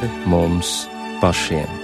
pāri 0.00 0.08
mums 0.26 0.88
pašiem. 1.20 1.79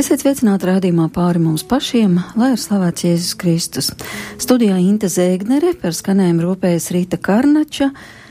Esiet 0.00 0.22
sveicināti 0.22 0.64
rādījumā 0.64 1.10
pāri 1.12 1.42
mums 1.42 1.60
pašiem, 1.68 2.14
lai 2.40 2.54
ir 2.54 2.60
slavēts 2.62 3.02
Jēzus 3.04 3.34
Kristus. 3.36 3.90
Studijā 4.40 4.78
Inte 4.80 5.10
Zēgnere 5.12 5.74
par 5.76 5.92
skanējumu 5.92 6.46
rūpējas 6.46 6.86
Rīta 6.94 7.18
Karnača. 7.20 7.90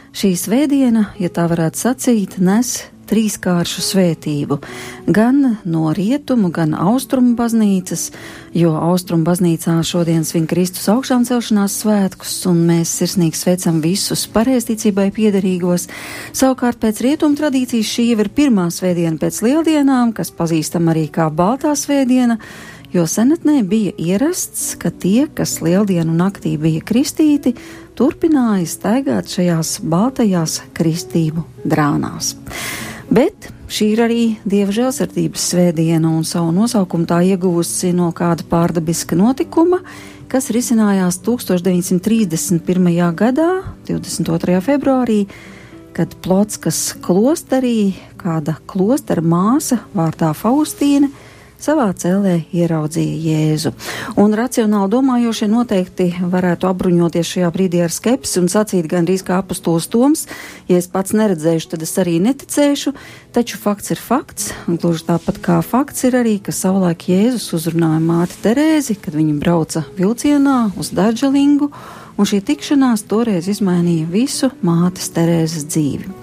Šī 0.09 0.31
svētdiena, 0.39 1.11
ja 1.21 1.29
tā 1.29 1.45
varētu 1.51 1.77
sacīt, 1.77 2.39
nes 2.41 2.71
trīskāršu 3.09 3.83
svētību, 3.83 4.59
gan 5.09 5.57
no 5.65 5.89
rietumu, 5.95 6.51
gan 6.53 6.75
austrumu 6.77 7.35
baznīcas, 7.39 8.09
jo 8.53 8.75
austrumu 8.77 9.25
baznīcā 9.27 9.75
šodien 9.85 10.25
svin 10.27 10.47
Kristus 10.49 10.87
augšām 10.91 11.25
celšanās 11.27 11.79
svētkus, 11.83 12.37
un 12.49 12.63
mēs 12.69 12.93
sirsnīgi 13.01 13.39
sveicam 13.39 13.81
visus 13.83 14.27
pareizticībai 14.33 15.09
piederīgos. 15.15 15.89
Savukārt 16.31 16.81
pēc 16.81 17.03
rietumu 17.05 17.39
tradīcijas 17.39 17.93
šī 17.95 18.09
jau 18.11 18.19
ir 18.23 18.33
pirmā 18.33 18.69
svētdiena 18.73 19.17
pēc 19.21 19.43
lieldienām, 19.45 20.13
kas 20.17 20.33
pazīstam 20.35 20.91
arī 20.93 21.07
kā 21.13 21.29
Baltā 21.33 21.75
svētdiena, 21.77 22.39
jo 22.93 23.05
senatnē 23.07 23.61
bija 23.69 23.93
ierasts, 23.97 24.73
ka 24.81 24.89
tie, 24.89 25.27
kas 25.33 25.59
lieldienu 25.61 26.15
naktī 26.17 26.55
bija 26.61 26.81
kristīti, 26.85 27.53
turpināja 27.99 28.67
staigāt 28.69 29.29
šajās 29.33 29.79
baltajās 29.85 30.61
kristību 30.77 31.45
drānās. 31.65 32.35
Bet 33.09 33.47
šī 33.73 33.87
ir 33.95 34.01
arī 34.05 34.23
dieva 34.45 34.73
žēlsirdības 34.73 35.45
svētdiena, 35.51 36.11
un 36.13 36.25
savu 36.27 36.51
nosaukumu 36.53 37.07
tā 37.09 37.23
ieguvusi 37.25 37.89
no 37.97 38.11
kāda 38.13 38.45
pārdabiska 38.45 39.17
notikuma, 39.17 39.79
kas 40.29 40.51
risinājās 40.53 41.17
1931. 41.25 42.91
gadā, 43.17 43.49
22. 43.89 44.59
februārī, 44.61 45.23
kad 45.97 46.13
Plotskas 46.21 46.83
klosterī 47.01 47.95
kāda 48.21 48.59
klostera 48.69 49.25
māsa 49.25 49.81
vārdā 49.97 50.29
Faustīna 50.37 51.09
savā 51.59 51.89
cēlē 51.97 52.35
ieraudzīja 52.55 53.17
Jēzu. 53.29 53.71
Un 54.19 54.35
racionāli 54.37 54.91
domājošie 54.93 55.49
noteikti 55.51 56.09
varētu 56.19 56.69
apbruņoties 56.69 57.33
šajā 57.35 57.51
brīdī 57.55 57.83
ar 57.85 57.93
skepsi 57.93 58.39
un 58.41 58.49
sacīt 58.51 58.87
gandrīz 58.89 59.23
kā 59.27 59.39
apustulis 59.43 59.89
Toms, 59.91 60.25
ja 60.71 60.79
es 60.79 60.89
pats 60.91 61.15
neredzēšu, 61.17 61.71
tad 61.73 61.85
es 61.85 61.95
arī 62.01 62.17
neticēšu, 62.23 62.93
taču 63.35 63.59
fakts 63.61 63.93
ir 63.95 64.01
fakts, 64.01 64.51
un 64.67 64.79
gluži 64.81 65.07
tāpat 65.09 65.41
kā 65.43 65.59
fakts 65.65 66.07
ir 66.07 66.19
arī, 66.19 66.37
ka 66.43 66.55
savulaik 66.55 67.09
Jēzus 67.11 67.51
uzrunāja 67.59 68.01
māti 68.03 68.39
Terēzi, 68.43 68.99
kad 69.03 69.17
viņa 69.17 69.39
brauca 69.41 69.83
vilcienā 69.99 70.59
uz 70.79 70.93
Daržalingu, 70.95 71.71
un 72.19 72.27
šī 72.27 72.41
tikšanās 72.47 73.05
toreiz 73.09 73.47
izmainīja 73.51 74.07
visu 74.11 74.51
mātes 74.65 75.11
Terēzes 75.15 75.67
dzīvi. 75.71 76.15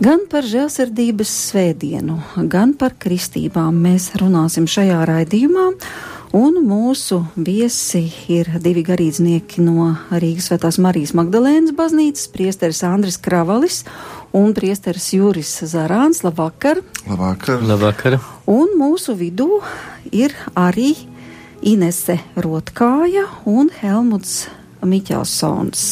Gan 0.00 0.22
par 0.32 0.46
žēlsirdības 0.48 1.28
svētdienu, 1.50 2.14
gan 2.48 2.70
par 2.80 2.94
kristībām 2.96 3.76
mēs 3.84 4.06
runāsim 4.16 4.64
šajā 4.64 5.02
raidījumā. 5.04 5.66
Un 6.32 6.54
mūsu 6.64 7.18
viesi 7.36 8.06
ir 8.32 8.48
divi 8.64 8.80
garīdznieki 8.86 9.60
no 9.60 9.90
Rīgas 10.08 10.46
Svētās 10.48 10.78
Marijas 10.80 11.12
Magdalēnas 11.18 11.74
baznīcas, 11.76 12.30
priesteris 12.32 12.80
Andris 12.88 13.20
Kravalis 13.20 13.82
un 14.32 14.54
priesteris 14.56 15.10
Juris 15.12 15.50
Zarāns. 15.68 16.22
Labvakar! 16.24 16.80
Labvakar! 17.04 17.60
Labvakar! 17.60 18.16
Un 18.48 18.72
mūsu 18.80 19.18
vidū 19.20 19.58
ir 20.16 20.32
arī 20.56 20.94
Inese 21.60 22.16
Rotkāja 22.40 23.26
un 23.44 23.68
Helmuts 23.82 24.46
Miķelsons, 24.80 25.82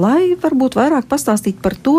lai 0.00 0.32
varbūt 0.40 0.76
vairāk 0.78 1.04
pastāstītu 1.10 1.60
par 1.60 1.76
to, 1.76 1.96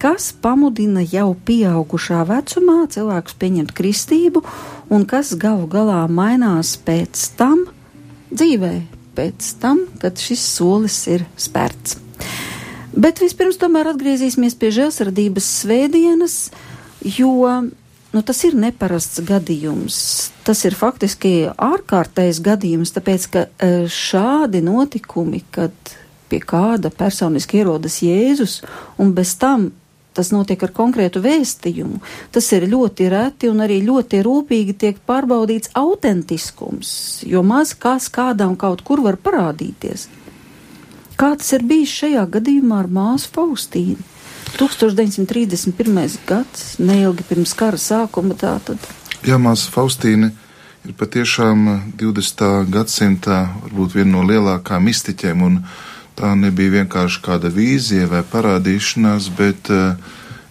kas 0.00 0.30
pamudina 0.42 1.02
jau 1.04 1.30
pieaugušā 1.48 2.22
vecumā 2.28 2.84
cilvēkus 2.92 3.36
pieņemt 3.40 3.72
kristību 3.76 4.42
un 4.92 5.06
kas 5.08 5.34
galu 5.40 5.68
galā 5.70 6.02
mainās 6.08 6.74
pēc 6.86 7.22
tam 7.38 7.64
dzīvē, 8.32 8.74
pēc 9.16 9.54
tam, 9.62 9.86
kad 10.02 10.20
šis 10.20 10.44
solis 10.56 10.98
ir 11.10 11.24
spērts. 11.40 11.98
Bet 12.96 13.20
vispirms 13.20 13.58
tomēr 13.60 13.90
atgriezīsimies 13.92 14.56
pie 14.56 14.70
žēlsirdības 14.72 15.48
svētdienas, 15.60 16.36
jo 17.18 17.42
nu, 18.16 18.22
tas 18.24 18.40
ir 18.48 18.56
neparasts 18.56 19.20
gadījums. 19.28 19.98
Tas 20.46 20.64
ir 20.64 20.76
faktiski 20.78 21.50
ārkārtējs 21.52 22.40
gadījums, 22.44 22.94
tāpēc 22.96 23.26
ka 23.32 23.44
e, 23.44 23.72
šādi 23.92 24.62
notikumi, 24.64 25.42
kad 25.52 25.74
pie 26.30 26.40
kāda 26.40 26.90
personiski 26.90 27.60
ierodas 27.60 28.00
Jēzus 28.02 28.62
un 29.02 29.12
bez 29.16 29.36
tam 29.40 29.68
tas 30.16 30.32
notiek 30.32 30.62
ar 30.64 30.72
konkrētu 30.74 31.20
vēstījumu. 31.24 32.00
Tas 32.32 32.48
ir 32.56 32.68
ļoti 32.72 33.10
reti 33.12 33.50
un 33.52 33.62
arī 33.64 33.82
ļoti 33.84 34.22
rūpīgi 34.26 34.76
tiek 34.80 35.00
pārbaudīts 35.08 35.74
autentiskums, 35.76 36.90
jo 37.28 37.44
maz 37.46 37.74
kas 37.76 38.08
kādam 38.12 38.56
kaut 38.56 38.84
kur 38.86 39.04
var 39.04 39.20
parādīties. 39.20 40.08
Kā 41.16 41.32
tas 41.36 41.52
ir 41.56 41.64
bijis 41.64 41.94
šajā 42.02 42.26
gadījumā 42.34 42.82
ar 42.84 42.92
māsu 42.92 43.32
Faustīnu? 43.32 44.12
1931. 44.56 46.18
gads, 46.26 46.76
neilgi 46.78 47.24
pirms 47.28 47.52
kara 47.56 47.80
sākuma 47.80 48.36
tātad. 48.38 48.80
Jā, 49.26 49.38
māsa 49.42 49.72
Faustīna 49.72 50.30
ir 50.86 50.94
patiešām 50.96 51.66
20. 51.98 52.70
gadsimta 52.72 53.42
varbūt 53.64 53.96
viena 53.98 54.12
no 54.14 54.24
lielākām 54.28 54.86
mistiķiem 54.86 55.42
un 55.42 55.58
Tā 56.16 56.32
nebija 56.32 56.78
vienkārši 56.78 57.20
kāda 57.24 57.50
vīzija 57.52 58.06
vai 58.08 58.22
parādīšanās, 58.24 59.28
bet 59.36 59.68
uh, 59.68 59.98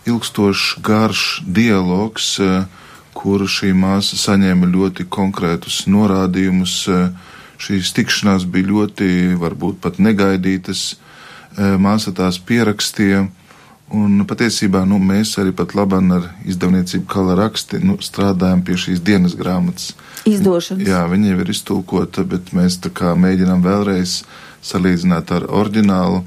ilgstošs, 0.06 0.76
garš 0.86 1.24
dialogs, 1.42 2.36
uh, 2.38 2.68
kur 3.18 3.48
šī 3.50 3.72
māsa 3.74 4.20
saņēma 4.22 4.70
ļoti 4.70 5.08
konkrētus 5.10 5.86
norādījumus. 5.90 6.76
Uh, 6.86 7.34
šīs 7.58 7.96
tikšanās 7.98 8.46
bija 8.52 8.70
ļoti, 8.70 9.10
varbūt 9.42 9.82
pat 9.82 9.98
negaidītas. 10.04 10.96
Māsa 11.56 12.12
tās 12.12 12.36
pierakstīja, 12.44 13.22
un 13.96 14.24
patiesībā 14.28 14.82
nu, 14.84 14.98
mēs 15.00 15.38
arī 15.40 15.54
pat 15.56 15.72
labāk 15.72 16.10
ar 16.12 16.26
izdevniecību 16.44 17.08
Kala 17.08 17.38
raksti 17.40 17.80
nu, 17.80 17.96
strādājam 18.04 18.60
pie 18.68 18.76
šīs 18.76 19.00
dienas 19.00 19.38
grāmatas. 19.40 19.94
Izdošanas. 20.28 20.84
Jā, 20.84 21.06
viņa 21.08 21.32
jau 21.32 21.40
ir 21.46 21.54
iztulkota, 21.54 22.26
bet 22.28 22.52
mēs 22.52 22.82
tā 22.84 22.92
kā 22.92 23.14
mēģinām 23.16 23.64
vēlreiz 23.64 24.18
uh, 24.26 24.45
salīdzināt 24.66 25.32
ar 25.36 25.46
oriģinālu 25.50 26.24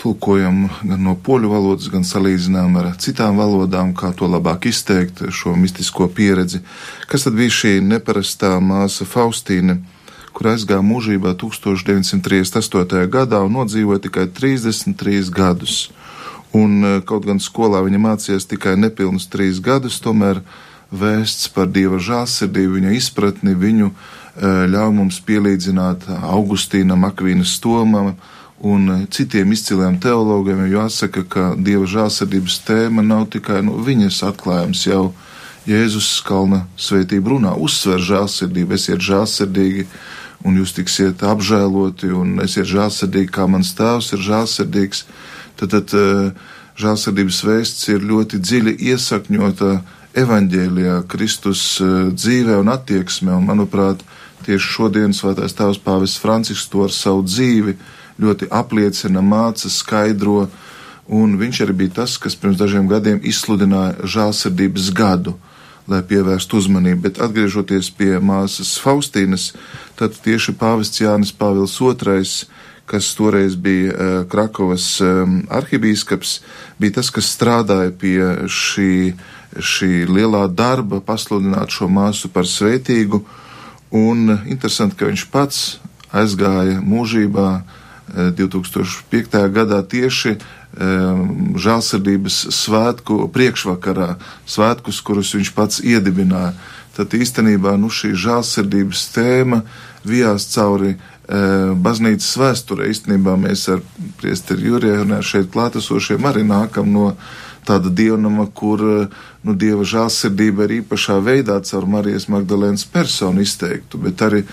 tulkojumu 0.00 0.70
gan 0.80 1.02
no 1.04 1.14
poļu 1.20 1.50
valodas, 1.50 1.90
gan 1.92 2.06
salīdzinām 2.06 2.78
ar 2.80 2.90
citām 3.02 3.36
valodām, 3.40 3.92
kā 3.96 4.14
to 4.16 4.28
labāk 4.30 4.70
izteikt, 4.70 5.26
šo 5.28 5.52
mistisko 5.58 6.08
pieredzi. 6.08 6.62
Kas 7.10 7.26
tad 7.26 7.36
bija 7.36 7.52
šī 7.52 7.74
neparastā 7.84 8.54
māsa 8.64 9.04
Faustīna, 9.08 9.76
kur 10.32 10.52
aizgāja 10.54 10.80
mūžībā 10.86 11.34
1938. 11.42 13.04
gadā 13.12 13.42
un 13.44 13.58
nodzīvoja 13.58 14.06
tikai 14.06 14.28
33 14.40 15.28
gadus? 15.34 15.90
Un 16.56 16.80
eh, 16.82 16.96
kaut 17.06 17.28
gan 17.28 17.38
skolā 17.42 17.82
viņa 17.86 18.00
mācījās 18.00 18.48
tikai 18.50 18.74
nepilnus 18.80 19.28
trīs 19.30 19.60
gadus, 19.62 20.00
tomēr 20.02 20.40
vēsts 20.90 21.52
par 21.54 21.68
dieva 21.70 22.00
žālsirdību, 22.02 22.80
viņa 22.80 22.96
izpratni, 22.96 23.54
viņu 23.54 23.92
Eh, 23.92 24.19
ļauj 24.38 24.92
mums 24.94 25.18
pielīdzināt 25.26 26.06
Augustīnam, 26.20 27.04
Akvīnas 27.08 27.56
Tomam 27.62 28.12
un 28.60 29.06
citiem 29.10 29.52
izciliem 29.52 29.96
teologiem, 30.00 30.66
jo 30.66 30.84
jāsaka, 30.84 31.24
ka 31.24 31.44
Dieva 31.56 31.88
žālsirdības 31.88 32.60
tēma 32.68 33.02
nav 33.02 33.26
tikai 33.32 33.62
nu, 33.64 33.80
viņas 33.82 34.22
atklājums 34.30 34.84
jau 34.86 35.10
Jēzus 35.68 36.22
kalna 36.24 36.64
svētību 36.80 37.34
runā, 37.34 37.52
uzsver 37.56 38.00
žālsirdību, 38.00 38.76
esiet 38.78 39.02
žālsirdīgi 39.04 39.86
un 40.44 40.56
jūs 40.56 40.72
tiksiet 40.76 41.24
apžēloti 41.26 42.12
un 42.16 42.38
esiet 42.44 42.68
žālsirdīgi, 42.70 43.32
kā 43.32 43.46
mans 43.50 43.74
tēvs 43.76 44.14
ir 44.16 44.24
žālsirdīgs. 44.24 45.04
Tad, 45.60 45.74
tad 45.74 45.94
eh, 45.96 46.30
žālsirdības 46.80 47.42
vēsts 47.44 47.90
ir 47.92 48.06
ļoti 48.08 48.40
dziļi 48.40 48.76
iesakņota 48.92 49.74
evaņģēlijā, 50.20 50.96
Kristus 51.12 51.64
eh, 51.84 52.08
dzīvē 52.16 52.56
un 52.62 52.72
attieksmē, 52.72 53.36
un 53.36 53.48
manuprāt, 53.52 54.04
Tieši 54.46 54.72
šodien 54.74 55.12
Svētais 55.16 55.52
Tēvs 55.56 55.80
Pāvests 55.84 56.20
Francisks 56.22 56.70
to 56.72 56.86
ar 56.86 56.94
savu 56.94 57.24
dzīvi 57.26 57.76
ļoti 58.20 58.48
apliecina, 58.52 59.22
māca, 59.24 59.68
skaidro, 59.72 60.46
un 61.10 61.36
viņš 61.40 61.62
arī 61.64 61.76
bija 61.82 62.00
tas, 62.00 62.16
kas 62.20 62.36
pirms 62.38 62.60
dažiem 62.60 62.88
gadiem 62.90 63.20
izsludināja 63.26 64.08
žālsirdības 64.14 64.90
gadu, 64.96 65.36
lai 65.90 66.02
pievērstu 66.06 66.60
uzmanību. 66.60 67.02
Bet 67.08 67.20
atgriežoties 67.24 67.90
pie 67.96 68.16
māsas 68.22 68.76
Faustīnas, 68.80 69.50
tad 69.98 70.16
tieši 70.24 70.54
pāvests 70.60 71.02
Jānis 71.02 71.32
Pāvils 71.36 71.76
II, 71.80 72.24
kas 72.90 73.12
toreiz 73.14 73.54
bija 73.54 73.92
uh, 73.92 74.14
Krakovas 74.30 74.86
um, 75.04 75.40
arhibīskaps, 75.50 76.40
bija 76.80 76.98
tas, 76.98 77.10
kas 77.14 77.30
strādāja 77.36 77.92
pie 77.94 78.18
šī, 78.50 79.14
šī 79.54 79.92
lielā 80.10 80.48
darba, 80.50 80.98
pasludināt 81.04 81.70
šo 81.74 81.86
māsu 81.90 82.32
par 82.34 82.48
svētīgu. 82.50 83.22
Un 83.90 84.38
interesanti, 84.46 84.96
ka 84.96 85.10
viņš 85.10 85.26
pats 85.32 85.80
aizgāja 86.14 86.78
mūžībā 86.82 87.48
2005. 88.38 89.38
gadā 89.54 89.82
tieši 89.86 90.36
žēlsirdības 91.60 92.36
svētku 92.54 93.24
priekšvakarā, 93.34 94.14
svētkus, 94.46 95.00
kurus 95.02 95.34
viņš 95.34 95.50
pats 95.54 95.82
iedibināja. 95.82 96.54
Tad 96.94 97.14
īstenībā 97.14 97.76
nu, 97.78 97.90
šī 97.90 98.12
žēlsirdības 98.18 99.04
tēma 99.14 99.62
vijās 100.06 100.46
cauri 100.54 100.96
baznīcas 101.30 102.30
vēsturē. 102.38 102.88
Īstenībā 102.90 103.36
mēs 103.38 103.68
ar 103.74 103.82
priesteri 104.22 104.66
Juriju 104.70 105.04
un 105.04 105.18
ar 105.18 105.26
šeit 105.26 105.50
klātesošiem 105.54 106.26
arī 106.26 106.42
nākam 106.46 106.90
no 106.94 107.12
tāda 107.66 107.90
dievnama, 107.92 108.46
kur 108.54 108.82
nu, 109.44 109.54
dieva 109.54 109.86
žēlsirdība 109.86 110.66
ir 110.66 110.76
īpašā 110.80 111.18
veidā 111.24 111.58
caur 111.66 111.88
Marijas 111.88 112.28
Magdalēnas 112.32 112.86
personu 112.92 113.44
izteiktu, 113.44 114.00
bet 114.04 114.22
arī 114.26 114.44
e, 114.44 114.46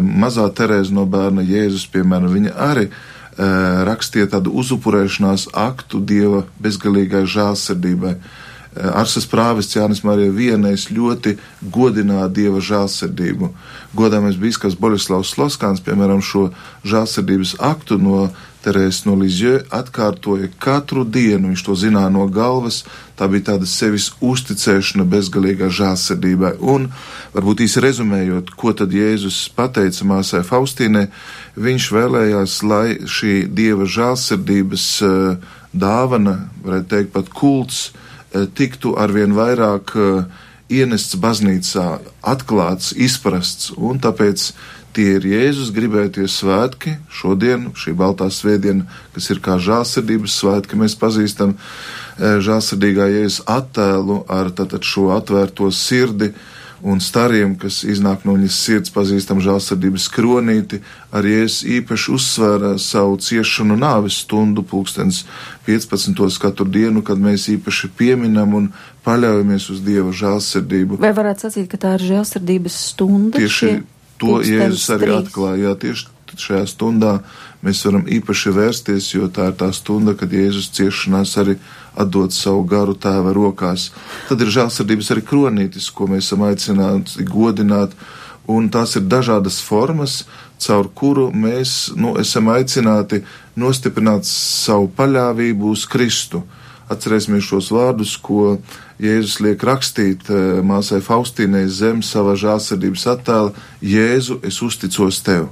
mazā 0.00 0.46
Terēza 0.54 0.94
no 0.96 1.06
bērna 1.10 1.44
Jēzus, 1.46 1.88
piemēram, 1.94 2.30
viņa 2.34 2.54
arī 2.70 2.86
e, 2.88 2.92
rakstīja 3.88 4.30
tādu 4.36 4.54
uzupurēšanās 4.62 5.50
aktu 5.68 6.02
dieva 6.12 6.44
bezgalīgai 6.62 7.26
žēlsirdībai. 7.30 8.16
Arsas 8.70 9.24
prāvests 9.26 9.74
Jānis 9.74 10.04
Marija 10.06 10.30
vienais 10.30 10.84
ļoti 10.94 11.32
godināja 11.74 12.28
dieva 12.30 12.60
žēlsirdību. 12.62 13.48
Godāmais 13.98 14.38
bīskaps 14.38 14.76
Borislavs 14.78 15.32
Sloskāns, 15.34 15.82
piemēram, 15.82 16.22
šo 16.22 16.52
žēlsirdības 16.86 17.56
aktu 17.66 17.98
no 17.98 18.28
Terēzes 18.60 19.06
no 19.06 19.14
Lizjē 19.16 19.62
atkārtoja 19.72 20.50
katru 20.60 21.06
dienu, 21.08 21.48
viņš 21.48 21.62
to 21.64 21.76
zināja 21.80 22.10
no 22.12 22.26
galvas, 22.28 22.82
tā 23.16 23.24
bija 23.32 23.54
tāda 23.54 23.68
sevis 23.68 24.10
uzticēšana 24.20 25.06
bezgalīgā 25.08 25.70
žēlsirdībai. 25.72 26.52
Un, 26.60 26.90
varbūt 27.32 27.62
īsi 27.64 27.80
rezumējot, 27.80 28.52
ko 28.60 28.74
tad 28.76 28.92
Jēzus 28.92 29.38
pateica 29.56 30.08
māsai 30.10 30.42
Faustīnai, 30.44 31.06
viņš 31.56 31.88
vēlējās, 31.96 32.58
lai 32.68 32.98
šī 33.08 33.34
dieva 33.48 33.88
žēlsirdības 33.88 34.86
uh, 35.08 35.56
dāvana, 35.72 36.36
varētu 36.66 36.90
teikt 36.92 37.14
pat 37.16 37.32
kults, 37.32 37.82
uh, 37.94 38.44
tiktu 38.44 38.92
arvien 39.00 39.32
vairāk 39.36 39.96
uh, 39.96 40.44
ienests 40.70 41.16
baznīcā, 41.16 41.86
atklāts, 42.22 42.92
izprasts, 42.92 43.72
un 43.76 43.98
tāpēc 44.02 44.50
Tie 44.90 45.06
ir 45.20 45.26
Jēzus 45.26 45.70
gribētie 45.70 46.24
svētki. 46.26 46.96
Šodien, 47.14 47.68
šī 47.78 47.92
baltā 47.94 48.26
svētdiena, 48.34 48.88
kas 49.14 49.28
ir 49.30 49.38
kā 49.44 49.54
žālsirdības 49.62 50.38
svētki, 50.40 50.78
mēs 50.80 50.96
pazīstam 50.98 51.52
e, 51.54 52.32
žālsirdīgā 52.42 53.06
Jēzus 53.12 53.44
attēlu 53.46 54.24
ar 54.26 54.50
tātad 54.50 54.82
šo 54.86 55.12
atvērto 55.14 55.70
sirdi 55.70 56.32
un 56.82 56.98
stariem, 56.98 57.52
kas 57.60 57.82
iznāk 57.84 58.24
no 58.26 58.34
viņas 58.34 58.56
sirds, 58.64 58.92
pazīstam 58.94 59.38
žālsirdības 59.44 60.08
kronīti. 60.10 60.80
Arī 61.14 61.36
es 61.44 61.60
īpaši 61.62 62.10
uzsvēru 62.16 62.72
savu 62.82 63.20
ciešanu 63.22 63.76
nāves 63.78 64.18
stundu, 64.24 64.64
pulkstens 64.66 65.22
15. 65.68 66.18
katru 66.42 66.66
dienu, 66.66 67.04
kad 67.06 67.20
mēs 67.20 67.46
īpaši 67.52 67.92
pieminam 67.94 68.58
un 68.58 68.68
paļaujamies 69.06 69.70
uz 69.70 69.86
Dieva 69.86 70.10
žālsirdību. 70.10 70.98
Vai 71.04 71.14
varētu 71.14 71.46
sacīt, 71.46 71.70
ka 71.70 71.78
tā 71.78 71.94
ir 72.00 72.08
žālsirdības 72.10 72.82
stunda? 72.90 73.38
Tieši 73.38 73.58
šie 73.60 73.78
to 74.20 74.40
Jēzus 74.44 74.88
arī 74.94 75.12
atklāja. 75.16 75.74
Tieši 75.80 76.08
šajā 76.40 76.66
stundā 76.70 77.16
mēs 77.64 77.82
varam 77.86 78.06
īpaši 78.08 78.52
vērsties, 78.54 79.10
jo 79.16 79.28
tā 79.32 79.50
ir 79.50 79.58
tā 79.60 79.70
stunda, 79.74 80.14
kad 80.18 80.32
Jēzus 80.32 80.70
ciešanās 80.76 81.34
arī 81.42 81.56
atdod 81.98 82.34
savu 82.34 82.62
garu 82.70 82.94
tēva 82.94 83.34
rokās. 83.36 83.90
Tad 84.28 84.44
ir 84.44 84.52
žēlsirdības 84.54 85.10
arī 85.14 85.24
kronītis, 85.26 85.90
ko 85.90 86.06
mēs 86.10 86.28
esam 86.28 86.46
aicināti 86.46 87.26
godināt, 87.26 87.96
un 88.50 88.70
tās 88.72 88.96
ir 88.98 89.08
dažādas 89.10 89.60
formas, 89.62 90.24
caur 90.60 90.88
kuru 90.94 91.30
mēs 91.32 91.92
nu, 91.96 92.14
esam 92.20 92.50
aicināti 92.52 93.22
nostiprināt 93.58 94.28
savu 94.28 94.90
paļāvību 94.96 95.74
uz 95.74 95.86
Kristu. 95.90 96.44
Atcerēsimies 96.90 97.46
šos 97.46 97.68
vārdus, 97.70 98.16
ko 98.18 98.56
Jēzus 98.98 99.38
liek 99.44 99.62
rakstīt 99.62 100.26
eh, 100.26 100.58
māsai 100.66 100.98
Faustīnai 101.04 101.68
zem 101.70 102.02
savā 102.02 102.34
žālsirdības 102.38 103.06
attēla: 103.14 103.52
Jēzu, 103.78 104.40
es 104.46 104.58
uzticos 104.64 105.20
tev. 105.22 105.48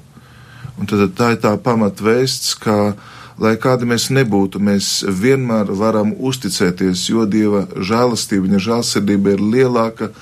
Un 0.78 0.90
tad 0.90 1.14
tā 1.18 1.32
ir 1.34 1.40
tā 1.42 1.54
pamatvēsts, 1.62 2.56
ka, 2.62 2.96
lai 3.38 3.54
kādi 3.58 3.86
mēs 3.86 4.08
nebūtu, 4.14 4.58
mēs 4.62 4.90
vienmēr 5.06 5.70
varam 5.78 6.12
uzticēties, 6.14 7.06
jo 7.10 7.26
Dieva 7.26 7.64
žēlastība, 7.74 8.46
viņa 8.46 8.64
žēlsirdība 8.66 9.34
ir 9.34 9.42
lielāka 9.54 10.12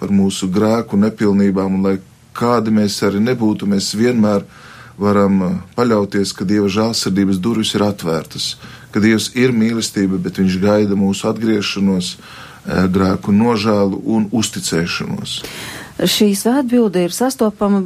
par 0.00 0.12
mūsu 0.12 0.48
grēku 0.52 1.00
nepilnībām, 1.00 1.76
un 1.80 1.88
lai 1.88 1.98
kādi 2.36 2.72
mēs 2.72 3.00
arī 3.04 3.20
nebūtu, 3.24 3.68
mēs 3.68 3.94
vienmēr 3.96 4.44
varam 5.00 5.62
paļauties, 5.76 6.32
ka 6.36 6.48
Dieva 6.48 6.68
žēlsirdības 6.72 7.40
durvis 7.44 7.74
ir 7.76 7.84
atvērtas 7.84 8.54
ka 8.96 9.04
Dievs 9.04 9.28
ir 9.36 9.52
mīlestība, 9.52 10.16
bet 10.16 10.40
Viņš 10.40 10.60
gaida 10.62 10.96
mūsu 10.96 11.28
atgriešanos, 11.28 12.16
eh, 12.16 12.86
grēku 12.88 13.34
nožēlu 13.36 14.00
un 14.16 14.30
uzticēšanos. 14.32 15.42
Šī 15.96 16.34
svētbilde 16.36 17.06
ir 17.06 17.12
sastopama 17.12 17.78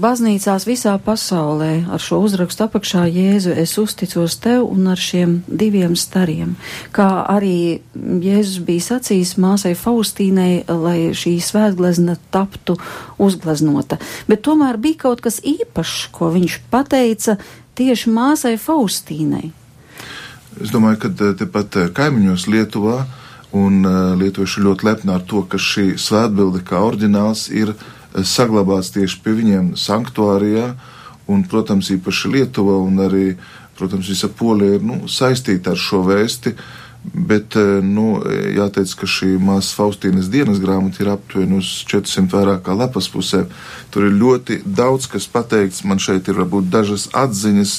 baznīcās 0.00 0.64
visā 0.64 0.94
pasaulē 1.04 1.84
ar 1.92 2.00
šo 2.00 2.22
uzrakstu 2.24 2.64
apakšā 2.64 3.02
Jēzu, 3.12 3.52
es 3.52 3.74
uzticos 3.76 4.38
tev 4.40 4.64
un 4.64 4.88
ar 4.88 4.96
šiem 4.96 5.42
diviem 5.44 5.92
stariem. 5.92 6.54
Kā 6.96 7.26
arī 7.28 7.82
Jēzus 7.92 8.64
bija 8.64 8.86
sacījis 8.86 9.36
māsai 9.36 9.74
Faustīnai, 9.76 10.64
lai 10.64 11.12
šī 11.12 11.36
svētglezna 11.44 12.16
taptu 12.32 12.78
uzgleznota. 13.20 14.00
Bet 14.28 14.46
tomēr 14.48 14.80
bija 14.80 15.04
kaut 15.04 15.20
kas 15.20 15.40
īpašs, 15.44 16.08
ko 16.08 16.32
viņš 16.32 16.60
pateica 16.72 17.36
tieši 17.76 18.16
māsai 18.16 18.56
Faustīnai. 18.56 19.52
Es 20.58 20.72
domāju, 20.74 20.98
ka 21.04 21.08
eh, 21.12 21.34
tepat 21.38 21.76
eh, 21.78 21.90
kaimiņos 21.94 22.48
Lietuvā 22.50 23.02
un 23.56 23.78
eh, 23.86 23.98
lietuvieši 24.18 24.64
ļoti 24.64 24.86
lepni 24.88 25.14
ar 25.14 25.22
to, 25.28 25.44
ka 25.46 25.60
šī 25.60 25.92
svētbilde 26.00 26.64
kā 26.66 26.80
oriģināls 26.82 27.46
ir 27.54 27.74
saglabāts 28.26 28.90
tieši 28.94 29.20
pie 29.22 29.36
viņiem 29.38 29.70
sanktuārijā, 29.78 30.72
un, 31.30 31.44
protams, 31.46 31.92
īpaši 31.94 32.32
Lietuva 32.32 32.78
un 32.82 32.98
arī, 33.04 33.26
protams, 33.78 34.08
visa 34.10 34.30
Polija 34.32 34.78
ir 34.78 34.86
nu, 34.88 35.02
saistīta 35.12 35.76
ar 35.76 35.78
šo 35.78 36.00
vēsti, 36.08 36.54
bet, 37.28 37.54
nu, 37.84 38.16
jāteic, 38.56 38.94
ka 38.98 39.06
šī 39.06 39.36
māsas 39.44 39.76
Faustīnas 39.76 40.32
dienas 40.32 40.58
grāmata 40.58 41.04
ir 41.04 41.12
aptuveni 41.12 41.60
uz 41.60 41.68
400 41.92 42.32
vairāk 42.32 42.64
kā 42.66 42.74
lapas 42.74 43.10
pusē. 43.12 43.44
Tur 43.92 44.08
ir 44.08 44.16
ļoti 44.18 44.62
daudz, 44.64 45.06
kas 45.12 45.28
pateikts, 45.30 45.84
man 45.84 46.02
šeit 46.02 46.32
ir 46.32 46.40
varbūt 46.40 46.72
dažas 46.72 47.06
atziņas, 47.12 47.76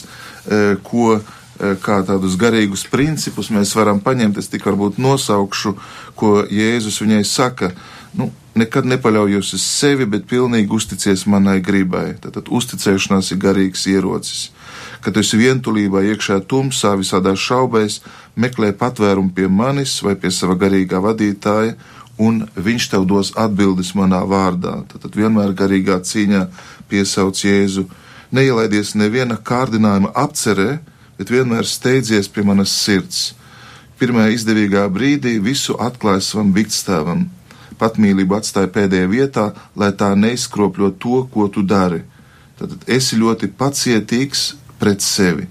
ko 0.86 1.18
kā 1.60 2.00
tādus 2.08 2.38
garīgus 2.40 2.86
principus 2.90 3.52
mēs 3.54 3.76
varam 3.76 4.00
paņemt. 4.04 4.40
Es 4.40 4.48
tik 4.52 4.66
varbūt 4.68 5.00
nosaukšu, 5.02 5.76
ko 6.20 6.36
Jēzus 6.48 7.02
viņai 7.04 7.24
saka. 7.28 7.74
Nu, 8.18 8.32
nekad 8.58 8.88
nepaļaujos 8.90 9.54
uz 9.58 9.66
sevi, 9.66 10.08
bet 10.10 10.28
pilnīgi 10.30 10.74
uzticies 10.74 11.26
manai 11.30 11.60
gribai. 11.62 12.16
Tātad 12.22 12.50
uzticēšanās 12.50 13.34
ir 13.34 13.42
garīgs 13.44 13.86
ierocis. 13.92 14.50
Kad 15.04 15.16
tu 15.16 15.24
esi 15.24 15.40
vientulībā, 15.40 16.02
iekšā 16.12 16.42
tumsā, 16.50 16.96
visādās 17.00 17.40
šaubēs, 17.44 18.02
meklē 18.40 18.74
patvērumu 18.76 19.32
pie 19.36 19.48
manis 19.48 20.00
vai 20.04 20.16
pie 20.20 20.32
sava 20.34 20.58
garīgā 20.60 21.00
vadītāja, 21.04 21.78
un 22.20 22.44
viņš 22.56 22.90
tev 22.92 23.06
dos 23.08 23.32
atbildes 23.40 23.94
manā 23.96 24.20
vārdā. 24.28 24.82
Tad 24.92 25.16
vienmēr 25.16 25.56
garīgā 25.56 26.02
cīņā 26.04 26.46
piesauc 26.92 27.40
Jēzu. 27.46 27.86
Neielaidies 28.36 28.94
neviena 29.00 29.40
kārdinājuma 29.40 30.12
apcerē, 30.20 30.80
bet 31.20 31.34
vienmēr 31.34 31.68
steidzies 31.68 32.32
pie 32.32 32.46
manas 32.48 32.72
sirds. 32.72 33.34
Pirmajā 34.00 34.32
izdevīgā 34.38 34.86
brīdī 34.96 35.36
visu 35.44 35.76
atklāja 35.76 36.24
savam 36.24 36.54
biktstāvam. 36.56 37.26
Patmīlību 37.80 38.38
atstāja 38.38 38.72
pēdējā 38.72 39.10
vietā, 39.12 39.50
lai 39.76 39.92
tā 40.00 40.14
neizkropļo 40.16 40.94
to, 41.04 41.26
ko 41.34 41.48
tu 41.52 41.64
dari. 41.68 42.06
Tad 42.60 42.76
esi 42.88 43.20
ļoti 43.20 43.52
pacietīgs 43.60 44.54
pret 44.80 45.04
sevi. 45.04 45.48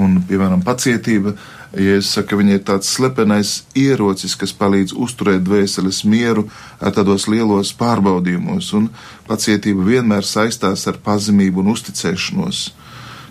Un, 0.00 0.16
piemēram, 0.28 0.64
pacietība, 0.64 1.34
ja 1.76 1.98
es 2.00 2.08
saku, 2.16 2.38
viņa 2.40 2.56
ir 2.56 2.62
tāds 2.68 2.88
slepenais 2.96 3.52
ierocis, 3.78 4.34
kas 4.40 4.56
palīdz 4.56 4.96
uzturēt 5.04 5.44
dvēseles 5.44 6.00
mieru 6.08 6.46
tādos 6.80 7.28
lielos 7.28 7.74
pārbaudījumos, 7.76 8.72
un 8.80 8.88
pacietība 9.28 9.84
vienmēr 9.90 10.24
saistās 10.24 10.88
ar 10.88 10.98
pazemību 11.04 11.60
un 11.62 11.70
uzticēšanos 11.76 12.64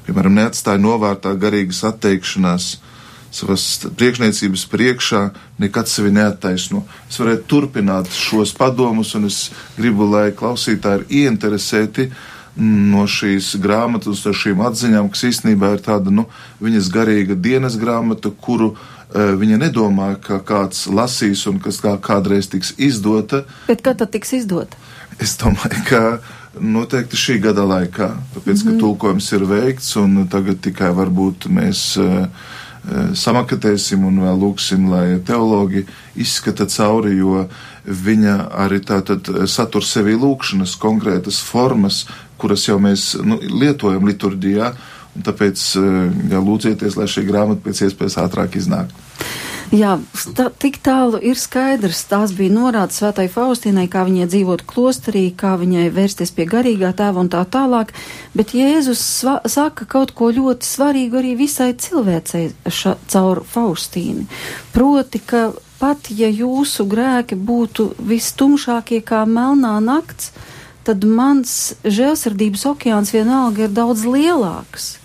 piemēram, 0.07 0.36
neatstāja 0.39 0.81
novārtā 0.81 1.33
garīgas 1.39 1.83
atteikšanās, 1.89 2.74
savas 3.33 3.63
priekšniecības 3.98 4.67
priekšā, 4.69 5.24
nekad 5.62 5.89
sevi 5.89 6.13
neattaisno. 6.13 6.83
Es 7.10 7.17
varētu 7.22 7.48
turpināt 7.50 8.12
šos 8.13 8.53
padomus, 8.57 9.15
un 9.17 9.25
es 9.29 9.48
gribu, 9.77 10.05
lai 10.12 10.29
klausītāji 10.38 11.01
ir 11.01 11.24
ieinteresēti 11.24 12.12
no 12.62 13.07
šīs 13.10 13.55
grāmatas, 13.62 14.22
no 14.27 14.33
šīm 14.38 14.62
atziņām, 14.67 15.10
kas 15.13 15.25
īstenībā 15.31 15.74
ir 15.74 15.81
tāda, 15.86 16.13
nu, 16.13 16.27
viņas 16.62 16.91
garīga 16.93 17.33
dienas 17.33 17.79
grāmata, 17.81 18.29
kuru 18.29 18.75
uh, 18.75 19.33
viņa 19.41 19.57
nedomāja, 19.65 20.19
ka 20.22 20.39
kāds 20.45 20.86
lasīs 20.86 21.48
un 21.50 21.57
kas 21.63 21.81
kā 21.81 21.95
kādreiz 21.98 22.51
tiks 22.53 22.75
izdota. 22.77 23.43
Bet 23.65 23.81
kad 23.86 23.98
tad 24.01 24.13
tiks 24.13 24.36
izdota? 24.38 24.77
Es 25.22 25.33
domāju, 25.41 25.81
ka 25.89 26.03
noteikti 26.60 27.17
šī 27.17 27.39
gada 27.41 27.65
laikā, 27.65 28.10
tāpēc, 28.36 28.63
ka 28.63 28.69
mm 28.69 28.74
-hmm. 28.74 28.79
tulkojums 28.79 29.31
ir 29.31 29.45
veikts 29.45 29.95
un 29.95 30.27
tagad 30.27 30.62
tikai 30.62 30.91
varbūt 30.93 31.50
mēs 31.50 31.98
uh, 31.98 32.27
samakatēsim 33.15 34.03
un 34.03 34.19
vēl 34.25 34.39
lūksim, 34.39 34.89
lai 34.91 35.19
teologi 35.25 35.86
izskata 36.19 36.65
cauri, 36.67 37.15
jo 37.17 37.45
viņa 37.86 38.36
arī 38.65 38.81
tātad 38.83 39.29
satur 39.48 39.86
sevi 39.88 40.15
lūkšanas 40.19 40.75
konkrētas 40.79 41.39
formas, 41.43 42.05
kuras 42.38 42.67
jau 42.67 42.79
mēs 42.83 43.13
nu, 43.24 43.39
lietojam 43.39 44.07
liturģijā, 44.07 44.74
un 45.15 45.24
tāpēc 45.24 45.63
jā, 46.31 46.39
lūdzieties, 46.43 46.98
lai 47.00 47.07
šī 47.07 47.25
grāmata 47.29 47.63
pēc 47.63 47.86
iespējas 47.88 48.19
ātrāk 48.25 48.57
iznāk. 48.60 48.91
Jā, 49.74 49.96
tā, 50.38 50.51
tik 50.62 50.75
tālu 50.86 51.18
ir 51.18 51.39
skaidrs. 51.39 52.03
Tās 52.06 52.36
bija 52.38 52.53
norādes 52.53 53.00
svētai 53.01 53.25
Faustīnai, 53.34 53.88
kā 53.89 54.03
viņai 54.06 54.27
dzīvot 54.30 54.63
klosterī, 54.70 55.24
kā 55.34 55.56
viņai 55.58 55.88
vērsties 55.96 56.30
pie 56.36 56.46
garīgā 56.51 56.92
tēva 56.94 57.24
un 57.24 57.32
tā 57.34 57.42
tālāk. 57.50 57.89
Bet 58.38 58.53
Jēzus 58.53 59.01
sva, 59.01 59.39
saka 59.50 59.88
kaut 59.89 60.13
ko 60.13 60.30
ļoti 60.36 60.70
svarīgu 60.70 61.18
arī 61.24 61.34
visai 61.42 61.72
cilvēcei 61.74 62.51
ša, 62.70 63.00
caur 63.10 63.42
Faustīni. 63.50 64.27
Proti, 64.77 65.24
ka 65.25 65.48
pat 65.82 66.13
ja 66.13 66.30
jūsu 66.30 66.86
grēki 66.86 67.34
būtu 67.34 67.96
vistumšākie 67.98 69.01
kā 69.01 69.25
melnā 69.25 69.80
nakts, 69.82 70.36
tad 70.86 71.01
mans 71.01 71.74
žēlsirdības 71.82 72.70
okeāns 72.75 73.15
vienalga 73.15 73.65
ir 73.65 73.74
daudz 73.74 74.06
lielāks. 74.06 75.00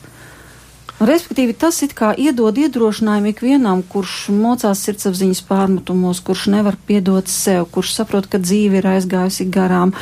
Respektīvi, 0.99 1.55
tas 1.55 1.77
it 1.87 1.93
kā 1.95 2.09
iedod 2.19 2.57
iedrošinājumu 2.59 3.31
ikvienam, 3.31 3.85
kurš 3.87 4.33
mocās 4.35 4.81
sirdsapziņas 4.83 5.45
pārmetumos, 5.47 6.19
kurš 6.27 6.49
nevar 6.51 6.75
piedot 6.89 7.31
sev, 7.31 7.69
kurš 7.71 7.93
saprot, 8.01 8.27
ka 8.27 8.41
dzīve 8.43 8.81
ir 8.81 8.89
aizgājusi 8.97 9.47
garām, 9.55 9.93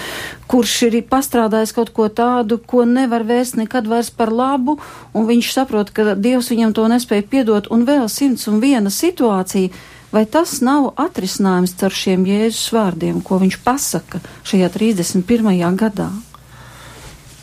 kurš 0.49 0.79
ir 0.89 0.97
pastrādājis 1.11 1.77
kaut 1.77 1.93
ko 1.93 2.09
tādu, 2.09 2.57
ko 2.57 2.87
nevar 2.89 3.27
vērst 3.29 3.61
nekad 3.61 3.93
vairs 3.93 4.09
par 4.09 4.33
labu, 4.33 4.79
un 5.13 5.29
viņš 5.29 5.53
saprot, 5.59 5.93
ka 5.93 6.17
Dievs 6.17 6.49
viņam 6.55 6.73
to 6.73 6.89
nespēja 6.89 7.29
piedot, 7.29 7.69
un 7.69 7.85
vēl 7.85 8.09
simts 8.09 8.49
un 8.49 8.65
viena 8.65 8.89
situācija. 8.89 9.77
Vai 10.17 10.25
tas 10.25 10.63
nav 10.65 10.95
atrisinājums 10.97 11.77
ar 11.85 11.93
šiem 11.93 12.25
Jēzus 12.25 12.73
vārdiem, 12.73 13.21
ko 13.21 13.37
viņš 13.43 13.61
pasaka 13.67 14.25
šajā 14.49 14.73
31. 14.73 15.77
gadā? 15.77 16.09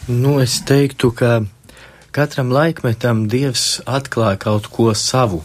Nu, 0.09 0.39
es 0.41 0.63
teiktu, 0.65 1.11
ka 1.13 1.43
Katram 2.13 2.51
laikmetam 2.53 3.23
Dievs 3.25 3.79
atklāja 3.89 4.37
kaut 4.37 4.67
ko 4.69 4.91
savu. 4.93 5.39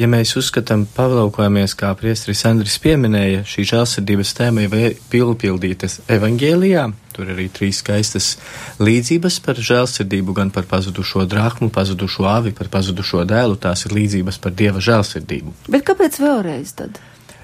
Ja 0.00 0.06
mēs 0.08 0.30
uzskatām, 0.40 0.86
pavlaukojamies, 0.96 1.74
kā 1.76 1.90
priestris 2.00 2.40
Andris 2.48 2.78
pieminēja, 2.80 3.42
šī 3.44 3.64
žēlsirdības 3.74 4.30
tēma 4.38 4.64
ir 4.64 4.94
pilnpildītas 5.12 5.98
evangēlijā, 6.16 6.86
tur 7.12 7.32
arī 7.34 7.50
trīs 7.52 7.82
skaistas 7.82 8.30
līdzības 8.80 9.36
par 9.44 9.60
žēlsirdību, 9.68 10.36
gan 10.38 10.52
par 10.54 10.64
pazudušo 10.70 11.26
drākmu, 11.28 11.68
pazudušo 11.74 12.24
avi, 12.30 12.54
par 12.56 12.72
pazudušo 12.72 13.26
dēlu, 13.28 13.58
tās 13.60 13.84
ir 13.84 13.92
līdzības 13.98 14.40
par 14.40 14.56
Dieva 14.56 14.80
žēlsirdību. 14.80 15.52
Bet 15.76 15.84
kāpēc 15.90 16.16
vēlreiz 16.24 16.72
tad? 16.80 17.02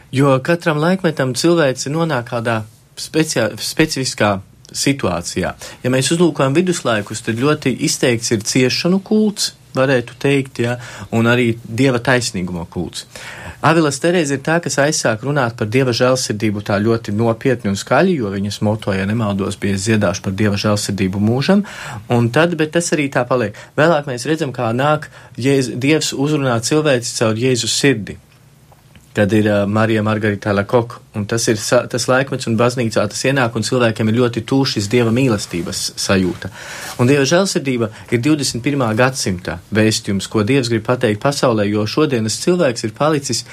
Jo 0.09 0.39
katram 0.41 0.81
laikmetam 0.81 1.37
cilvēks 1.37 1.91
nonāk 1.93 2.33
kādā 2.33 2.63
speciā, 2.97 3.51
specifiskā 3.61 4.39
situācijā. 4.75 5.55
Ja 5.83 5.93
mēs 5.93 6.13
uzlūkojam 6.15 6.55
viduslaikus, 6.57 7.25
tad 7.27 7.41
ļoti 7.41 7.75
izteikts 7.89 8.33
ir 8.35 8.47
ciešanu 8.47 9.03
kults, 9.05 9.53
varētu 9.77 10.17
teikt, 10.21 10.61
ja, 10.65 10.77
un 11.17 11.29
arī 11.31 11.53
dieva 11.65 12.01
taisnīguma 12.03 12.67
kults. 12.71 13.07
Avilas 13.63 14.01
Terēze 14.03 14.37
ir 14.37 14.43
tā, 14.43 14.57
kas 14.63 14.77
aizsāk 14.83 15.23
runāt 15.23 15.55
par 15.59 15.69
dieva 15.71 15.95
žēlsirdību 15.95 16.65
tā 16.67 16.81
ļoti 16.83 17.15
nopietni 17.15 17.71
un 17.71 17.79
skaļi, 17.79 18.17
jo 18.19 18.33
viņas 18.33 18.59
moto, 18.67 18.91
ja 18.93 19.07
nemaldos, 19.07 19.57
bija 19.63 19.79
ziedāšu 19.79 20.25
par 20.25 20.35
dieva 20.39 20.59
žēlsirdību 20.59 21.23
mūžam, 21.23 21.63
un 22.11 22.29
tad, 22.35 22.57
bet 22.59 22.75
tas 22.75 22.91
arī 22.97 23.07
tā 23.13 23.23
paliek. 23.29 23.57
Vēlāk 23.79 24.11
mēs 24.11 24.27
redzam, 24.27 24.51
kā 24.53 24.73
nāk 24.75 25.09
Jēz, 25.39 25.73
Dievs 25.79 26.11
uzrunā 26.13 26.59
cilvēci 26.67 27.17
caur 27.21 27.39
Jēzus 27.39 27.79
sirdi 27.79 28.19
kad 29.15 29.33
ir 29.33 29.47
uh, 29.47 29.67
Marija 29.69 30.03
Margarita 30.03 30.53
Lakoka. 30.53 31.01
Un 31.15 31.27
tas 31.29 31.45
ir 31.49 31.59
sa, 31.61 31.83
tas 31.89 32.07
laikmets 32.09 32.49
un 32.49 32.57
baznīcā 32.57 33.05
tas 33.13 33.25
ienāk, 33.29 33.57
un 33.57 33.67
cilvēkiem 33.67 34.09
ir 34.09 34.19
ļoti 34.23 34.45
tūšis 34.49 34.89
dieva 34.93 35.13
mīlestības 35.13 35.83
sajūta. 36.01 36.49
Un 37.03 37.11
dieva 37.11 37.27
žēlsirdība 37.29 37.91
ir 38.11 38.25
21. 38.25 38.87
gadsimta 38.97 39.59
vēstījums, 39.75 40.31
ko 40.33 40.47
dievs 40.49 40.73
grib 40.73 40.87
pateikt 40.89 41.21
pasaulē, 41.21 41.69
jo 41.69 41.85
šodienas 41.85 42.41
cilvēks 42.41 42.89
ir 42.89 42.97
palicis. 42.97 43.45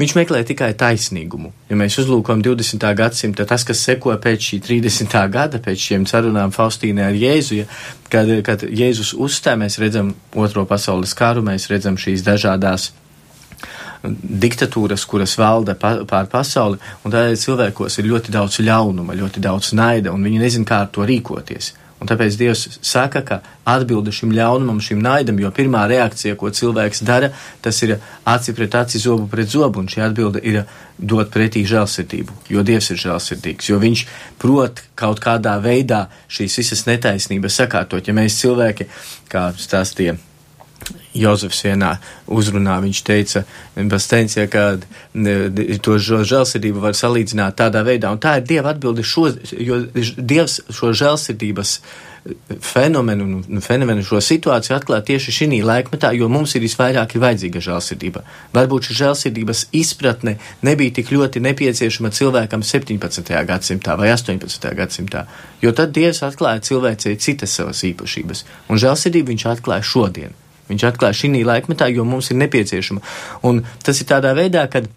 Viņš 0.00 0.14
meklē 0.16 0.40
tikai 0.48 0.72
taisnīgumu. 0.76 1.52
Ja 1.70 1.76
mēs 1.78 1.98
uzlūkojam 2.00 2.40
20. 2.44 2.84
gadsimta, 2.98 3.44
tas, 3.48 3.64
kas 3.68 3.84
sekoja 3.86 4.16
pēc 4.20 4.48
šī 4.48 4.58
30. 4.64 5.18
gada, 5.32 5.60
pēc 5.62 5.84
šiem 5.88 6.06
sarunām 6.10 6.52
Faustīnai 6.52 7.04
ar 7.10 7.16
Jēzu, 7.16 7.60
ja, 7.60 7.66
kad, 8.12 8.32
kad 8.44 8.64
Jēzus 8.66 9.12
uzstāja, 9.14 9.60
mēs 9.60 9.78
redzam 9.80 10.14
Otro 10.34 10.64
pasaules 10.68 11.12
karu, 11.16 11.44
mēs 11.46 11.68
redzam 11.70 12.00
šīs 12.00 12.24
dažādās 12.26 12.90
diktatūras, 14.02 15.04
kuras 15.06 15.36
valda 15.38 15.76
pār 15.78 16.26
pasauli, 16.30 16.80
un 17.04 17.14
tādēļ 17.14 17.38
cilvēkos 17.38 18.00
ir 18.00 18.10
ļoti 18.10 18.34
daudz 18.34 18.58
ļaunuma, 18.64 19.16
ļoti 19.18 19.42
daudz 19.44 19.72
naida, 19.78 20.12
un 20.12 20.26
viņi 20.26 20.42
nezin, 20.42 20.66
kā 20.66 20.82
ar 20.86 20.90
to 20.92 21.06
rīkoties. 21.06 21.72
Un 22.02 22.08
tāpēc 22.10 22.34
Dievs 22.34 22.80
saka, 22.82 23.20
ka 23.22 23.36
atbilde 23.70 24.10
šim 24.10 24.32
ļaunumam, 24.34 24.80
šim 24.82 24.98
naidam, 25.04 25.38
jo 25.38 25.52
pirmā 25.54 25.84
reakcija, 25.86 26.34
ko 26.40 26.50
cilvēks 26.50 27.04
dara, 27.06 27.28
tas 27.62 27.78
ir 27.86 27.94
aci 28.26 28.54
pret 28.58 28.74
aci, 28.74 28.98
zobu 28.98 29.28
pret 29.30 29.52
zobu, 29.52 29.78
un 29.78 29.90
šī 29.92 30.02
atbilde 30.08 30.42
ir 30.42 30.64
dot 30.98 31.30
pretī 31.30 31.62
žēlsirdību, 31.68 32.40
jo 32.50 32.66
Dievs 32.66 32.90
ir 32.90 32.98
žēlsirdīgs, 33.04 33.70
jo 33.70 33.78
Viņš 33.82 34.04
prot 34.42 34.82
kaut 34.98 35.22
kādā 35.22 35.54
veidā 35.62 36.08
šīs 36.26 36.58
visas 36.64 36.84
netaisnības 36.90 37.62
sakārtot. 37.62 38.10
Ja 38.10 38.18
mēs 38.18 38.40
cilvēki, 38.42 38.90
kā 39.30 39.52
stāstīja 39.54 40.18
Jozefs 41.14 41.62
vienā 41.64 41.96
uzrunā 42.32 42.78
viņš 42.82 43.02
teica, 43.06 43.44
Bastencija, 43.76 44.46
ka 44.52 44.78
to 45.84 45.98
žēlsirdību 46.00 46.82
var 46.82 46.96
salīdzināt 46.96 47.58
tādā 47.60 47.84
veidā, 47.86 48.12
un 48.12 48.22
tā 48.22 48.38
ir 48.40 48.48
Dieva 48.48 48.72
atbilde 48.72 49.04
šo, 49.04 49.28
jo 49.52 49.82
Dievs 50.16 50.60
šo 50.72 50.92
žēlsirdības 50.96 51.76
fenomenu, 52.62 53.40
fenomenu 53.60 54.04
šo 54.06 54.20
situāciju 54.22 54.76
atklāja 54.76 55.02
tieši 55.10 55.34
šī 55.34 55.58
laikmetā, 55.66 56.12
jo 56.14 56.28
mums 56.30 56.54
ir 56.54 56.62
visvairāk 56.62 57.16
ir 57.16 57.22
vajadzīga 57.24 57.62
žēlsirdība. 57.66 58.22
Varbūt 58.54 58.88
šī 58.88 58.98
žēlsirdības 59.00 59.64
izpratne 59.74 60.36
nebija 60.62 60.94
tik 61.00 61.10
ļoti 61.12 61.42
nepieciešama 61.42 62.12
cilvēkam 62.14 62.62
17. 62.62 63.32
gadsimtā 63.48 63.98
vai 63.98 64.12
18. 64.14 64.70
gadsimtā, 64.78 65.26
jo 65.62 65.74
tad 65.74 65.92
Dievs 65.96 66.22
atklāja 66.22 66.62
cilvēcei 66.70 67.18
citas 67.18 67.58
savas 67.58 67.82
īpašības, 67.90 68.46
un 68.70 68.80
žēlsirdību 68.86 69.34
viņš 69.34 69.48
atklāja 69.56 69.90
šodien. 69.90 70.41
Viņš 70.72 70.86
atklāja 70.88 71.18
šī 71.22 71.44
laikmetā, 71.46 71.90
jo 71.92 72.06
mums 72.08 72.32
ir 72.32 72.40
nepieciešama. 72.40 73.02
Un 73.48 73.62
tas 73.84 74.00
ir 74.00 74.08
tādā 74.08 74.32
veidā, 74.38 74.64
kad, 74.72 74.88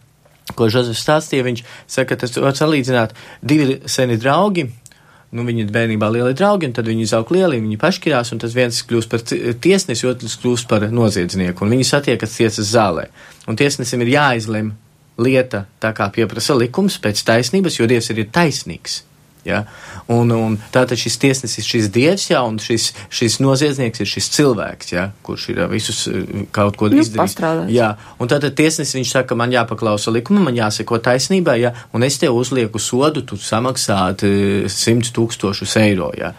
ko 0.55 0.69
Žozefs 0.71 1.03
stāstīja, 1.03 1.45
viņš 1.47 1.63
saka, 1.87 2.17
tas 2.21 2.35
var 2.37 2.55
salīdzināt 2.57 3.15
divi 3.43 3.81
seni 3.91 4.17
draugi. 4.21 4.69
Nu, 5.35 5.43
viņi 5.43 5.65
ir 5.65 5.71
bērnībā 5.73 6.07
lieli 6.13 6.35
draugi, 6.37 6.69
un 6.69 6.75
tad 6.77 6.87
viņi 6.87 7.03
izaug 7.03 7.31
lieli, 7.33 7.59
viņi 7.59 7.79
pašķirās, 7.81 8.31
un 8.31 8.39
tas 8.39 8.53
viens 8.55 8.77
kļūst 8.87 9.11
par 9.11 9.23
tiesnesi, 9.25 10.05
otrs 10.07 10.37
kļūst 10.39 10.69
par 10.71 10.85
noziedznieku, 10.93 11.65
un 11.65 11.75
viņi 11.75 11.87
satiekas 11.89 12.37
tiesas 12.37 12.69
zālē. 12.71 13.09
Un 13.49 13.59
tiesnesim 13.59 14.05
ir 14.05 14.13
jāizlem 14.13 14.71
lieta 15.19 15.65
tā, 15.81 15.91
kā 15.97 16.07
pieprasa 16.13 16.55
likums 16.55 17.01
pēc 17.03 17.25
taisnības, 17.27 17.81
jo 17.81 17.89
Dievs 17.89 18.13
ir 18.13 18.23
taisnīgs. 18.31 19.01
Ja? 19.45 19.63
Un, 20.11 20.31
un 20.33 20.57
tātad 20.73 20.99
šis 20.99 21.19
tiesnesis 21.21 21.61
ir 21.61 21.67
šis 21.69 21.89
dievs, 21.93 22.27
ja, 22.31 22.41
un 22.45 22.57
šis, 22.61 22.91
šis 23.13 23.37
noziedznieks 23.43 24.01
ir 24.01 24.09
šis 24.09 24.31
cilvēks, 24.35 24.93
ja, 24.95 25.05
kurš 25.25 25.47
ir 25.53 25.61
visus 25.71 26.01
kaut 26.55 26.79
ko 26.79 26.89
nu, 26.91 27.01
izdarījis. 27.03 27.69
Jā, 27.73 27.91
un 28.19 28.31
tātad 28.31 28.57
tiesnesis 28.57 28.97
viņš 28.97 29.13
saka, 29.19 29.37
man 29.37 29.53
jāpaklausa 29.53 30.13
likuma, 30.13 30.47
man 30.47 30.57
jāseko 30.57 30.99
taisnībai, 31.05 31.59
ja, 31.61 31.75
un 31.93 32.07
es 32.07 32.19
tev 32.21 32.37
uzlieku 32.37 32.81
sodu, 32.81 33.25
tu 33.25 33.39
samaksāt 33.41 34.25
simt 34.73 35.13
tūkstošus 35.15 35.77
eiro. 35.83 36.11
Ja. 36.17 36.33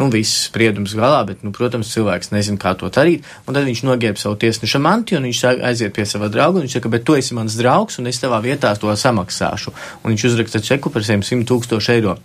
Nu, 0.00 0.06
viss 0.08 0.46
spriedums 0.46 0.94
galā, 0.96 1.20
bet, 1.28 1.42
nu, 1.44 1.52
protams, 1.52 1.90
cilvēks 1.92 2.32
nezina, 2.32 2.56
kā 2.60 2.72
to 2.80 2.88
darīt. 2.92 3.26
Un 3.44 3.56
tad 3.56 3.66
viņš 3.68 3.82
nogieb 3.84 4.20
savu 4.20 4.38
tiesneša 4.40 4.80
manti, 4.80 5.18
un 5.18 5.26
viņš 5.28 5.42
aiziet 5.68 5.92
pie 5.96 6.06
sava 6.08 6.30
drauga, 6.32 6.60
un 6.60 6.66
viņš 6.66 6.78
saka, 6.78 6.92
bet 6.94 7.04
tu 7.04 7.16
esi 7.18 7.36
mans 7.36 7.58
draugs, 7.58 8.00
un 8.00 8.08
es 8.08 8.20
tavā 8.22 8.40
vietā 8.44 8.72
to 8.80 8.88
samaksāšu. 8.88 9.74
Un 10.02 10.14
viņš 10.14 10.30
uzraksta 10.30 10.62
čeku 10.64 10.92
par 10.94 11.04
100 11.04 11.44
tūkstošu 11.48 11.92
eiro. 11.98 12.16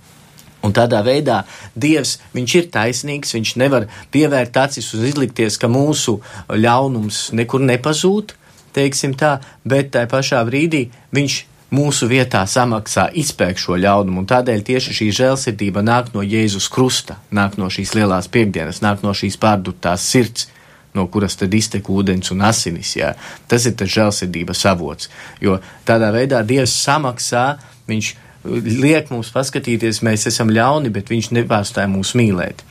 Un 0.65 0.73
tādā 0.73 1.03
veidā 1.05 1.43
Dievs, 1.75 2.17
ir 2.33 2.69
taisnīgs, 2.73 3.33
viņš 3.35 3.55
nevar 3.61 3.87
pievērt 4.11 4.57
acis 4.57 4.89
uz 4.93 5.03
izlikties, 5.11 5.57
ka 5.61 5.69
mūsu 5.69 6.19
ļaunums 6.49 7.31
nekur 7.33 7.61
nepazūd. 7.61 8.33
teiksim 8.73 9.13
tā, 9.17 9.39
bet 9.65 9.91
tai 9.91 10.05
pašā 10.05 10.43
brīdī 10.45 10.89
viņš 11.11 11.45
mūsu 11.73 12.07
vietā 12.07 12.43
samaksā 12.47 13.09
izpēk 13.19 13.57
šo 13.59 13.77
ļaunumu, 13.81 14.21
un 14.21 14.27
tādēļ 14.29 14.61
tieši 14.67 14.93
šī 14.99 15.07
žēlsirdība 15.19 15.83
nāk 15.83 16.13
no 16.13 16.21
Jēzus 16.23 16.69
krusta, 16.71 17.17
nāk 17.31 17.57
no 17.57 17.71
šīs 17.73 17.95
lielās 17.97 18.29
piekdienas, 18.31 18.83
nāk 18.85 19.03
no 19.03 19.15
šīs 19.17 19.39
pārdurtās 19.41 20.05
sirds, 20.07 20.47
no 20.95 21.07
kuras 21.11 21.35
tad 21.37 21.53
iztek 21.53 21.89
ūdens 21.91 22.31
un 22.33 22.45
asinis, 22.47 22.95
jā. 22.97 23.13
Tas 23.47 23.67
ir 23.67 23.75
tas 23.79 23.91
žēlsirdības 23.91 24.63
avots, 24.71 25.11
jo 25.43 25.59
tādā 25.87 26.13
veidā 26.15 26.41
Dievs 26.47 26.77
samaksā, 26.85 27.57
viņš 27.89 28.13
liek 28.47 29.11
mums 29.13 29.31
paskatīties, 29.35 30.03
mēs 30.05 30.27
esam 30.31 30.51
ļauni, 30.53 30.91
bet 30.93 31.11
viņš 31.13 31.31
nepārstāja 31.37 31.89
mūs 31.91 32.15
mīlēt. 32.17 32.63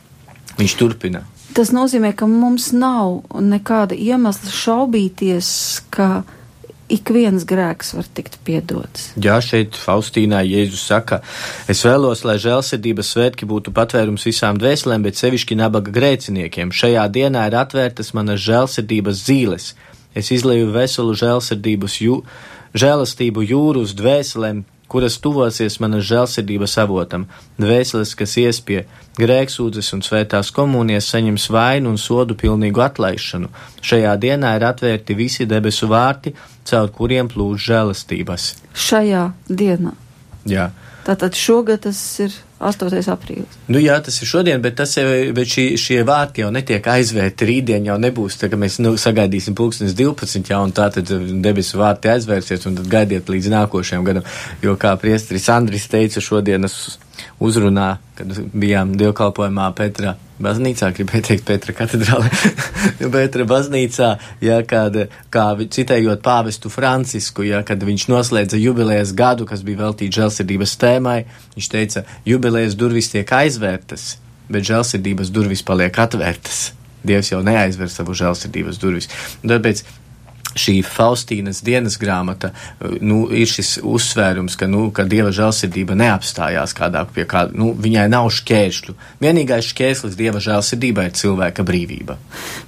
Viņš 0.56 0.76
turpina. 0.80 1.24
Tas 1.56 1.70
nozīmē, 1.72 2.12
ka 2.16 2.28
mums 2.28 2.70
nav 2.76 3.22
nekāda 3.40 3.96
iemesla 3.96 4.52
šaubīties, 4.52 5.48
ka 5.92 6.24
ik 6.92 7.10
viens 7.10 7.46
grēks 7.48 7.94
var 7.96 8.06
tikt 8.14 8.38
piedots. 8.46 9.10
Jā, 9.20 9.38
šeit 9.42 9.78
Faustīnā 9.80 10.42
Jēzus 10.46 10.84
saka, 10.90 11.20
es 11.70 11.82
vēlos, 11.86 12.22
lai 12.28 12.36
žēlsirdības 12.42 13.12
svētki 13.14 13.48
būtu 13.48 13.74
patvērums 13.76 14.26
visām 14.28 14.60
dvēselēm, 14.60 15.06
bet 15.06 15.18
sevišķi 15.18 15.58
nabaga 15.58 15.94
grēciniekiem. 15.96 16.74
Šajā 16.76 17.06
dienā 17.12 17.46
ir 17.50 17.58
atvērtas 17.58 18.12
manas 18.16 18.42
žēlsirdības 18.46 19.24
zīles. 19.26 19.72
Es 20.16 20.30
izlēju 20.32 20.70
veselu 20.76 21.16
žēlsirdības 21.24 22.00
jū, 22.04 22.20
žēlastību 22.76 23.44
jūru 23.48 23.84
uz 23.84 23.96
dvēselēm, 23.96 24.64
kuras 24.88 25.18
tuvosies 25.22 25.78
manas 25.82 26.06
žēlsirdības 26.08 26.76
avotam, 26.82 27.26
dvēseles, 27.60 28.14
kas 28.18 28.36
iespie 28.42 28.84
grēksūdzes 29.18 29.92
un 29.96 30.04
svētās 30.06 30.52
komunijas 30.54 31.10
saņems 31.12 31.48
vainu 31.52 31.92
un 31.94 32.00
sodu 32.00 32.36
pilnīgu 32.38 32.82
atlaišanu. 32.84 33.50
Šajā 33.82 34.16
dienā 34.22 34.56
ir 34.58 34.66
atvērti 34.68 35.16
visi 35.18 35.46
debesu 35.48 35.88
vārti, 35.90 36.34
caur 36.66 36.90
kuriem 36.94 37.30
plūš 37.32 37.70
žēlastības. 37.70 38.50
Šajā 38.86 39.30
dienā. 39.48 39.94
Jā. 40.46 40.70
Tātad 41.06 41.36
šogad 41.38 41.84
tas 41.84 41.98
ir 42.18 42.32
8. 42.58 42.88
aprīlis. 43.12 43.58
Nu 43.70 43.78
jā, 43.78 43.94
tas 44.02 44.16
ir 44.18 44.26
šodien, 44.26 44.58
bet, 44.64 44.74
tas 44.80 44.96
bet 45.36 45.52
šī, 45.52 45.66
šie 45.78 46.00
vārti 46.08 46.42
jau 46.42 46.48
netiek 46.50 46.88
aizvērti. 46.90 47.46
Rītdien 47.46 47.86
jau 47.86 47.98
nebūs, 48.02 48.38
tā, 48.40 48.50
ka 48.50 48.58
mēs 48.58 48.80
nu, 48.82 48.96
sagaidīsim 48.98 49.54
pulkstenis 49.54 49.94
12, 49.94 50.50
jā, 50.50 50.58
un 50.58 50.74
tā 50.74 50.88
tad 50.96 51.12
debesu 51.44 51.78
vārti 51.78 52.10
aizvērsies, 52.10 52.66
un 52.66 52.80
tad 52.80 52.90
gaidiet 52.90 53.30
līdz 53.30 53.52
nākošajam 53.54 54.06
gadam. 54.08 54.26
Jo, 54.64 54.74
kā 54.80 54.96
priestris 54.98 55.46
Andris 55.54 55.86
teica 55.92 56.24
šodienas 56.24 56.96
uzrunā, 57.38 57.90
kad 58.18 58.34
bijām 58.56 58.96
dievkalpojumā 58.98 59.70
Petra 59.78 60.16
baznīcā, 60.42 60.90
gribēju 60.96 61.24
teikt 61.30 61.46
Petra 61.48 61.74
katedrālē, 61.76 62.30
Petra 63.14 63.46
baznīcā, 63.48 64.10
ja, 64.44 64.60
kad, 64.68 64.98
kā 65.32 65.46
citējot 65.58 66.22
pāvestu 66.24 66.72
Francisku, 66.72 67.46
ja, 67.46 67.62
kad 67.66 67.82
viņš 67.86 68.08
noslēdza 68.12 68.60
jubilējas 68.60 69.14
gadu, 69.16 69.48
kas 69.48 69.64
bija 69.66 69.84
veltīts 69.86 70.18
žēlsirdības 70.18 70.76
tēmai, 70.82 71.18
viņš 71.56 71.70
teica, 71.72 72.06
jubilējas 72.28 72.78
durvis 72.78 73.12
tiek 73.12 73.32
aizvērtas, 73.32 74.16
bet 74.52 74.66
žēlsirdības 74.68 75.32
durvis 75.34 75.64
paliek 75.66 76.02
atvērtas. 76.06 76.70
Dievs 77.06 77.30
jau 77.30 77.38
neaizver 77.46 77.90
savu 77.92 78.16
žēlsirdības 78.18 78.80
durvis. 78.82 79.08
Tāpēc 79.46 79.84
šī 80.56 80.80
Faustīnas 80.86 81.62
dienas 81.64 81.98
grāmata 82.00 82.52
nu, 83.00 83.26
ir 83.30 83.48
šis 83.50 83.76
uzsvērums, 83.84 84.56
ka, 84.58 84.68
nu, 84.70 84.88
ka 84.94 85.06
dieva 85.08 85.32
žēlsirdība 85.34 85.96
neapstājās 85.98 86.74
kādā 86.76 87.04
pie 87.12 87.26
kāda, 87.28 87.54
nu, 87.58 87.72
viņai 87.72 88.06
nav 88.12 88.30
šķēršļu. 88.34 88.96
Vienīgais 89.22 89.70
šķērslis 89.72 90.18
dieva 90.18 90.42
žēlsirdībai 90.42 91.08
ir 91.10 91.16
cilvēka 91.20 91.66
brīvība. 91.66 92.18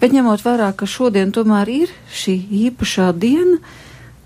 Bet 0.03 0.17
ņemot 0.17 0.45
vērā, 0.45 0.73
ka 0.77 0.89
šodien 0.89 1.33
tomēr 1.35 1.73
ir 1.73 1.95
šī 2.15 2.37
īpašā 2.69 3.13
diena, 3.17 3.61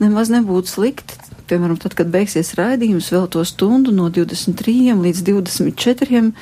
nemaz 0.02 0.32
nebūtu 0.32 0.76
slikti. 0.76 1.20
Piemēram, 1.50 1.76
tad, 1.80 1.94
kad 1.98 2.08
beigsies 2.08 2.54
raidījums, 2.56 3.10
vēl 3.12 3.26
to 3.32 3.42
stundu 3.44 3.92
no 3.92 4.08
23 4.14 4.94
līdz 5.02 5.24
24 5.26 6.32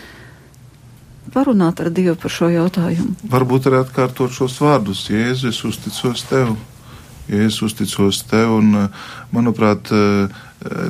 parunāt 1.35 1.81
ar 1.83 1.91
Dievu 1.95 2.17
par 2.21 2.33
šo 2.33 2.51
jautājumu. 2.51 3.15
Varbūt 3.31 3.71
arī 3.71 3.81
atkārtot 3.85 4.35
šos 4.35 4.59
vārdus: 4.63 5.07
Jēzus, 5.11 5.55
es 5.55 5.65
uzticos 5.67 6.25
tev 6.31 6.55
ja 7.31 7.47
es 7.47 7.61
uzticos 7.63 8.25
tev. 8.29 8.57
Un, 8.59 8.75
eh, 8.75 8.89
manuprāt, 9.33 9.91
eh, 9.95 10.29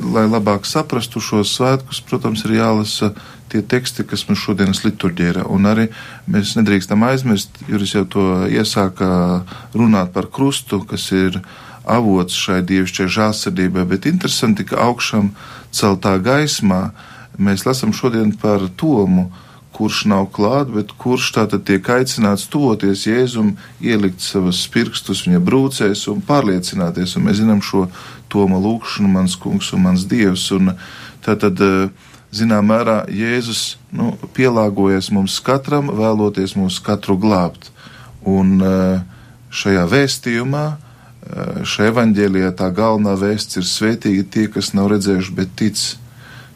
lai 0.03 0.25
labāk 0.27 0.65
saprastu 0.67 1.21
šos 1.21 1.53
svētkus, 1.57 2.01
protams, 2.03 2.43
ir 2.45 2.57
jālasa 2.57 3.13
tie 3.49 3.61
teksti, 3.61 4.03
kas 4.07 4.25
mums 4.27 4.39
šodienas 4.39 4.83
liturģija 4.83 5.29
ir. 5.29 5.43
Un 5.47 5.67
arī 5.69 5.89
mēs 6.29 6.55
nedrīkstam 6.57 7.03
aizmirst, 7.07 7.49
Juris 7.67 7.93
jau 7.93 8.05
to 8.05 8.25
iesāka 8.47 9.43
runāt 9.73 10.11
par 10.11 10.27
krustu, 10.27 10.85
kas 10.87 11.11
ir 11.11 11.41
avots 11.85 12.35
šai 12.37 12.61
dievišķai 12.61 13.07
žālsirdībai, 13.07 13.87
bet 13.87 14.05
interesanti, 14.05 14.63
ka 14.63 14.77
augšām 14.87 15.31
celtā 15.71 16.17
gaismā 16.21 16.91
mēs 17.39 17.65
lasam 17.65 17.93
šodien 17.93 18.35
par 18.37 18.67
tomu, 18.77 19.31
kurš 19.81 20.03
nav 20.11 20.27
klāt, 20.29 20.69
bet 20.69 20.91
kurš 21.01 21.31
tātad 21.39 21.63
tiek 21.65 21.87
aicināts 21.89 22.45
tuvoties 22.53 23.07
Jēzum, 23.07 23.55
ielikt 23.81 24.21
savas 24.21 24.59
pirkstus 24.69 25.23
viņa 25.25 25.39
brūcēs 25.41 26.03
un 26.11 26.21
pārliecināties. 26.27 27.15
Un 27.17 27.25
mēs 27.25 27.39
zinām 27.41 27.63
šo 27.65 27.87
Toma 28.31 28.59
lūkšanu, 28.61 29.09
mans 29.11 29.33
kungs 29.41 29.73
un 29.75 29.81
mans 29.87 30.05
dievs. 30.07 30.45
Un 30.55 30.75
tātad, 31.25 31.57
eh, 31.65 31.89
zinām 32.31 32.69
mērā, 32.69 33.01
Jēzus 33.09 33.75
nu, 33.91 34.13
pielāgojas 34.37 35.09
mums 35.11 35.39
katram, 35.41 35.89
vēloties 35.89 36.53
mūs 36.55 36.77
katru 36.85 37.17
glābt. 37.17 37.71
Un 38.21 38.61
eh, 38.61 39.01
šajā 39.49 39.87
vēstījumā, 39.95 40.65
eh, 40.77 41.65
šajā 41.65 41.95
evaņģēlijā 41.95 42.53
tā 42.61 42.69
galvenā 42.69 43.17
vēsts 43.17 43.57
ir 43.57 43.65
svētīgi 43.65 44.29
tie, 44.29 44.47
kas 44.47 44.75
nav 44.77 44.93
redzējuši, 44.93 45.35
bet 45.41 45.57
tic. 45.57 45.81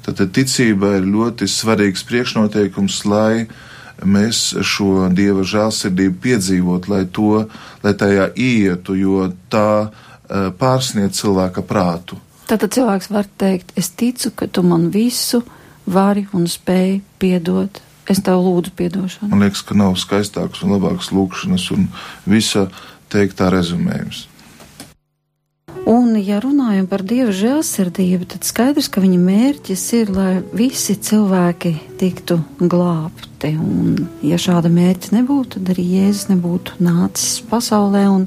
Tātad 0.05 0.33
ticība 0.37 0.95
ir 0.99 1.07
ļoti 1.09 1.47
svarīgs 1.49 2.03
priekšnoteikums, 2.05 2.99
lai 3.09 3.47
mēs 4.05 4.51
šo 4.65 5.07
dieva 5.15 5.45
žēlsirdību 5.47 6.19
piedzīvot, 6.21 6.89
lai, 6.91 7.05
to, 7.09 7.45
lai 7.81 7.93
tajā 7.97 8.27
ietu, 8.35 8.97
jo 8.99 9.31
tā 9.49 9.69
uh, 9.87 10.51
pārsniedz 10.59 11.23
cilvēka 11.23 11.63
prātu. 11.65 12.19
Tātad 12.45 12.75
cilvēks 12.75 13.09
var 13.09 13.25
teikt, 13.41 13.73
es 13.79 13.89
ticu, 13.97 14.29
ka 14.37 14.45
tu 14.45 14.61
man 14.61 14.91
visu 14.93 15.41
vari 15.89 16.27
un 16.37 16.45
spēj 16.49 16.99
piedot. 17.21 17.81
Es 18.05 18.21
tev 18.21 18.43
lūdzu 18.45 18.75
piedošanu. 18.77 19.31
Man 19.31 19.41
liekas, 19.41 19.63
ka 19.65 19.73
nav 19.73 19.95
skaistāks 19.97 20.61
un 20.61 20.75
labāks 20.75 21.09
lūkšanas 21.09 21.65
un 21.73 21.87
visa 22.29 22.67
teiktā 23.09 23.49
rezumējums. 23.49 24.27
Un, 25.85 26.15
ja 26.17 26.39
runājam 26.41 26.87
par 26.89 27.03
Dieva 27.05 27.29
žēlsirdību, 27.35 28.25
tad 28.33 28.45
skaidrs, 28.47 28.87
ka 28.89 29.03
viņa 29.03 29.19
mērķis 29.21 29.83
ir, 29.99 30.09
lai 30.15 30.31
visi 30.57 30.95
cilvēki 30.97 31.75
tiktu 32.01 32.39
glābti. 32.57 33.51
Un, 33.53 33.99
ja 34.25 34.39
šāda 34.41 34.71
mērķa 34.73 35.13
nebūtu, 35.13 35.59
tad 35.59 35.69
arī 35.75 35.85
Jēzus 35.99 36.31
nebūtu 36.31 36.79
nācis 36.81 37.43
pasaulē 37.51 38.01
un 38.09 38.25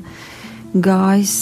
gājis 0.71 1.35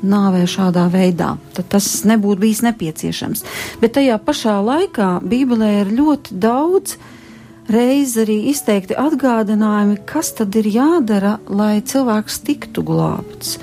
nāvē 0.00 0.46
šādā 0.48 0.86
veidā. 0.88 1.34
Tad 1.52 1.68
tas 1.74 1.90
nebūtu 2.08 2.46
bijis 2.46 2.64
nepieciešams. 2.64 3.44
Bet 3.82 3.98
tajā 3.98 4.16
pašā 4.24 4.56
laikā 4.64 5.18
Bībelē 5.20 5.72
ir 5.82 5.92
ļoti 5.98 6.38
daudz 6.40 6.96
reiz 7.68 8.16
arī 8.16 8.38
izteikti 8.54 8.96
atgādinājumi, 8.96 10.00
kas 10.08 10.32
tad 10.38 10.56
ir 10.56 10.70
jādara, 10.72 11.36
lai 11.52 11.82
cilvēks 11.84 12.40
tiktu 12.48 12.86
glābts. 12.88 13.58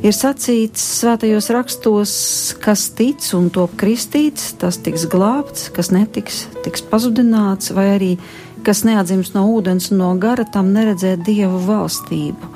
Ir 0.00 0.14
sacīts 0.16 0.80
svētajos 1.02 1.50
rakstos, 1.52 2.12
kas 2.64 2.86
tic 2.96 3.20
un 3.36 3.50
top 3.52 3.74
kristīts, 3.80 4.54
tas 4.56 4.78
tiks 4.80 5.04
glābts, 5.12 5.66
kas 5.76 5.90
netiks, 5.92 6.46
tiks 6.64 6.80
pazudināts, 6.88 7.74
vai 7.76 7.84
arī 7.98 8.08
kas 8.64 8.80
neatdzims 8.88 9.34
no 9.34 9.44
ūdens 9.52 9.90
un 9.92 10.00
no 10.00 10.14
gara, 10.20 10.46
tam 10.48 10.72
neredzēt 10.72 11.20
dievu 11.26 11.60
valstību. 11.66 12.48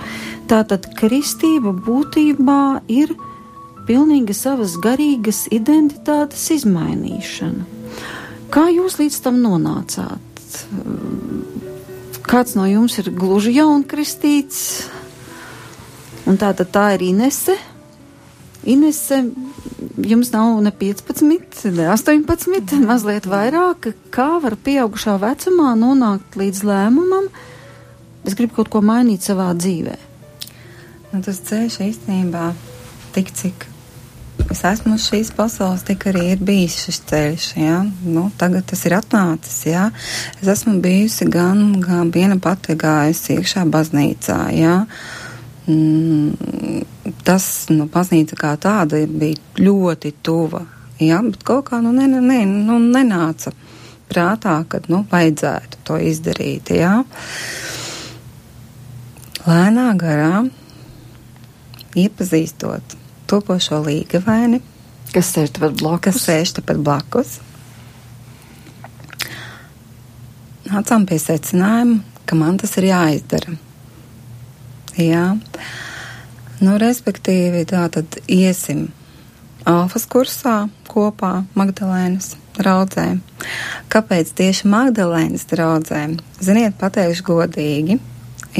Tātad 0.48 0.88
kristība 0.96 1.74
būtībā 1.85 2.80
ir 2.88 3.12
pilnīga 3.85 4.33
savas 4.33 4.78
garīgas 4.80 5.44
identitātes 5.52 6.48
izmainīšana. 6.57 7.68
Kā 8.54 8.70
jūs 8.72 8.96
līdz 9.02 9.20
tam 9.24 9.44
nonācāt? 9.44 10.59
Kāds 12.24 12.57
no 12.57 12.64
jums 12.72 12.96
ir 13.02 13.12
gluži 13.12 13.52
jaunkristīts, 13.59 14.61
Un 16.24 16.38
tā 16.40 16.54
tad 16.56 16.70
tā 16.72 16.84
ir 16.96 17.04
Inese. 17.04 17.56
Inese, 18.64 19.18
jums 20.00 20.30
nav 20.32 20.62
ne 20.64 20.72
15, 20.72 21.66
ne 21.76 21.88
18, 21.92 22.78
mazliet 22.88 23.28
vairāk. 23.28 23.90
Kā 24.14 24.30
var 24.40 24.56
pieaugušā 24.56 25.18
vecumā 25.20 25.74
nonākt 25.76 26.38
līdz 26.40 26.64
lēmumam, 26.64 27.28
es 28.24 28.37
gribu 28.38 28.56
kaut 28.62 28.72
ko 28.72 28.80
mainīt 28.80 29.26
savā 29.26 29.50
dzīvē? 29.58 29.98
Nu, 31.12 31.20
tas 31.22 31.44
ceļš 31.44 31.78
īstenībā 31.90 32.48
tik 33.14 33.28
cik 33.37 33.68
es 34.50 34.62
esmu 34.66 34.96
uz 34.96 35.04
šīs 35.08 35.30
pasaules, 35.37 35.84
tik 35.87 36.06
arī 36.10 36.24
ir 36.32 36.40
bijis 36.42 36.76
šis 36.84 37.00
ceļš. 37.10 37.50
Ja? 37.60 37.82
Nu, 37.84 38.26
tagad 38.40 38.66
tas 38.70 38.82
ir 38.88 38.96
atnācis. 38.96 39.60
Ja? 39.68 39.88
Es 40.40 40.48
esmu 40.56 40.78
bijusi 40.84 41.28
gan, 41.30 41.80
gan 41.84 42.10
viena 42.14 42.38
pati 42.42 42.76
gājusi 42.78 43.38
iekšā 43.38 43.64
baznīcā. 43.70 44.40
Ja? 44.56 44.80
Mm, 44.84 45.23
tas, 47.24 47.44
nu, 47.72 47.87
baznīca 47.88 48.37
kā 48.37 48.53
tāda 48.61 49.00
bija 49.09 49.64
ļoti 49.64 50.12
tuva, 50.24 50.64
jā, 51.00 51.20
bet 51.24 51.44
kaut 51.46 51.70
kā, 51.70 51.81
nu, 51.85 51.92
ne, 51.96 52.09
ne, 52.09 52.42
nu, 52.44 52.79
nenāca 52.83 53.55
prātā, 54.11 54.59
kad, 54.68 54.90
nu, 54.92 55.05
vajadzētu 55.11 55.81
to 55.88 55.96
izdarīt, 56.11 56.74
jā. 56.77 56.98
Lēnā 59.44 59.88
garā 60.00 60.44
iepazīstot 61.96 62.96
topošo 63.31 63.81
līgavaini, 63.85 64.61
kas 65.14 65.33
sēž 65.33 65.57
tepat 65.57 65.77
blakus, 65.81 66.05
kas 66.05 66.29
sēž 66.29 66.57
tepat 66.59 66.81
blakus, 66.85 67.37
nācām 70.68 71.05
pie 71.09 71.20
secinājuma, 71.20 72.03
ka 72.24 72.37
man 72.38 72.59
tas 72.61 72.77
ir 72.81 72.88
jāizdara. 72.92 73.57
Jā. 75.00 75.35
Nu, 76.62 76.76
respektīvi, 76.78 77.64
tā 77.66 77.88
tad 77.90 78.20
iesim 78.30 78.87
alfas 79.66 80.04
kursā 80.07 80.68
kopā 80.87 81.42
Magdalēnas 81.59 82.35
draudzē. 82.54 83.07
Kāpēc 83.90 84.30
tieši 84.38 84.70
Magdalēnas 84.70 85.48
draudzē? 85.50 86.04
Ziniet, 86.44 86.76
pateikšu 86.78 87.26
godīgi, 87.26 87.98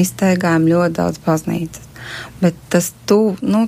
izteigājām 0.01 0.67
ļoti 0.67 0.97
daudz 0.99 1.21
baznīcas, 1.23 1.87
bet 2.41 2.59
tas 2.73 2.91
tu, 3.07 3.37
nu, 3.41 3.65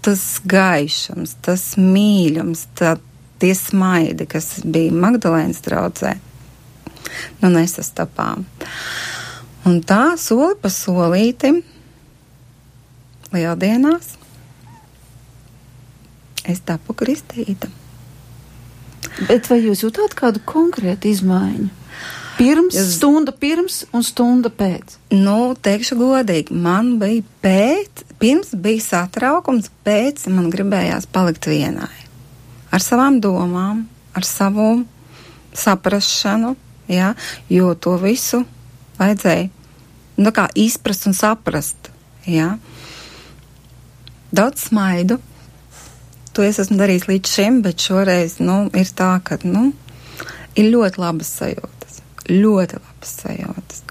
tas 0.00 0.24
gaišums, 0.48 1.36
tas 1.44 1.66
mīļums, 1.76 2.64
tā, 2.80 2.96
tie 3.42 3.52
smaidi, 3.56 4.24
kas 4.30 4.62
bija 4.64 4.94
Magdalēnas 5.04 5.60
draudzē, 5.66 6.14
nu 7.42 7.52
nesastapām. 7.52 8.46
Un 9.68 9.82
tā 9.84 10.14
soli 10.16 10.56
pa 10.56 10.70
solītim 10.72 11.60
lieldienās 13.34 14.16
es 16.48 16.62
tapu 16.66 16.96
kristīta. 16.96 17.68
Bet 19.28 19.50
vai 19.50 19.60
jūs 19.62 19.84
jūtat 19.84 20.14
kādu 20.18 20.42
konkrētu 20.48 21.10
izmaiņu? 21.10 21.68
Pirms, 22.40 22.76
es... 22.78 22.94
stunda 22.96 23.34
pirms 23.36 23.82
un 23.92 24.04
stunda 24.06 24.48
pēc. 24.48 24.96
Nu, 25.12 25.52
teikšu 25.60 25.98
godīgi, 26.00 26.56
man 26.56 26.94
bija 27.02 27.24
pēc, 27.44 28.04
pirms 28.22 28.54
bija 28.56 28.80
satraukums, 28.86 29.68
pēc 29.84 30.24
man 30.32 30.48
gribējās 30.52 31.10
palikt 31.12 31.50
vienai. 31.50 31.90
Ar 32.72 32.80
savām 32.80 33.18
domām, 33.20 33.84
ar 34.16 34.24
savu 34.24 34.86
saprašanu, 35.52 36.54
ja, 36.88 37.12
jo 37.52 37.74
to 37.74 37.98
visu 38.00 38.44
vajadzēja 38.96 39.50
nu, 40.20 40.32
izprast 40.54 41.06
un 41.10 41.16
saprast. 41.16 41.90
Ja. 42.26 42.54
Daudz 44.30 44.68
smaidu. 44.68 45.18
To 46.32 46.44
es 46.46 46.60
esmu 46.62 46.78
darījis 46.78 47.08
līdz 47.10 47.30
šim, 47.34 47.62
bet 47.64 47.82
šoreiz 47.82 48.38
nu, 48.38 48.68
ir 48.78 48.90
tā, 48.94 49.16
ka 49.26 49.40
nu, 49.42 49.72
ir 50.54 50.70
ļoti 50.70 51.02
labas 51.02 51.32
sajūtas. 51.40 51.98
Ļoti 52.30 52.78
labas 52.78 53.14
sajūtas. 53.24 53.82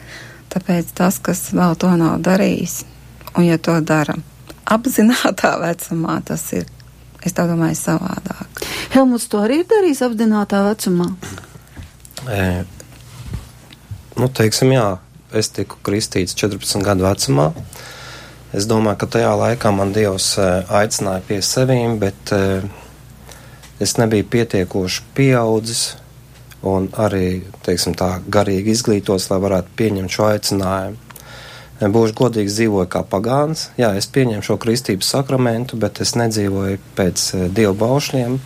Tāpēc 0.49 0.93
tas, 0.95 1.19
kas 1.21 1.49
vēl 1.51 1.75
to 1.77 1.91
nav 1.99 2.21
darījis, 2.25 2.81
un 3.35 3.49
ja 3.49 3.59
to 3.61 3.75
dara 3.83 4.15
apzinātā 4.69 5.57
vecumā, 5.61 6.19
tas 6.25 6.47
ir, 6.55 6.65
es 7.25 7.35
tā 7.35 7.45
domāju, 7.49 7.77
savādāk. 7.77 8.63
Helmuts 8.95 9.27
to 9.29 9.43
arī 9.43 9.61
ir 9.63 9.69
darījis 9.69 10.03
apzinātā 10.07 10.63
vecumā? 10.69 11.11
E, 12.31 12.41
nu, 14.15 14.31
teiksim, 14.39 14.71
jā, 14.77 14.87
es 15.35 15.51
tiku 15.53 15.83
kristīts 15.85 16.37
14 16.39 16.85
gadu 16.85 17.05
vecumā. 17.05 17.51
Es 18.49 18.65
domāju, 18.65 18.97
ka 18.97 19.07
tajā 19.13 19.29
laikā 19.37 19.69
man 19.77 19.91
Dievs 19.93 20.31
eh, 20.41 20.71
aicināja 20.73 21.21
pie 21.27 21.37
sevīm, 21.45 21.99
bet 22.01 22.31
eh, 22.33 22.63
es 23.77 23.93
nebiju 24.01 24.25
pietiekoši 24.25 25.03
pieaudzis 25.13 25.83
un 26.65 26.87
arī, 26.97 27.43
teiksim 27.65 27.93
tā, 27.97 28.15
garīgi 28.25 28.73
izglītos, 28.73 29.29
lai 29.29 29.37
varētu 29.43 29.75
pieņemt 29.77 30.15
šo 30.15 30.25
aicinājumu. 30.31 30.97
Eh, 31.77 31.85
būšu 31.93 32.17
godīgs, 32.17 32.57
dzīvoju 32.57 32.89
kā 32.89 33.03
pagāns. 33.11 33.67
Jā, 33.77 33.91
es 34.01 34.09
pieņemu 34.09 34.41
šo 34.47 34.57
kristības 34.65 35.13
sakramentu, 35.13 35.77
bet 35.77 36.01
es 36.01 36.15
nedzīvoju 36.17 36.81
pēc 36.97 37.29
dievu 37.53 37.77
baušļiem. 37.77 38.41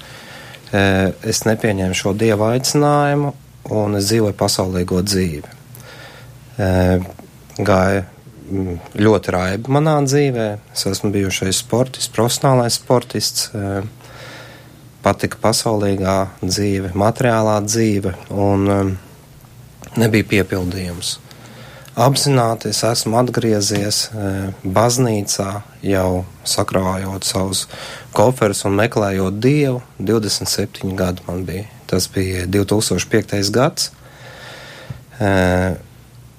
Es 0.74 1.44
nepieņēmu 1.46 1.94
šo 1.94 2.16
dievu 2.18 2.48
aicinājumu, 2.50 3.30
un 3.78 4.00
es 4.00 4.08
dzīvoju 4.10 4.34
pasaulīgo 4.40 5.04
dzīvi 5.06 5.52
gāja 6.58 8.02
mm, 8.02 8.13
ļoti 9.00 9.34
raiba 9.34 9.74
manā 9.74 9.98
dzīvē. 10.06 10.48
Es 10.74 10.86
esmu 10.90 11.12
bijušais 11.14 11.62
sportists, 11.64 12.12
profesionālais 12.14 12.78
sportists, 12.80 13.50
patika 15.04 15.40
pasaulīgā 15.44 16.18
dzīve, 16.44 16.94
materiālā 16.98 17.58
dzīve, 17.66 18.14
un 18.32 18.96
nebija 20.00 20.30
piepildījums. 20.32 21.20
Apzināti 21.94 22.72
es 22.72 22.80
esmu 22.88 23.20
atgriezies 23.20 24.08
baznīcā, 24.66 25.50
jau 25.86 26.24
sakrājot 26.42 27.28
savus 27.28 27.68
koferus 28.18 28.64
un 28.66 28.80
meklējot 28.80 29.38
dievu. 29.44 29.84
27 30.02 30.96
gadi 30.98 31.22
man 31.28 31.44
bija. 31.46 31.68
Tas 31.86 32.08
bija 32.10 32.48
2005. 32.50 33.52
gads. 33.54 33.92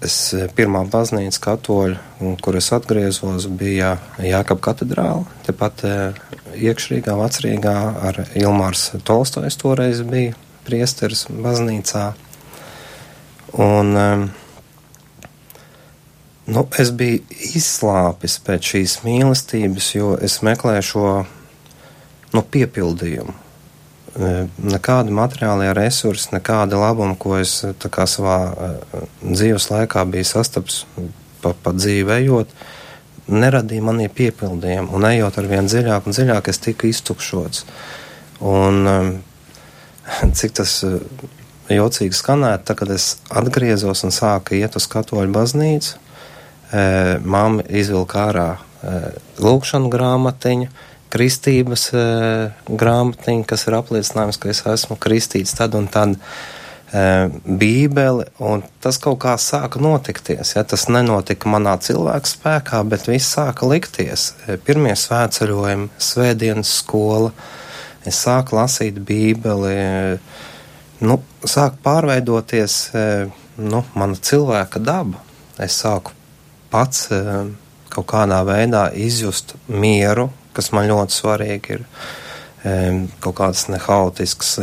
Es 0.02 0.16
eh, 0.34 0.48
pirmā 0.50 0.82
baznīca 0.90 1.40
katoļa, 1.44 1.98
kur 2.42 2.58
es 2.58 2.70
atgriezos, 2.74 3.46
bija 3.46 3.96
Jākapa 4.18 4.70
katedrāle, 4.70 5.26
tepat 5.46 5.84
eh, 5.86 6.22
iekšrīgā, 6.54 7.14
vecrīgā 7.20 7.76
ar 8.08 8.22
Ilmārs 8.34 8.90
Tolstojs 9.06 9.58
toreiz 9.60 10.02
bija 10.06 10.34
priesteris 10.66 11.26
baznīcā. 11.28 12.08
Un, 13.54 13.92
nu, 16.50 16.64
es 16.82 16.90
biju 16.90 17.20
izslāpis 17.54 18.40
pēc 18.42 18.72
šīs 18.72 18.96
mīlestības, 19.04 19.92
jo 19.94 20.16
es 20.18 20.40
meklēju 20.42 20.88
šo 20.90 21.06
nu, 22.34 22.42
piepildījumu 22.42 23.43
nekādi 24.14 25.14
materiālie 25.14 25.72
resursi, 25.74 26.30
nekāda 26.34 26.78
labuma, 26.78 27.16
ko 27.18 27.36
es 27.40 27.60
kā, 27.90 28.06
savā 28.10 28.38
dzīves 29.22 29.68
laikā 29.72 30.04
biju 30.10 30.28
sastaps 30.28 30.84
pa, 31.42 31.54
pa 31.54 31.74
dzīvi 31.74 32.14
ejot, 32.20 32.52
neradīja 33.26 33.84
manī 33.84 34.08
piepildījumu. 34.12 34.92
Un 34.94 35.08
ejot 35.08 35.38
ar 35.40 35.50
vien 35.50 35.68
dziļāk 35.70 36.06
un 36.06 36.16
dziļāk, 36.16 36.50
es 36.52 36.62
tiku 36.62 36.90
iztukšots. 36.90 37.64
Un 38.44 39.20
cik 40.36 40.56
tas 40.60 40.78
jocīgi 41.72 42.14
skanētu, 42.14 42.68
tad, 42.68 42.78
kad 42.82 42.94
es 42.94 43.14
atgriezos 43.32 44.04
un 44.06 44.14
sāku 44.14 44.58
iet 44.58 44.76
uz 44.78 44.86
katoļu 44.90 45.32
baznīcu, 45.34 46.00
mamma 47.24 47.64
izvilka 47.70 48.28
ārā 48.28 48.48
lūkšanu 49.40 49.88
grāmatiņu, 49.92 50.68
kristības 51.14 51.88
e, 51.94 52.02
grāmatiņa, 52.66 53.46
kas 53.48 53.68
ir 53.68 53.78
apliecinājums, 53.78 54.38
ka 54.40 54.50
es 54.50 54.64
esmu 54.74 54.98
kristīts 55.00 55.54
tad 55.56 55.76
un 55.78 55.88
tad. 55.92 56.18
E, 56.94 57.02
bībeli, 57.44 58.26
un 58.44 58.62
tas 58.82 58.98
kaut 59.02 59.20
kā 59.24 59.34
sāka 59.40 59.80
notikties. 59.82 60.54
Ja? 60.54 60.62
Tas 60.66 60.86
nenotika 60.90 61.50
manā 61.50 61.76
cilvēka 61.82 62.30
spēkā, 62.30 62.82
bet 62.90 63.08
viss 63.10 63.34
sāka 63.34 63.66
likties. 63.70 64.32
E, 64.46 64.58
pirmie 64.62 64.94
svētceļojumi, 64.98 65.90
svētdienas 66.10 66.74
skola, 66.82 67.32
es 68.06 68.20
sāku 68.26 68.58
lasīt 68.58 69.00
bībeli, 69.02 69.74
nu, 71.02 71.18
sāk 71.46 71.80
pārveidoties 71.82 72.78
nu, 73.58 73.82
mana 73.94 74.18
cilvēka 74.18 74.82
daba. 74.82 75.22
Es 75.62 75.78
sāku 75.82 76.14
pats 76.70 77.08
kaut 77.94 78.08
kādā 78.10 78.40
veidā 78.46 78.88
izjust 78.98 79.54
mieru, 79.70 80.28
kas 80.56 80.70
man 80.74 80.88
ļoti 80.90 81.18
svarīgi 81.18 81.78
ir 81.78 81.88
kaut 83.20 83.36
kādas 83.36 83.66
nehaotiskas 83.68 84.54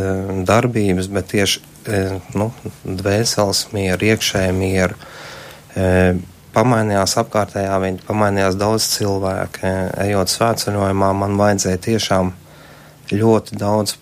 darbības, 0.48 1.10
bet 1.14 1.28
tieši 1.36 1.62
nu, 2.38 2.50
dvēseles 2.86 3.68
mieru, 3.76 4.10
iekšēju 4.10 4.56
mieru. 4.58 4.98
Pamainījās 6.52 7.16
apkārtējā 7.22 7.78
viņa, 7.80 8.06
pamainījās 8.08 8.58
daudz 8.60 8.90
cilvēku. 8.98 9.70
Ejot 10.04 10.34
svētceļojumā, 10.34 11.12
man 11.16 11.38
vajadzēja 11.40 11.84
tiešām 11.86 12.34
ļoti 13.14 13.60
daudz, 13.62 13.96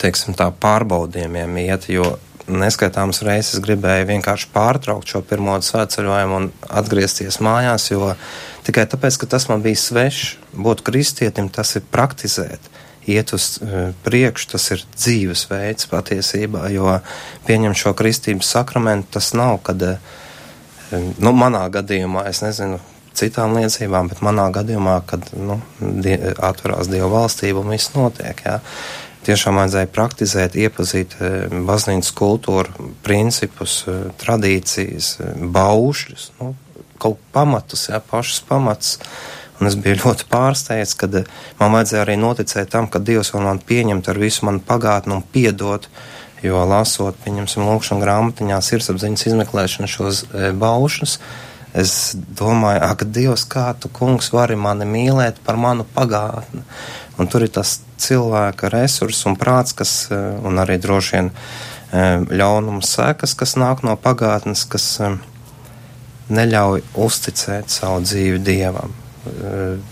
teiksim 0.00 0.36
tā, 0.36 0.50
pārbaudījumiem 0.60 1.56
iet, 1.62 1.88
jo 1.92 2.18
neskaitāmas 2.50 3.22
reizes 3.26 3.62
gribēju 3.62 4.08
vienkārši 4.10 4.50
pārtraukt 4.54 5.10
šo 5.12 5.22
pirmo 5.26 5.56
svētceļojumu 5.62 6.38
un 6.40 6.48
atgriezties 6.68 7.38
mājās, 7.44 7.90
jo 7.92 8.14
tikai 8.66 8.86
tāpēc, 8.90 9.18
ka 9.20 9.30
tas 9.36 9.48
man 9.50 9.64
bija 9.64 9.78
svešs, 9.78 10.36
būt 10.54 10.84
kristietim, 10.86 11.50
tas 11.52 11.76
ir 11.78 11.86
praktizēt. 11.92 12.70
Iet 13.10 13.32
uz 13.32 13.54
uh, 13.64 13.90
priekšu, 14.04 14.50
tas 14.52 14.68
ir 14.74 14.82
dzīvesveids 14.92 15.88
patiesībā, 15.90 16.66
jo 16.74 16.98
pieņemt 17.48 17.78
šo 17.80 17.94
kristības 17.96 18.52
sakramentu 18.52 19.16
tas 19.16 19.32
nav, 19.34 19.58
kad, 19.66 19.82
uh, 19.82 21.06
nu, 21.18 21.32
manā 21.32 21.64
gadījumā, 21.72 22.26
es 22.30 22.42
nezinu, 22.44 22.78
citām 23.16 23.56
liecībām, 23.58 24.10
bet 24.10 24.22
manā 24.24 24.48
gadījumā, 24.54 25.00
kad 25.08 25.30
nu, 25.36 25.60
die, 25.80 26.16
atverās 26.36 26.90
Dieva 26.90 27.10
valstība 27.12 27.62
un 27.64 27.72
viss 27.74 27.94
notiek, 27.96 28.44
jā, 28.46 28.58
tiešām 29.26 29.58
vajadzēja 29.60 29.90
praktizēt, 29.92 30.56
iepazīt 30.56 31.16
baznīcas 31.66 32.12
kultūru, 32.16 32.90
principus, 33.04 33.82
tradīcijas, 34.22 35.16
baušļus, 35.56 36.30
nu, 36.40 36.54
kaut 37.00 37.20
pamatus, 37.34 37.88
jā, 37.90 38.00
pašus 38.10 38.42
pamatus. 38.48 38.98
Un 39.60 39.68
es 39.68 39.76
biju 39.76 39.98
ļoti 40.00 40.24
pārsteigts, 40.30 40.96
kad 40.96 41.18
man 41.58 41.74
vajadzēja 41.74 42.06
arī 42.06 42.16
noticēt 42.16 42.70
tam, 42.72 42.88
ka 42.88 43.02
Dievs 43.04 43.34
vēl 43.34 43.44
man 43.44 43.60
pieņemt 43.60 44.08
ar 44.08 44.20
visu 44.20 44.46
manu 44.48 44.62
pagātni 44.64 45.12
un 45.18 45.20
piedot, 45.34 45.90
jo 46.40 46.62
lasot, 46.64 47.18
pieņemsim, 47.26 47.66
lūkšanu 47.68 48.00
grāmatiņā 48.00 48.60
sirdsapziņas 48.64 49.26
izmeklēšanu 49.28 49.90
šos 49.92 50.22
e, 50.24 50.48
baušus, 50.56 51.18
es 51.76 51.92
domāju, 52.16 52.80
ak, 52.88 53.04
Dievs, 53.12 53.44
kā 53.52 53.66
tu, 53.76 53.92
kungs, 53.92 54.32
vari 54.32 54.56
mani 54.56 54.88
mīlēt 54.88 55.42
par 55.44 55.60
manu 55.60 55.84
pagātni. 55.84 56.64
Un 57.20 57.28
tur 57.28 57.44
ir 57.44 57.52
tas 57.52 57.82
cilvēka 58.00 58.72
resurs 58.72 59.20
un 59.28 59.36
prāts, 59.36 59.76
kas, 59.76 59.92
e, 60.08 60.22
un 60.40 60.56
arī 60.62 60.80
droši 60.80 61.18
vien 61.18 61.30
ļaunums 61.90 62.86
sekas, 62.94 63.34
kas 63.34 63.56
nāk 63.58 63.82
no 63.82 63.96
pagātnes, 63.98 64.62
kas 64.70 64.86
neļauj 66.34 66.84
uzticēt 67.00 67.72
savu 67.72 68.02
dzīvi 68.04 68.40
Dievam. 68.44 68.94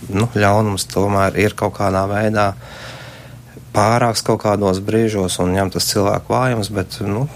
Nu, 0.08 0.28
ļaunums 0.34 0.86
tomēr 0.88 1.36
ir 1.40 1.56
kaut 1.58 1.76
kādā 1.76 2.06
veidā 2.08 2.52
pārāks 3.74 4.24
kaut 4.24 4.40
kādos 4.42 4.80
brīžos 4.84 5.36
un 5.42 5.52
ņem 5.56 5.74
tas 5.74 5.86
cilvēku 5.90 6.32
vājums, 6.32 6.70
bet, 6.74 6.96
nu, 7.04 7.26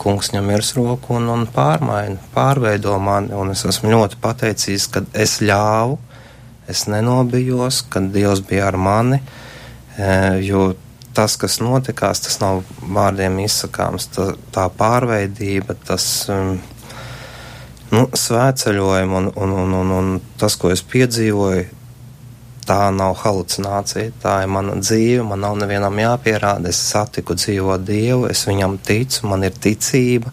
kungs 0.00 0.30
ņem 0.34 0.52
virs 0.52 0.74
roku 0.78 1.16
un, 1.18 1.26
un 1.32 1.46
pārmaina, 1.50 2.20
pārveido 2.34 2.94
mani, 3.02 3.34
un 3.36 3.52
es 3.54 3.64
esmu 3.68 3.90
ļoti 3.92 4.20
pateicīgs, 4.22 4.86
ka 4.94 5.02
es 5.12 5.40
ļāvu, 5.44 5.98
es 6.70 6.86
nenobijos, 6.90 7.82
kad 7.90 8.12
Dievs 8.14 8.44
bija 8.46 8.70
ar 8.70 8.78
mani, 8.80 9.20
jo 10.46 10.70
tas, 11.16 11.34
kas 11.40 11.58
notikās, 11.60 12.22
tas 12.24 12.38
nav 12.40 12.62
vārdiem 12.80 13.40
izsakāms, 13.42 14.06
tā, 14.14 14.30
tā 14.54 14.68
pārveidība, 14.78 15.76
tas. 15.88 16.06
Um, 16.30 16.60
nu, 17.94 18.06
svētceļojumu 18.14 19.20
un, 19.20 19.28
un, 19.34 19.52
un, 19.64 19.76
un, 19.80 19.92
un 19.98 20.16
tas, 20.40 20.56
ko 20.60 20.70
es 20.74 20.82
piedzīvoju, 20.86 21.66
tā 22.70 22.80
nav 22.94 23.16
halucinācija, 23.24 24.12
tā 24.22 24.40
ir 24.44 24.50
mana 24.52 24.76
dzīve, 24.78 25.24
man 25.26 25.42
nav 25.42 25.56
nevienam 25.58 25.96
jāpierāda, 25.98 26.70
es 26.70 26.80
satiku 26.90 27.34
dzīvo 27.38 27.78
Dievu, 27.82 28.28
es 28.30 28.44
viņam 28.46 28.76
ticu, 28.86 29.26
man 29.30 29.46
ir 29.48 29.56
ticība, 29.56 30.30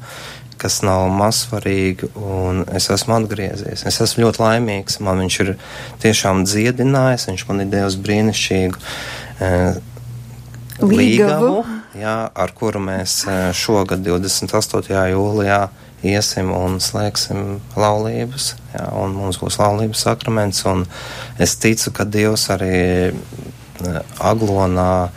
kas 0.62 0.80
nav 0.86 1.08
mazsvarīga, 1.14 2.10
un 2.18 2.64
es 2.78 2.90
esmu 2.94 3.16
atgriezies. 3.20 3.86
Es 3.90 4.00
esmu 4.04 4.26
ļoti 4.26 4.42
laimīgs, 4.42 5.00
man 5.06 5.22
viņš 5.24 5.40
ir 5.46 5.54
tiešām 6.04 6.46
dziedinājis, 6.50 7.28
viņš 7.32 7.46
man 7.50 7.64
ir 7.64 7.74
devis 7.74 7.98
brīnišķīgu 8.06 8.82
e, 9.46 9.52
līgavu, 10.82 11.54
jā, 11.98 12.18
ar 12.34 12.56
kuru 12.58 12.82
mēs 12.90 13.20
e, 13.30 13.38
šogad 13.58 14.06
28. 14.06 14.98
jūlijā 15.14 15.62
iesim 16.08 16.52
un 16.56 16.80
slēgsim 16.84 17.60
laulības, 17.78 18.52
jā, 18.74 18.86
un 19.00 19.16
mums 19.18 19.40
būs 19.42 19.60
laulības 19.62 20.06
sakraments, 20.08 20.64
es 21.40 21.56
ticu, 21.62 21.94
ka 21.96 22.06
Dievs 22.08 22.48
arī 22.54 22.80
eh, 23.12 24.00
Aglonā 24.20 25.10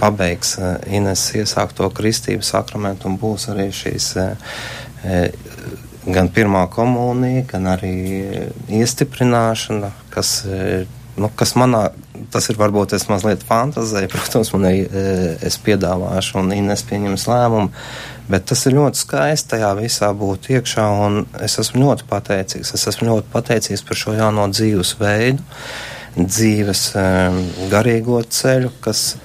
pabeigs 0.00 0.56
eh, 0.58 0.96
Ines 0.98 1.26
iesākto 1.36 1.90
kristību 1.94 2.46
sakramentu 2.46 3.10
un 3.10 3.18
būs 3.20 3.48
arī 3.52 3.70
šīs 3.74 4.10
eh, 4.20 5.30
gan 6.10 6.30
pirmā 6.32 6.64
komunija, 6.72 7.44
gan 7.52 7.68
arī 7.74 7.94
iestiprināšana, 8.80 9.92
kas, 10.12 10.38
nu, 11.20 11.28
kas 11.36 11.52
manā, 11.60 11.90
tas 12.30 12.46
ir 12.52 12.58
varbūt 12.60 12.94
es 12.98 13.08
mazliet 13.10 13.42
fantazēju, 13.46 14.12
protams, 14.14 14.52
man 14.54 14.70
ir, 14.70 15.02
es 15.46 15.58
piedāvāšu 15.64 16.40
un 16.42 16.54
Ines 16.56 16.86
pieņems 16.88 17.28
lēmumu, 17.30 17.70
Bet 18.30 18.44
tas 18.46 18.60
ir 18.68 18.76
ļoti 18.76 19.00
skaisti 19.00 19.56
tajā 19.56 19.70
visā 19.74 20.10
būt 20.14 20.52
iekšā, 20.54 20.84
un 21.02 21.24
es 21.42 21.56
esmu 21.58 21.80
ļoti 21.82 22.04
pateicīgs. 22.06 22.70
Es 22.76 22.86
esmu 22.86 23.08
ļoti 23.08 23.26
pateicīgs 23.32 23.82
par 23.86 23.98
šo 23.98 24.14
jauno 24.14 24.44
dzīves 24.52 24.92
veidu, 25.00 25.42
dzīves 26.14 26.84
um, 27.00 27.40
garīgo 27.72 28.20
ceļu, 28.22 28.70
kas 28.84 29.16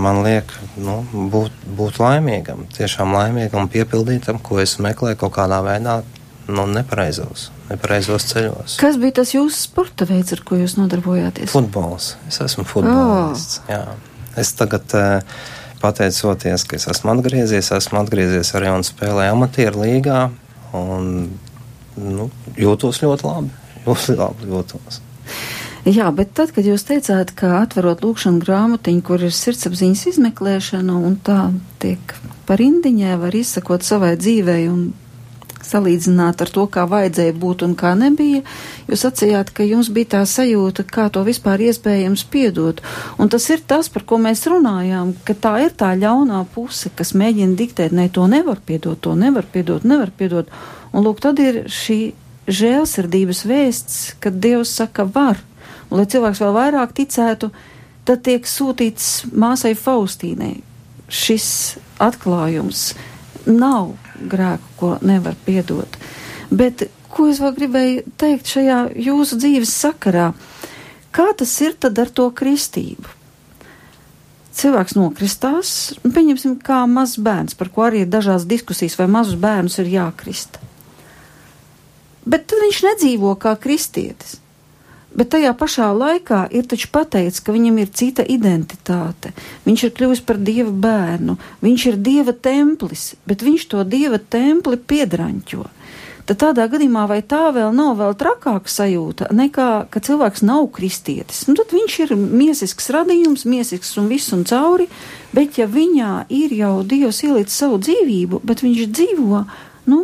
man 0.00 0.22
liek 0.24 0.48
nu, 0.80 1.02
būt, 1.32 1.60
būt 1.76 2.00
laimīgam, 2.00 2.64
tiešām 2.76 3.12
laimīgam 3.16 3.66
un 3.66 3.72
piepildītam, 3.72 4.40
ko 4.40 4.62
es 4.64 4.78
meklēju 4.80 5.20
kaut 5.20 5.36
kādā 5.36 5.60
veidā, 5.66 5.98
nu, 6.46 6.66
nepareizos, 6.70 7.50
nepareizos 7.70 8.26
ceļos. 8.30 8.76
Kas 8.80 8.98
bija 9.02 9.18
tas 9.20 9.32
jūsu 9.34 9.56
sporta 9.66 10.06
veids, 10.08 10.34
ar 10.36 10.42
ko 10.46 10.58
jūs 10.60 10.76
nodarbojāties? 10.78 11.50
Futbols. 11.54 12.14
Es 12.30 12.40
esmu 12.44 12.66
futbolists. 12.68 13.60
Oh. 13.64 13.72
Jā. 13.72 13.82
Es 14.38 14.52
tagad 14.58 14.92
uh, 14.94 15.38
pateicoties, 15.82 16.66
ka 16.68 16.78
es 16.78 16.86
esmu 16.92 17.14
atgriezies, 17.16 17.72
esmu 17.74 18.02
atgriezies 18.02 18.52
arī 18.58 18.70
un 18.74 18.86
spēlēju 18.86 19.36
amatieru 19.36 19.82
līgā. 19.82 20.20
Un, 20.76 21.12
nu, 21.96 22.30
jūtos 22.60 23.02
ļoti 23.02 23.26
labi. 23.26 23.54
Ļoti 23.86 24.16
labi 24.18 24.50
jūtos. 24.50 25.00
Jā, 25.86 26.08
bet 26.10 26.32
tad, 26.34 26.50
kad 26.54 26.66
jūs 26.66 26.82
teicāt, 26.82 27.30
ka 27.38 27.60
atverot 27.60 28.00
lūkšanu 28.02 28.42
grāmatiņu, 28.42 29.02
kur 29.06 29.22
ir 29.22 29.34
sirdsapziņas 29.34 30.02
izmeklēšana 30.10 30.96
un 30.98 31.14
tā 31.22 31.52
tiek 31.82 32.14
par 32.46 32.62
indiņai, 32.62 33.14
var 33.22 33.34
izsakot 33.38 33.86
savai 33.86 34.16
dzīvei 34.18 34.66
un 34.70 34.88
salīdzināt 35.66 36.42
ar 36.44 36.50
to, 36.52 36.66
kā 36.72 36.86
vajadzēja 36.90 37.34
būt 37.36 37.64
un 37.66 37.74
kā 37.78 37.92
nebija, 37.98 38.42
jūs 38.88 39.04
sacījāt, 39.06 39.52
ka 39.56 39.66
jums 39.66 39.90
bija 39.94 40.12
tā 40.16 40.22
sajūta, 40.30 40.86
kā 40.88 41.08
to 41.12 41.24
vispār 41.26 41.64
iespējams 41.68 42.26
piedot. 42.32 42.82
Un 43.18 43.32
tas 43.32 43.48
ir 43.52 43.64
tas, 43.66 43.90
par 43.92 44.06
ko 44.08 44.20
mēs 44.22 44.46
runājām, 44.50 45.14
ka 45.26 45.34
tā 45.34 45.56
ir 45.64 45.74
tā 45.78 45.92
ļaunā 45.98 46.44
puse, 46.54 46.92
kas 46.96 47.14
mēģina 47.18 47.58
diktēt, 47.58 47.96
ne, 47.96 48.08
to 48.08 48.28
nevar 48.30 48.62
piedot, 48.64 49.00
to 49.02 49.16
nevar 49.18 49.48
piedot, 49.52 49.84
nevar 49.84 50.14
piedot. 50.14 50.52
Un 50.94 51.06
lūk, 51.06 51.20
tad 51.24 51.42
ir 51.42 51.64
šī 51.72 52.00
žēlsirdības 52.46 53.42
vēsts, 53.46 53.98
kad 54.22 54.38
Dievs 54.42 54.74
saka 54.78 55.04
var. 55.04 55.42
Un, 55.90 55.98
lai 56.00 56.06
cilvēks 56.10 56.42
vēl 56.42 56.54
vairāk 56.54 56.94
ticētu, 56.96 57.50
tad 58.06 58.22
tiek 58.26 58.46
sūtīts 58.46 59.26
māsai 59.34 59.74
Faustīnai 59.78 60.54
šis 61.10 61.48
atklājums 62.02 62.90
nav 63.46 63.94
grēku, 64.30 64.72
ko 64.80 64.92
nevar 65.04 65.36
piedot. 65.46 65.98
Bet 66.50 66.86
ko 67.12 67.28
es 67.30 67.40
vēl 67.42 67.54
gribēju 67.56 68.14
teikt 68.20 68.52
šajā 68.54 68.78
jūsu 69.08 69.38
dzīves 69.40 69.74
sakarā? 69.84 70.30
Kā 71.16 71.30
tas 71.36 71.52
ir 71.64 71.76
tad 71.80 71.98
ar 71.98 72.12
to 72.12 72.28
kristību? 72.36 73.12
Cilvēks 74.56 74.96
nokristās, 74.96 75.70
pieņemsim, 76.00 76.56
kā 76.64 76.82
mazs 76.88 77.20
bērns, 77.20 77.56
par 77.58 77.68
ko 77.72 77.84
arī 77.88 78.04
ir 78.04 78.12
dažādas 78.12 78.48
diskusijas, 78.48 78.96
vai 78.96 79.08
mazus 79.12 79.36
bērnus 79.40 79.76
ir 79.82 79.92
jākrista. 79.92 80.62
Bet 82.24 82.48
tad 82.48 82.64
viņš 82.64 82.82
nedzīvo 82.88 83.34
kā 83.40 83.52
kristietis 83.60 84.38
bet 85.16 85.32
tajā 85.32 85.52
pašā 85.56 85.88
laikā 85.96 86.42
ir 86.54 86.66
taču 86.68 86.90
pateicis, 86.92 87.42
ka 87.44 87.54
viņam 87.54 87.80
ir 87.80 87.92
cita 87.96 88.24
identitāte. 88.26 89.32
Viņš 89.66 89.86
ir 89.86 89.94
kļuvis 89.96 90.22
par 90.28 90.40
dieva 90.42 90.70
bērnu, 90.70 91.38
viņš 91.64 91.86
ir 91.92 92.02
dieva 92.08 92.36
templis, 92.36 93.14
bet 93.26 93.44
viņš 93.46 93.70
to 93.72 93.86
dieva 93.88 94.20
templi 94.20 94.76
piedraņķo. 94.76 95.64
Tad 96.26 96.40
tādā 96.42 96.64
gadījumā 96.66 97.04
vai 97.06 97.20
tā 97.22 97.52
vēl 97.54 97.70
nav 97.70 98.00
vēl 98.00 98.16
trakāka 98.18 98.70
sajūta 98.70 99.28
nekā, 99.30 99.86
ka 99.94 100.02
cilvēks 100.02 100.42
nav 100.42 100.64
kristietis. 100.74 101.44
Nu, 101.46 101.54
tad 101.54 101.70
viņš 101.70 101.98
ir 102.02 102.14
miesisks 102.18 102.90
radījums, 102.90 103.46
miesisks 103.46 103.94
un 104.02 104.10
viss 104.10 104.34
un 104.34 104.42
cauri, 104.48 104.88
bet 105.36 105.60
ja 105.60 105.68
viņā 105.70 106.26
ir 106.34 106.56
jau 106.58 106.80
Dievs 106.82 107.22
ielicis 107.22 107.60
savu 107.62 107.78
dzīvību, 107.78 108.42
bet 108.42 108.64
viņš 108.66 108.90
dzīvo, 108.90 109.44
nu, 109.86 110.00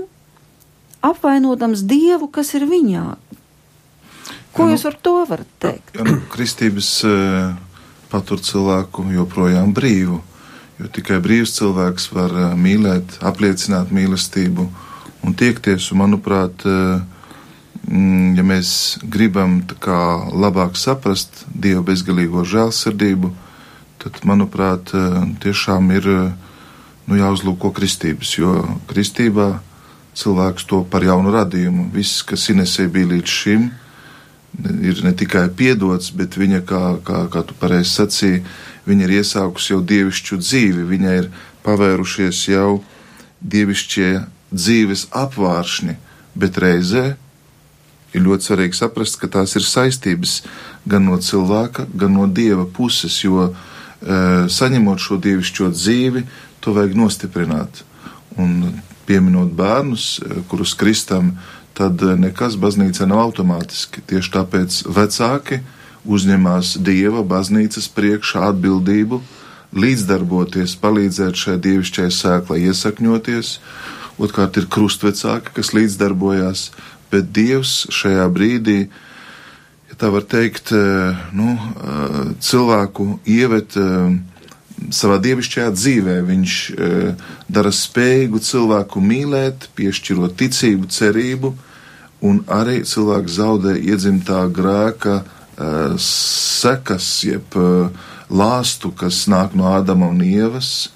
apvainodams 1.02 1.82
Dievu, 1.90 2.30
kas 2.30 2.54
ir 2.54 2.68
viņā, 2.70 3.04
Ko 4.52 4.66
ja, 4.66 4.74
jūs 4.74 4.84
ar 4.88 4.96
to 5.00 5.14
varat 5.28 5.48
teikt? 5.62 5.94
Ja, 5.96 6.04
nu, 6.04 6.18
kristības 6.32 6.90
uh, 7.08 7.54
patur 8.12 8.42
cilvēku 8.44 9.06
joprojām 9.14 9.72
brīvu, 9.76 10.18
jo 10.80 10.90
tikai 10.92 11.22
brīvs 11.24 11.56
cilvēks 11.56 12.10
var 12.12 12.36
uh, 12.36 12.50
mīlēt, 12.58 13.16
apliecināt 13.24 13.94
mīlestību 13.96 14.68
un 15.24 15.38
tiekties. 15.38 15.88
Un, 15.94 16.02
manuprāt, 16.04 16.66
uh, 16.68 17.00
mm, 17.88 18.36
ja 18.36 18.44
mēs 18.44 18.74
gribam 19.02 19.62
kā, 19.80 19.98
labāk 20.28 20.76
saprast 20.76 21.46
Dieva 21.48 21.84
bezgalīgo 21.88 22.44
žēlsirdību, 22.44 23.32
tad, 24.02 24.20
manuprāt, 24.26 24.90
tiešām 25.40 25.92
ir 25.94 26.08
nu, 27.06 27.14
jāuzlūko 27.14 27.70
kristības, 27.76 28.32
jo 28.34 28.56
kristībā 28.90 29.52
cilvēks 30.18 30.66
to 30.68 30.82
par 30.90 31.06
jaunu 31.06 31.30
radījumu. 31.32 31.86
Viss, 31.94 32.24
kas 32.26 32.48
Inesē 32.50 32.88
bija 32.92 33.12
līdz 33.14 33.30
šim, 33.30 33.68
ir 33.70 33.81
ne 34.58 35.12
tikai 35.16 35.48
piedots, 35.56 36.12
bet 36.16 36.36
viņa, 36.36 36.60
kā, 36.68 36.82
kā, 37.04 37.24
kā 37.32 37.42
tu 37.46 37.56
pareizi 37.58 37.94
sacīji, 37.94 38.42
viņa 38.86 39.06
ir 39.06 39.14
iesākusi 39.20 39.72
jau 39.72 39.80
dievišķu 39.80 40.38
dzīvi, 40.42 40.86
viņa 40.90 41.14
ir 41.20 41.30
pavērušies 41.64 42.44
jau 42.50 42.82
dievišķie 43.42 44.10
dzīves 44.52 45.08
apvāršņi, 45.16 45.96
bet 46.38 46.58
reizē 46.60 47.04
ir 48.12 48.24
ļoti 48.26 48.48
svarīgi 48.48 48.76
saprast, 48.76 49.18
ka 49.20 49.30
tās 49.32 49.56
ir 49.56 49.64
saistības 49.64 50.42
gan 50.88 51.06
no 51.08 51.16
cilvēka, 51.22 51.86
gan 51.94 52.14
no 52.16 52.26
dieva 52.28 52.66
puses, 52.66 53.16
jo 53.24 53.48
e, 53.48 53.54
saņemot 54.52 55.00
šo 55.00 55.18
dievišķo 55.22 55.70
dzīvi, 55.72 56.24
to 56.60 56.74
vajag 56.76 56.96
nostiprināt. 56.98 57.82
Un 58.40 58.82
pieminot 59.08 59.52
bērnus, 59.56 60.18
e, 60.20 60.42
kurus 60.50 60.76
kristam, 60.78 61.36
tad 61.76 62.02
nekas 62.20 62.58
baznīca 62.60 63.06
nav 63.08 63.22
automātiski. 63.28 64.02
Tieši 64.08 64.32
tāpēc 64.36 64.82
vecāki 64.92 65.62
uzņemās 66.04 66.76
dieva 66.82 67.22
baznīcas 67.26 67.88
priekšā 67.94 68.48
atbildību, 68.50 69.20
līdzdarboties, 69.72 70.76
palīdzēt 70.82 71.38
šai 71.38 71.56
dievišķai 71.62 72.08
sēklai 72.12 72.60
iesakņoties. 72.68 73.54
Otkārt 74.22 74.58
ir 74.60 74.68
krustvecāki, 74.70 75.54
kas 75.56 75.72
līdzdarbojās, 75.72 76.66
bet 77.12 77.32
Dievs 77.32 77.86
šajā 77.92 78.26
brīdī, 78.32 78.78
ja 79.88 79.96
tā 79.98 80.12
var 80.12 80.26
teikt, 80.28 80.72
eh, 80.76 81.16
nu, 81.32 81.56
eh, 81.56 82.34
cilvēku 82.40 83.18
ievet 83.24 83.76
eh, 83.76 84.18
savā 84.90 85.18
dievišķajā 85.22 85.68
dzīvē. 85.76 86.16
Viņš 86.28 86.56
dara 87.52 87.72
spējīgu 87.74 88.40
cilvēku 88.42 89.02
mīlēt, 89.04 89.68
piešķirot 89.78 90.36
ticību, 90.40 90.88
cerību, 90.92 91.52
un 92.26 92.42
arī 92.50 92.82
cilvēks 92.86 93.38
zaudē 93.38 93.76
iedzimtā 93.78 94.44
grēka 94.54 95.22
sekas, 96.00 97.08
jeb 97.26 97.54
lāstu, 98.32 98.92
kas 98.96 99.26
nāk 99.30 99.56
no 99.58 99.68
Ādama 99.70 100.08
un 100.10 100.22
Ievas, 100.24 100.90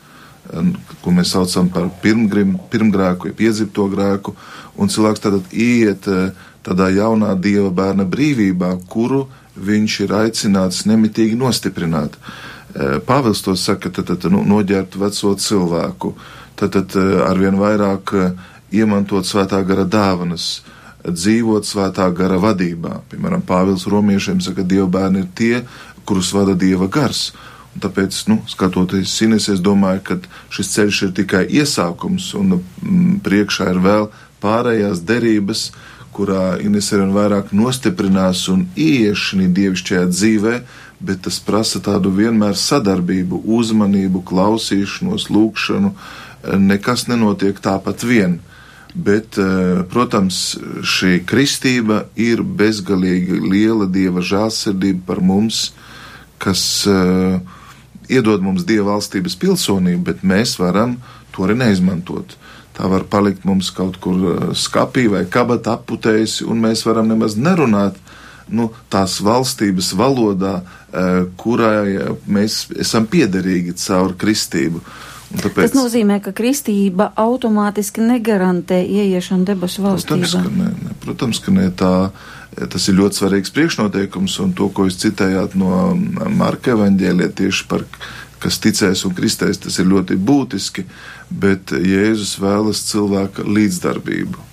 ko 1.03 1.13
mēs 1.15 1.35
saucam 1.35 1.69
par 1.71 1.91
pirmgrim, 2.03 2.57
pirmgrēku, 2.71 3.31
jeb 3.31 3.43
iedzimto 3.49 3.89
grēku, 3.93 4.37
un 4.79 4.91
cilvēks 4.93 5.25
tad 5.25 5.41
iet 5.53 6.07
tādā 6.67 6.91
jaunā 6.95 7.35
dieva 7.39 7.71
bērna 7.75 8.07
brīvībā, 8.09 8.73
kuru 8.91 9.27
viņš 9.57 10.01
ir 10.05 10.15
aicināts 10.17 10.85
nemitīgi 10.89 11.39
nostiprināt. 11.39 12.17
Eh, 12.17 12.56
Pāvils 13.07 13.43
to 13.45 13.57
saka, 13.57 13.91
tad, 13.91 14.11
tad 14.11 14.29
nu, 14.33 14.43
noģērt 14.45 14.99
veco 15.01 15.35
cilvēku, 15.41 16.13
tad, 16.59 16.75
tad 16.77 16.97
eh, 17.01 17.17
arvien 17.25 17.57
vairāk 17.61 18.15
iemantot 18.75 19.29
svētā 19.29 19.63
gara 19.67 19.87
dāvanas, 19.89 20.61
dzīvot 21.07 21.67
svētā 21.67 22.09
gara 22.17 22.39
vadībā. 22.43 23.01
Piemēram, 23.11 23.45
Pāvils 23.47 23.87
romiešiem 23.91 24.43
saka, 24.45 24.63
ka 24.63 24.71
dieva 24.75 24.89
bērni 24.99 25.23
ir 25.25 25.29
tie, 25.39 25.61
kurus 26.07 26.33
vada 26.35 26.57
dieva 26.59 26.89
gars. 26.93 27.31
Un 27.77 27.83
tāpēc, 27.85 28.23
nu, 28.31 28.39
skatoties 28.49 29.13
sinēs, 29.13 29.51
es 29.53 29.61
domāju, 29.61 30.03
ka 30.07 30.17
šis 30.55 30.73
ceļš 30.75 31.03
ir 31.07 31.17
tikai 31.19 31.43
iesākums, 31.61 32.31
un 32.39 32.59
mm, 32.59 33.19
priekšā 33.27 33.69
ir 33.75 33.83
vēl 33.85 34.09
pārējās 34.43 35.03
derības, 35.07 35.71
kurā 36.17 36.57
Ines 36.65 36.89
ar 36.95 37.03
vien 37.05 37.15
vairāk 37.15 37.53
nostiprinās 37.57 38.47
un 38.53 38.65
ieiešana 38.73 39.51
dievišķajā 39.57 40.05
dzīvē, 40.13 40.55
bet 41.07 41.25
tas 41.27 41.39
prasa 41.45 41.83
tādu 41.85 42.13
vienmēr 42.17 42.57
sadarbību, 42.57 43.43
uzmanību, 43.59 44.25
klausīšanos, 44.27 45.29
lūgšanu. 45.33 45.93
Nekas 46.63 47.07
nenotiek 47.11 47.61
tāpat 47.61 48.07
vien. 48.07 48.41
Bet, 48.97 49.37
eh, 49.37 49.83
protams, 49.93 50.57
šī 50.81 51.19
kristība 51.29 52.07
ir 52.17 52.41
bezgalīgi 52.41 53.43
liela 53.45 53.85
dieva 53.85 54.25
žēlsirdība 54.25 55.05
par 55.07 55.21
mums, 55.21 55.73
kas 56.39 56.63
uh, 56.89 57.41
iedod 58.09 58.43
mums 58.45 58.65
dieva 58.67 58.95
valstības 58.95 59.37
pilsonību, 59.41 60.03
bet 60.07 60.25
mēs 60.27 60.57
varam 60.61 60.97
to 61.35 61.47
arī 61.47 61.57
neizmantot. 61.61 62.37
Tā 62.77 62.91
var 62.93 63.07
palikt 63.09 63.47
mums 63.49 63.71
kaut 63.73 63.97
kur 64.05 64.21
uh, 64.21 64.47
skapī 64.57 65.07
vai 65.13 65.25
kabatā 65.25 65.79
aputējusi, 65.79 66.45
un 66.51 66.61
mēs 66.61 66.85
varam 66.89 67.09
nemaz 67.09 67.39
nerunāt 67.41 67.97
nu, 68.53 68.69
tās 68.93 69.17
valstības 69.25 69.95
valodā, 69.97 70.61
uh, 70.61 71.25
kurai 71.41 71.97
uh, 71.97 72.15
mēs 72.29 72.67
esam 72.85 73.09
piederīgi 73.11 73.77
caur 73.87 74.17
kristību. 74.21 74.85
Tāpēc, 75.27 75.73
Tas 75.73 75.75
nozīmē, 75.75 76.21
ka 76.23 76.31
kristība 76.37 77.11
automātiski 77.19 78.05
negarantē 78.05 78.79
ieiešanu 78.85 79.49
debesu 79.49 79.83
valstībā. 79.83 80.21
Protams, 80.23 80.37
ka 80.37 80.53
ne, 80.55 80.69
ne, 80.85 80.99
protams, 81.03 81.41
ka 81.43 81.55
ne 81.55 81.71
tā. 81.75 81.95
Tas 82.57 82.87
ir 82.89 82.97
ļoti 82.97 83.19
svarīgs 83.19 83.53
priekšnoteikums, 83.53 84.39
un 84.41 84.55
to, 84.57 84.71
ko 84.73 84.87
jūs 84.87 84.97
citējāt 85.03 85.59
no 85.61 85.91
Marka 86.39 86.73
evaņģēlē 86.73 87.27
tieši 87.37 87.67
par 87.69 87.83
kas 88.41 88.61
ticēs 88.63 89.03
un 89.09 89.15
kristēs, 89.17 89.61
tas 89.65 89.77
ir 89.81 89.89
ļoti 89.91 90.17
būtiski, 90.17 90.87
bet 91.31 91.73
Jēzus 91.73 92.37
vēlas 92.43 92.85
cilvēka 92.91 93.47
līdzdarbību. 93.47 94.45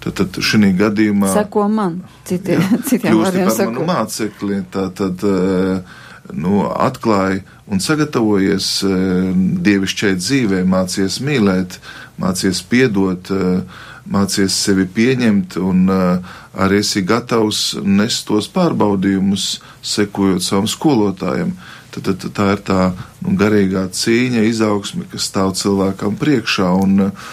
Tad, 0.00 0.16
tad 0.16 0.38
šī 0.44 0.72
gadījumā. 0.78 1.28
Seko 1.34 1.66
man, 1.68 1.98
citi, 2.28 2.56
jā, 2.56 2.78
citiem 2.88 3.20
vārdiem 3.20 3.50
sakot. 3.52 3.84
Mācekļi, 3.88 4.60
tā 4.72 4.86
tad, 4.96 5.24
eh, 5.28 5.98
nu, 6.32 6.62
atklāja 6.72 7.42
un 7.68 7.84
sagatavojies 7.84 8.70
eh, 8.88 9.28
dievišķai 9.68 10.14
dzīvē, 10.16 10.62
mācies 10.68 11.20
mīlēt, 11.24 11.76
mācies 12.20 12.62
piedot, 12.64 13.28
eh, 13.34 13.82
mācies 14.10 14.56
sevi 14.56 14.86
pieņemt 14.90 15.58
un 15.60 15.84
arī 15.92 16.80
esi 16.80 17.02
gatavs 17.06 17.76
nest 17.84 18.24
tos 18.26 18.48
pārbaudījumus, 18.50 19.44
sekojot 19.86 20.42
savam 20.42 20.66
skolotājiem 20.66 21.52
tad, 21.94 22.10
tad, 22.10 22.26
tā 22.36 22.48
ir 22.54 22.62
tā 22.66 22.80
nu, 23.22 23.34
garīgā 23.40 23.86
cīņa, 23.94 24.44
izaugsme, 24.48 25.06
kas 25.10 25.28
stāv 25.30 25.54
cilvēkam 25.58 26.18
priekšā. 26.20 26.68
Un 26.82 27.06
eh, 27.08 27.24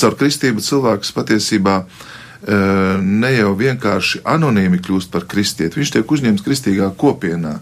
caur 0.00 0.16
kristību 0.20 0.64
cilvēks 0.64 1.12
patiesībā 1.16 1.76
eh, 1.82 3.02
ne 3.02 3.34
jau 3.34 3.52
vienkārši 3.58 4.24
anonīmi 4.28 4.80
kļūst 4.84 5.12
par 5.14 5.28
kristieti, 5.30 5.80
viņš 5.80 5.94
tiek 5.98 6.16
uzņemts 6.16 6.46
kristīgā 6.46 6.92
kopienā. 6.98 7.58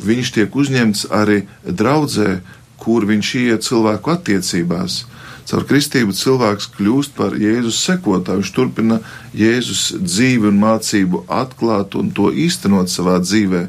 Viņš 0.00 0.34
tiek 0.36 0.54
uzņemts 0.56 1.08
arī 1.12 1.42
draudzē, 1.66 2.38
kur 2.80 3.04
viņš 3.08 3.30
iet 3.42 3.66
cilvēku 3.66 4.14
attiecībās. 4.14 5.04
Caur 5.50 5.64
kristību 5.66 6.14
cilvēks 6.14 6.68
kļūst 6.76 7.16
par 7.16 7.34
Jēzus 7.34 7.80
sekotāju, 7.82 8.38
viņš 8.38 8.50
turpina 8.54 9.00
Jēzus 9.34 9.96
dzīvi 9.98 10.46
un 10.52 10.60
mācību 10.62 11.24
atklāt 11.26 11.96
un 11.98 12.12
to 12.14 12.30
īstenot 12.30 12.92
savā 12.92 13.16
dzīvē. 13.24 13.64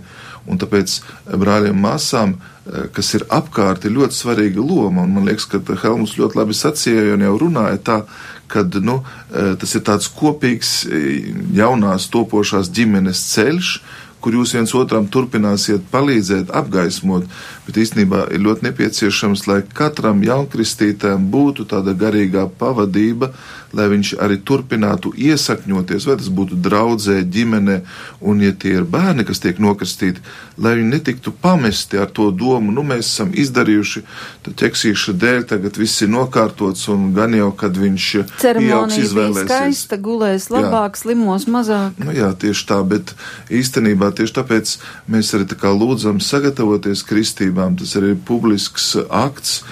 Un 0.49 0.57
tāpēc 0.61 0.97
brāļiem 1.37 1.77
māsām, 1.77 2.35
eh, 2.35 2.87
kas 2.93 3.13
ir 3.13 3.25
apkārt, 3.29 3.85
ir 3.85 3.95
ļoti 3.97 4.17
svarīga 4.17 4.57
loma. 4.57 5.03
Un 5.03 5.13
man 5.13 5.25
liekas, 5.25 5.45
ka 5.45 5.59
Helmuts 5.59 6.17
ļoti 6.17 6.35
labi 6.39 6.57
sacīja 6.57 7.13
un 7.13 7.25
jau 7.27 7.37
runāja 7.39 7.77
tā, 7.77 8.03
ka 8.47 8.63
nu, 8.81 9.03
eh, 9.33 9.55
tas 9.55 9.75
ir 9.75 9.81
tāds 9.81 10.09
kopīgs 10.09 10.85
eh, 10.89 11.33
jaunās 11.53 12.09
topošās 12.09 12.69
ģimenes 12.69 13.21
ceļš, 13.35 13.81
kur 14.21 14.33
jūs 14.33 14.53
viens 14.53 14.73
otram 14.77 15.07
turpināsiet 15.07 15.81
palīdzēt, 15.91 16.51
apgaismot, 16.53 17.25
bet 17.67 17.77
īstenībā 17.83 18.25
ir 18.33 18.43
ļoti 18.43 18.67
nepieciešams, 18.69 19.45
lai 19.49 19.61
katram 19.77 20.23
jaunkristītājam 20.25 21.27
būtu 21.33 21.67
tāda 21.69 21.93
garīgā 21.97 22.47
pavadība, 22.59 23.31
lai 23.75 23.87
viņš 23.91 24.13
arī 24.19 24.37
turpinātu 24.43 25.13
iesakņoties, 25.15 26.07
vai 26.09 26.17
tas 26.19 26.29
būtu 26.33 26.57
draudzē, 26.59 27.21
ģimene, 27.31 27.81
un, 28.19 28.41
ja 28.43 28.51
tie 28.51 28.73
ir 28.79 28.87
bērni, 28.89 29.23
kas 29.27 29.39
tiek 29.43 29.61
nokristīti, 29.63 30.23
lai 30.61 30.75
viņi 30.79 30.91
netiktu 30.91 31.31
pamesti 31.31 31.99
ar 32.01 32.11
to 32.11 32.29
domu, 32.35 32.73
nu, 32.75 32.83
mēs 32.87 33.07
esam 33.07 33.31
izdarījuši, 33.31 34.03
tad 34.45 34.57
ķeksīša 34.59 35.15
dēļ 35.21 35.47
tagad 35.53 35.79
viss 35.79 36.03
ir 36.03 36.11
nokārtots, 36.11 36.87
un 36.91 37.11
gan 37.15 37.35
jau, 37.37 37.51
kad 37.55 37.77
viņš 37.79 38.09
pieaugs 38.41 38.99
izvēlēsies. 38.99 39.47
Skaista, 39.47 39.99
gulēs 40.01 40.49
labāk, 40.51 40.97
jā. 40.97 41.03
slimos 41.05 41.47
mazāk. 41.51 41.95
Nu, 42.01 42.11
jā, 42.15 42.33
tieši 42.35 42.67
tā, 42.67 42.81
bet 42.87 43.15
īstenībā 43.53 44.11
tieši 44.17 44.37
tāpēc 44.41 44.75
mēs 45.11 45.31
arī 45.37 45.47
tā 45.51 45.59
kā 45.61 45.71
lūdzam 45.71 46.19
sagatavoties 46.23 47.05
kristībām, 47.51 47.77
tas 47.77 47.95
arī 47.97 48.13
ir 48.15 48.19
publisks 48.25 48.95
akts, 49.09 49.63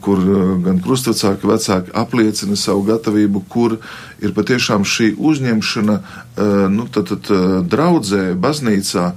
kur 0.00 0.18
eh, 0.18 0.64
gan 0.64 0.80
krustvecāki, 0.82 1.46
vecāki 1.46 1.90
apliecina 1.94 2.56
savu 2.56 2.84
gatavību, 2.84 3.42
kur 3.48 3.78
ir 4.20 4.32
patiešām 4.34 4.84
šī 4.84 5.16
uzņemšana, 5.18 5.96
eh, 6.36 6.68
nu, 6.68 6.86
tad, 6.88 7.08
tad 7.08 7.30
eh, 7.30 7.62
draudzē, 7.62 8.34
baznīcā, 8.34 9.12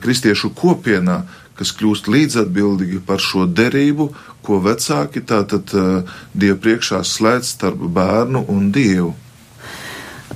kristiešu 0.00 0.50
kopienā, 0.54 1.22
kas 1.56 1.72
kļūst 1.72 2.08
līdzatbildīgi 2.08 3.00
par 3.06 3.18
šo 3.18 3.46
derību, 3.46 4.10
ko 4.42 4.58
vecāki 4.60 5.22
tātad 5.22 5.70
Dievu 6.34 6.58
priekšā 6.58 7.00
slēdz 7.02 7.46
starp 7.46 7.80
bērnu 7.80 8.44
un 8.48 8.70
Dievu. 8.72 9.14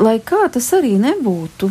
Lai 0.01 0.17
kā 0.25 0.47
tas 0.49 0.71
arī 0.73 0.95
nebūtu, 1.03 1.69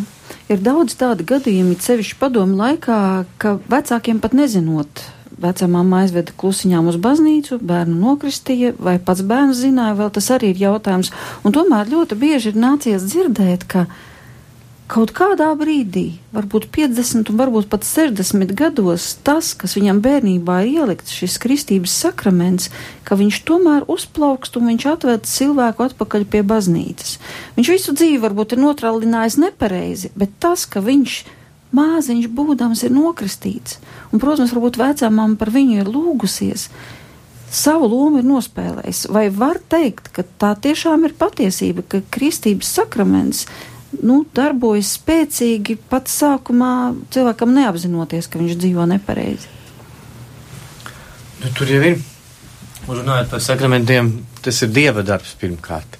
ir 0.52 0.60
daudz 0.62 0.94
tādu 1.00 1.24
gadījumu, 1.26 1.78
sevišķi 1.82 2.20
padomu 2.20 2.60
laikā, 2.60 3.00
ka 3.42 3.56
vecākiem 3.70 4.20
pat 4.22 4.36
nezinot, 4.36 5.02
vecamāma 5.40 6.04
aizveda 6.04 6.34
klusiņām 6.40 6.90
uz 6.92 6.98
baznīcu, 7.00 7.60
bērnu 7.64 7.96
nokristīja, 8.00 8.74
vai 8.78 8.98
pats 9.02 9.24
bērns 9.26 9.62
zināja, 9.64 9.98
vēl 9.98 10.12
tas 10.14 10.30
arī 10.34 10.52
ir 10.54 10.62
jautājums. 10.66 11.12
Un 11.44 11.56
tomēr 11.56 11.90
ļoti 11.90 12.18
bieži 12.20 12.52
ir 12.52 12.60
nācies 12.60 13.06
dzirdēt, 13.08 13.66
ka 13.70 13.86
kaut 14.90 15.12
kādā 15.14 15.48
brīdī, 15.58 16.18
varbūt 16.34 16.66
50 16.74 17.30
un 17.30 17.38
varbūt 17.38 17.68
pat 17.70 17.86
60 17.86 18.54
gados, 18.58 19.12
tas, 19.26 19.52
kas 19.54 19.76
viņam 19.78 20.00
bērnībā 20.02 20.56
ir 20.64 20.80
ielikts, 20.82 21.14
šis 21.14 21.38
kristības 21.42 21.94
sakraments, 21.94 22.72
ka 23.06 23.18
viņš 23.20 23.42
tomēr 23.46 23.86
uzplaukst 23.90 24.58
un 24.58 24.72
viņš 24.72 24.86
atved 24.90 25.28
cilvēku 25.30 25.86
atpakaļ 25.86 26.26
pie 26.32 26.42
baznīcas. 26.46 27.18
Viņš 27.58 27.70
visu 27.76 27.94
dzīvi 27.94 28.22
varbūt 28.24 28.56
ir 28.56 28.64
notralinājis 28.64 29.38
nepareizi, 29.44 30.10
bet 30.18 30.34
tas, 30.42 30.66
ka 30.66 30.82
viņš 30.82 31.20
māziņš 31.76 32.30
būdams 32.34 32.84
ir 32.86 32.94
nokristīts, 32.94 33.78
un, 34.10 34.22
protams, 34.22 34.54
varbūt 34.54 34.80
vecāmām 34.80 35.36
par 35.40 35.52
viņu 35.54 35.80
ir 35.82 35.90
lūgusies, 35.90 36.68
savu 37.50 37.88
lomu 37.90 38.20
ir 38.20 38.28
nospēlējis. 38.28 39.06
Vai 39.14 39.28
var 39.34 39.60
teikt, 39.70 40.10
ka 40.14 40.24
tā 40.42 40.54
tiešām 40.66 41.06
ir 41.08 41.16
patiesība, 41.18 41.86
ka 41.86 42.02
kristības 42.14 42.70
sakraments 42.78 43.46
nu, 44.02 44.22
darbojas 44.34 44.94
spēcīgi 44.98 45.78
pat 45.90 46.10
sākumā 46.10 46.74
cilvēkam 47.14 47.54
neapzinoties, 47.56 48.30
ka 48.30 48.42
viņš 48.42 48.58
dzīvo 48.60 48.86
nepareizi. 48.90 49.50
Nu, 51.40 51.50
tur 51.56 51.70
jau 51.70 51.82
ir. 51.92 52.00
Runājot 52.90 53.28
par 53.30 53.42
sakramentiem, 53.44 54.08
tas 54.42 54.56
ir 54.64 54.70
dieva 54.74 55.04
darbs 55.06 55.36
pirmkārt. 55.38 55.99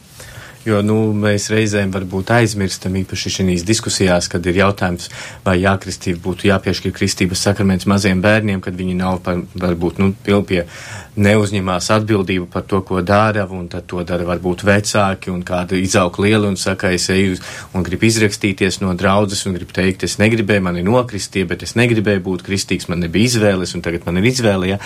Jo 0.70 0.80
nu, 0.86 0.96
mēs 1.16 1.48
reizēm 1.50 1.90
varbūt 1.90 2.30
aizmirstam, 2.36 2.94
īpaši 3.00 3.30
šīs 3.34 3.64
diskusijās, 3.66 4.28
kad 4.30 4.44
ir 4.46 4.60
jautājums, 4.60 5.08
vai 5.42 5.56
jākristība 5.64 6.20
būtu 6.22 6.46
jāpiešķir 6.46 6.92
kristības 6.94 7.42
sakraments 7.48 7.88
maziem 7.90 8.20
bērniem, 8.22 8.60
kad 8.62 8.76
viņi 8.78 8.94
nav 9.00 9.18
par, 9.24 9.40
varbūt 9.58 9.98
nu, 9.98 10.12
pilnpie 10.26 10.60
neuzņemās 11.18 11.90
atbildību 11.96 12.46
par 12.52 12.66
to, 12.70 12.82
ko 12.86 13.00
dara, 13.02 13.48
un 13.50 13.66
tad 13.72 13.88
to 13.90 14.04
dara 14.06 14.28
varbūt 14.28 14.62
vecāki, 14.68 15.32
un 15.34 15.42
kāda 15.48 15.80
izaug 15.80 16.20
liela 16.22 16.46
un 16.46 16.60
saka, 16.60 16.92
es 16.94 17.08
eju 17.10 17.40
un 17.74 17.86
gribu 17.86 18.06
izrakstīties 18.06 18.78
no 18.84 18.94
draudzes 18.94 19.42
un 19.50 19.58
gribu 19.58 19.74
teikt, 19.74 20.06
es 20.06 20.20
negribēju, 20.22 20.66
man 20.68 20.78
ir 20.78 20.86
nokristie, 20.86 21.42
bet 21.50 21.66
es 21.66 21.74
negribēju 21.80 22.22
būt 22.28 22.46
kristīgs, 22.46 22.86
man 22.92 23.02
nebija 23.02 23.32
izvēles, 23.32 23.74
un 23.74 23.82
tagad 23.82 24.06
man 24.06 24.22
ir 24.22 24.30
izvēle. 24.30 24.70
Ja? 24.76 24.80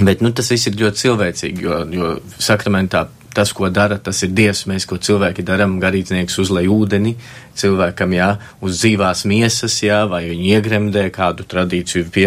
Bet 0.00 0.24
nu, 0.24 0.34
tas 0.34 0.50
viss 0.50 0.66
ir 0.66 0.78
ļoti 0.80 1.04
cilvēcīgi, 1.04 1.66
jo, 1.68 1.80
jo 1.94 2.12
sakramentā 2.40 3.06
tas, 3.34 3.52
ko 3.52 3.68
dara, 3.70 3.98
tas 3.98 4.22
ir 4.26 4.32
Dievs. 4.34 4.64
Mēs, 4.70 4.86
ko 4.88 4.98
cilvēki 5.00 5.44
darām, 5.46 5.78
garīdznieks 5.82 6.38
uzlej 6.42 6.70
ūdeni 6.70 7.14
cilvēkam, 7.60 8.14
jā, 8.16 8.28
uz 8.64 8.80
dzīvās 8.80 9.24
miesas, 9.28 9.76
jā, 9.84 10.00
vai 10.10 10.22
viņi 10.30 10.52
iegremdē 10.56 11.04
kādu 11.14 11.44
tradīciju 11.50 12.08
pie, 12.14 12.26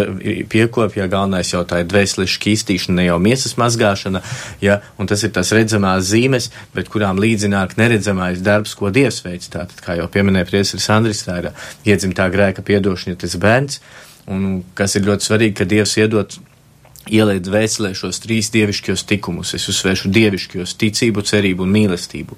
piekopja, 0.52 1.08
galvenais 1.12 1.54
jau 1.54 1.64
tā 1.68 1.82
ir 1.82 1.90
dvēseles 1.90 2.32
šķīstīšana, 2.36 2.98
ne 3.00 3.08
jau 3.08 3.18
miesas 3.24 3.58
mazgāšana, 3.60 4.22
jā, 4.64 4.80
un 5.02 5.10
tas 5.10 5.26
ir 5.26 5.34
tas 5.36 5.52
redzamās 5.56 6.06
zīmes, 6.12 6.52
bet 6.76 6.92
kurām 6.94 7.22
līdzi 7.24 7.52
nāk 7.54 7.78
neredzamais 7.80 8.44
darbs, 8.46 8.76
ko 8.78 8.94
Dievs 8.94 9.24
veic. 9.26 9.48
Tātad, 9.54 9.80
kā 9.84 9.98
jau 10.00 10.08
pieminēja 10.12 10.50
priesris 10.50 10.90
Andris, 10.94 11.26
tā 11.28 11.40
ir 11.42 11.52
iedzimtā 11.88 12.30
grēka 12.34 12.66
piedošana, 12.66 13.16
ja 13.16 13.24
tas 13.26 13.38
bērns, 13.42 13.82
un 14.32 14.64
kas 14.78 15.00
ir 15.00 15.08
ļoti 15.10 15.32
svarīgi, 15.32 15.58
ka 15.60 15.70
Dievs 15.70 15.98
iedod 16.00 16.38
ieliet 17.12 17.48
vēslē 17.52 17.94
šos 17.98 18.22
trīs 18.24 18.50
dievišķos 18.54 19.06
tikumus. 19.10 19.54
Es 19.58 19.68
uzsvēršu 19.72 20.12
dievišķos 20.14 20.76
ticību, 20.80 21.24
cerību 21.28 21.66
un 21.66 21.74
mīlestību. 21.76 22.38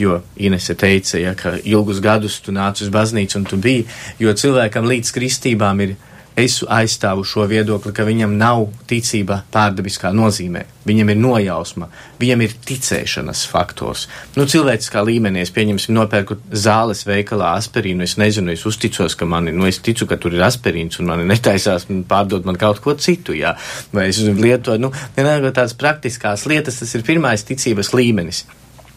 Jo 0.00 0.20
Inese 0.36 0.76
teica, 0.78 1.18
ja, 1.20 1.34
ka 1.38 1.56
ilgus 1.64 2.00
gadus 2.04 2.40
tu 2.44 2.54
nāc 2.54 2.82
uz 2.84 2.92
baznīcu 2.92 3.40
un 3.40 3.48
tu 3.48 3.60
biji, 3.60 3.86
jo 4.22 4.32
cilvēkam 4.32 4.88
līdz 4.88 5.12
kristībām 5.16 5.84
ir 5.84 5.96
es 6.36 6.58
aizstāvu 6.68 7.24
šo 7.24 7.46
viedokli, 7.48 7.92
ka 7.96 8.04
viņam 8.06 8.34
nav 8.36 8.66
ticība 8.88 9.40
pārdabiskā 9.52 10.12
nozīmē. 10.14 10.66
Viņam 10.86 11.10
ir 11.10 11.18
nojausma, 11.18 11.88
viņam 12.20 12.44
ir 12.44 12.54
ticēšanas 12.68 13.46
faktors. 13.50 14.04
Nu, 14.36 14.44
cilvēciskā 14.46 15.02
līmenī 15.06 15.42
es 15.42 15.50
pieņemsim, 15.56 15.96
nopērku 15.96 16.36
zāles 16.52 17.02
veikalā 17.08 17.54
aspirīnu. 17.58 18.04
Es 18.06 18.18
nezinu, 18.20 18.52
es 18.52 18.66
uzticos, 18.68 19.16
ka 19.18 19.26
man 19.26 19.50
ir, 19.50 19.56
nu, 19.56 19.66
es 19.66 19.80
ticu, 19.82 20.06
ka 20.06 20.20
tur 20.20 20.36
ir 20.36 20.44
aspirīns 20.46 21.00
un 21.00 21.10
man 21.10 21.24
netaisās 21.26 21.88
pārdot 22.08 22.46
man 22.46 22.60
kaut 22.60 22.84
ko 22.84 22.94
citu, 23.00 23.34
jā. 23.34 23.56
Vai 23.96 24.10
es 24.12 24.20
lietoju, 24.20 24.84
nu, 24.84 24.92
vienalga 25.16 25.54
tādas 25.56 25.74
praktiskās 25.78 26.46
lietas, 26.46 26.82
tas 26.84 26.94
ir 26.94 27.06
pirmais 27.06 27.48
ticības 27.48 27.94
līmenis. 27.96 28.44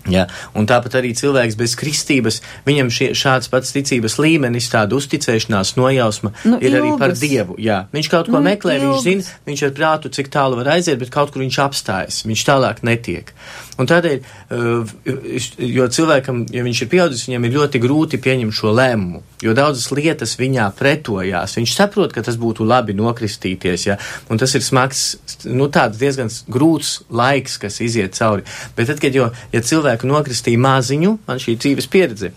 Ja, 0.07 0.25
un 0.55 0.67
tāpat 0.69 0.95
arī 1.01 1.11
cilvēks 1.17 1.57
bez 1.59 1.75
kristības, 1.77 2.39
viņam 2.65 2.89
šie, 2.93 3.09
šāds 3.17 3.49
pats 3.51 3.73
ticības 3.75 4.15
līmenis, 4.21 4.69
tāda 4.71 4.95
uzticēšanās 4.95 5.75
nojausma 5.77 6.31
nu, 6.47 6.57
ir 6.57 6.71
ilgas. 6.71 6.79
arī 6.79 6.93
par 7.01 7.15
Dievu. 7.19 7.57
Jā. 7.59 7.81
Viņš 7.91 8.11
kaut 8.11 8.29
ko 8.31 8.39
nu, 8.39 8.45
meklē, 8.47 8.79
ilgas. 8.79 9.03
viņš 9.03 9.05
zina, 9.05 9.39
viņš 9.49 9.65
ar 9.67 9.73
prātu, 9.75 10.13
cik 10.15 10.31
tālu 10.33 10.59
var 10.61 10.71
aiziet, 10.77 10.99
bet 11.01 11.11
kaut 11.13 11.33
kur 11.35 11.43
viņš 11.43 11.59
apstājas, 11.65 12.21
viņš 12.29 12.45
tālāk 12.47 12.81
netiek. 12.87 13.33
Un 13.79 13.87
tādēļ, 13.87 14.17
uh, 14.55 14.89
jo 15.63 15.85
cilvēkam, 15.95 16.41
ja 16.51 16.63
viņš 16.65 16.81
ir 16.83 16.89
pieaudzis, 16.91 17.27
viņam 17.29 17.45
ir 17.47 17.53
ļoti 17.55 17.79
grūti 17.83 18.19
pieņemt 18.19 18.55
šo 18.55 18.73
lēmumu, 18.75 19.21
jo 19.43 19.53
daudzas 19.55 19.87
lietas 19.95 20.35
viņā 20.39 20.65
pretojās. 20.79 21.55
Viņš 21.59 21.75
saprot, 21.77 22.15
ka 22.15 22.23
tas 22.25 22.39
būtu 22.39 22.67
labi 22.67 22.95
nokristīties, 22.97 23.85
ja, 23.87 23.95
un 24.27 24.41
tas 24.41 24.55
ir 24.57 24.65
smags, 24.65 25.05
nu 25.47 25.69
tāds 25.71 25.99
diezgan 26.01 26.31
grūts 26.51 27.05
laiks, 27.07 27.55
kas 27.61 27.79
iziet 27.85 28.19
cauri. 28.19 28.43
Bet 28.75 28.91
tad, 28.91 28.99
kad 29.03 29.15
jo, 29.15 29.29
ja 29.55 29.63
cilvēku 29.89 30.09
nokristīja 30.09 30.59
maziņu, 30.61 31.17
man 31.27 31.41
šī 31.41 31.57
dzīves 31.57 31.89
pieredze 31.89 32.35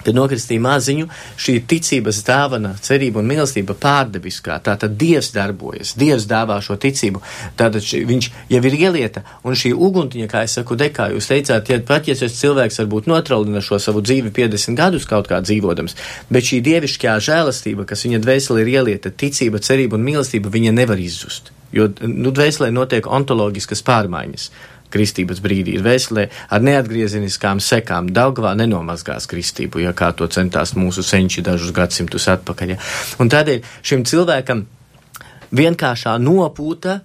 Kad 0.00 0.16
nokristīja 0.16 0.62
maziņu, 0.64 1.10
šī 1.36 1.58
ticības 1.68 2.22
dāvana, 2.24 2.70
cerība 2.80 3.20
un 3.20 3.26
mīlestība 3.28 3.74
pārdabiskā, 3.76 4.54
tā 4.64 4.72
tad 4.80 4.94
Dievs 4.96 5.28
darbojas, 5.34 5.90
Dievs 6.00 6.24
dāvā 6.24 6.56
šo 6.64 6.78
ticību, 6.80 7.20
tātad 7.60 7.84
ši, 7.84 8.00
viņš 8.08 8.30
jau 8.48 8.62
ir 8.64 8.78
ielieta, 8.78 9.20
un 9.44 9.52
šī 9.52 9.74
uguntiņa, 9.76 10.30
kā 10.32 10.46
es 10.48 10.56
saku, 10.56 10.78
dekā, 10.80 11.10
jūs 11.12 11.28
teicāt, 11.28 11.68
ja 11.68 11.82
pat 11.84 12.08
ja 12.08 12.16
šis 12.16 12.40
cilvēks 12.40 12.80
varbūt 12.80 13.12
notraulina 13.12 13.60
šo 13.60 13.76
savu 13.76 14.00
dzīvi 14.00 14.32
50 14.40 14.80
gadus 14.80 15.04
kaut 15.04 15.28
kā 15.28 15.44
dzīvodams, 15.44 15.98
bet 16.32 16.48
šī 16.48 16.64
dievišķā 16.64 17.20
žēlastība, 17.28 17.84
kas 17.84 18.08
viņa 18.08 18.24
dvēselē 18.24 18.64
ir 18.64 18.74
ielieta, 18.78 19.12
ticība, 19.12 19.60
cerība 19.60 20.00
un 20.00 20.08
mīlestība, 20.08 20.48
viņa 20.48 20.78
nevar 20.80 20.96
izzust. 20.96 21.52
Jo, 21.76 21.92
nu, 22.08 22.32
dvēselē 22.32 22.72
notiek 22.72 23.04
ontoloģiskas 23.04 23.84
pārmaiņas 23.84 24.48
kristības 24.92 25.40
brīdī 25.44 25.76
ir 25.78 25.84
vēslē 25.86 26.26
ar 26.50 26.64
neatgriezeniskām 26.66 27.62
sekām. 27.64 28.10
Daugavā 28.14 28.52
nenomazgās 28.58 29.28
kristību, 29.30 29.84
ja 29.84 29.94
kā 29.96 30.12
to 30.16 30.28
centās 30.30 30.74
mūsu 30.78 31.04
senči 31.06 31.44
dažus 31.46 31.74
gadsimtus 31.76 32.28
atpakaļ. 32.32 32.74
Ja. 32.74 32.78
Un 33.22 33.32
tādēļ 33.32 33.62
šim 33.86 34.06
cilvēkam 34.08 34.64
vienkāršā 35.56 36.16
nopūta 36.22 37.00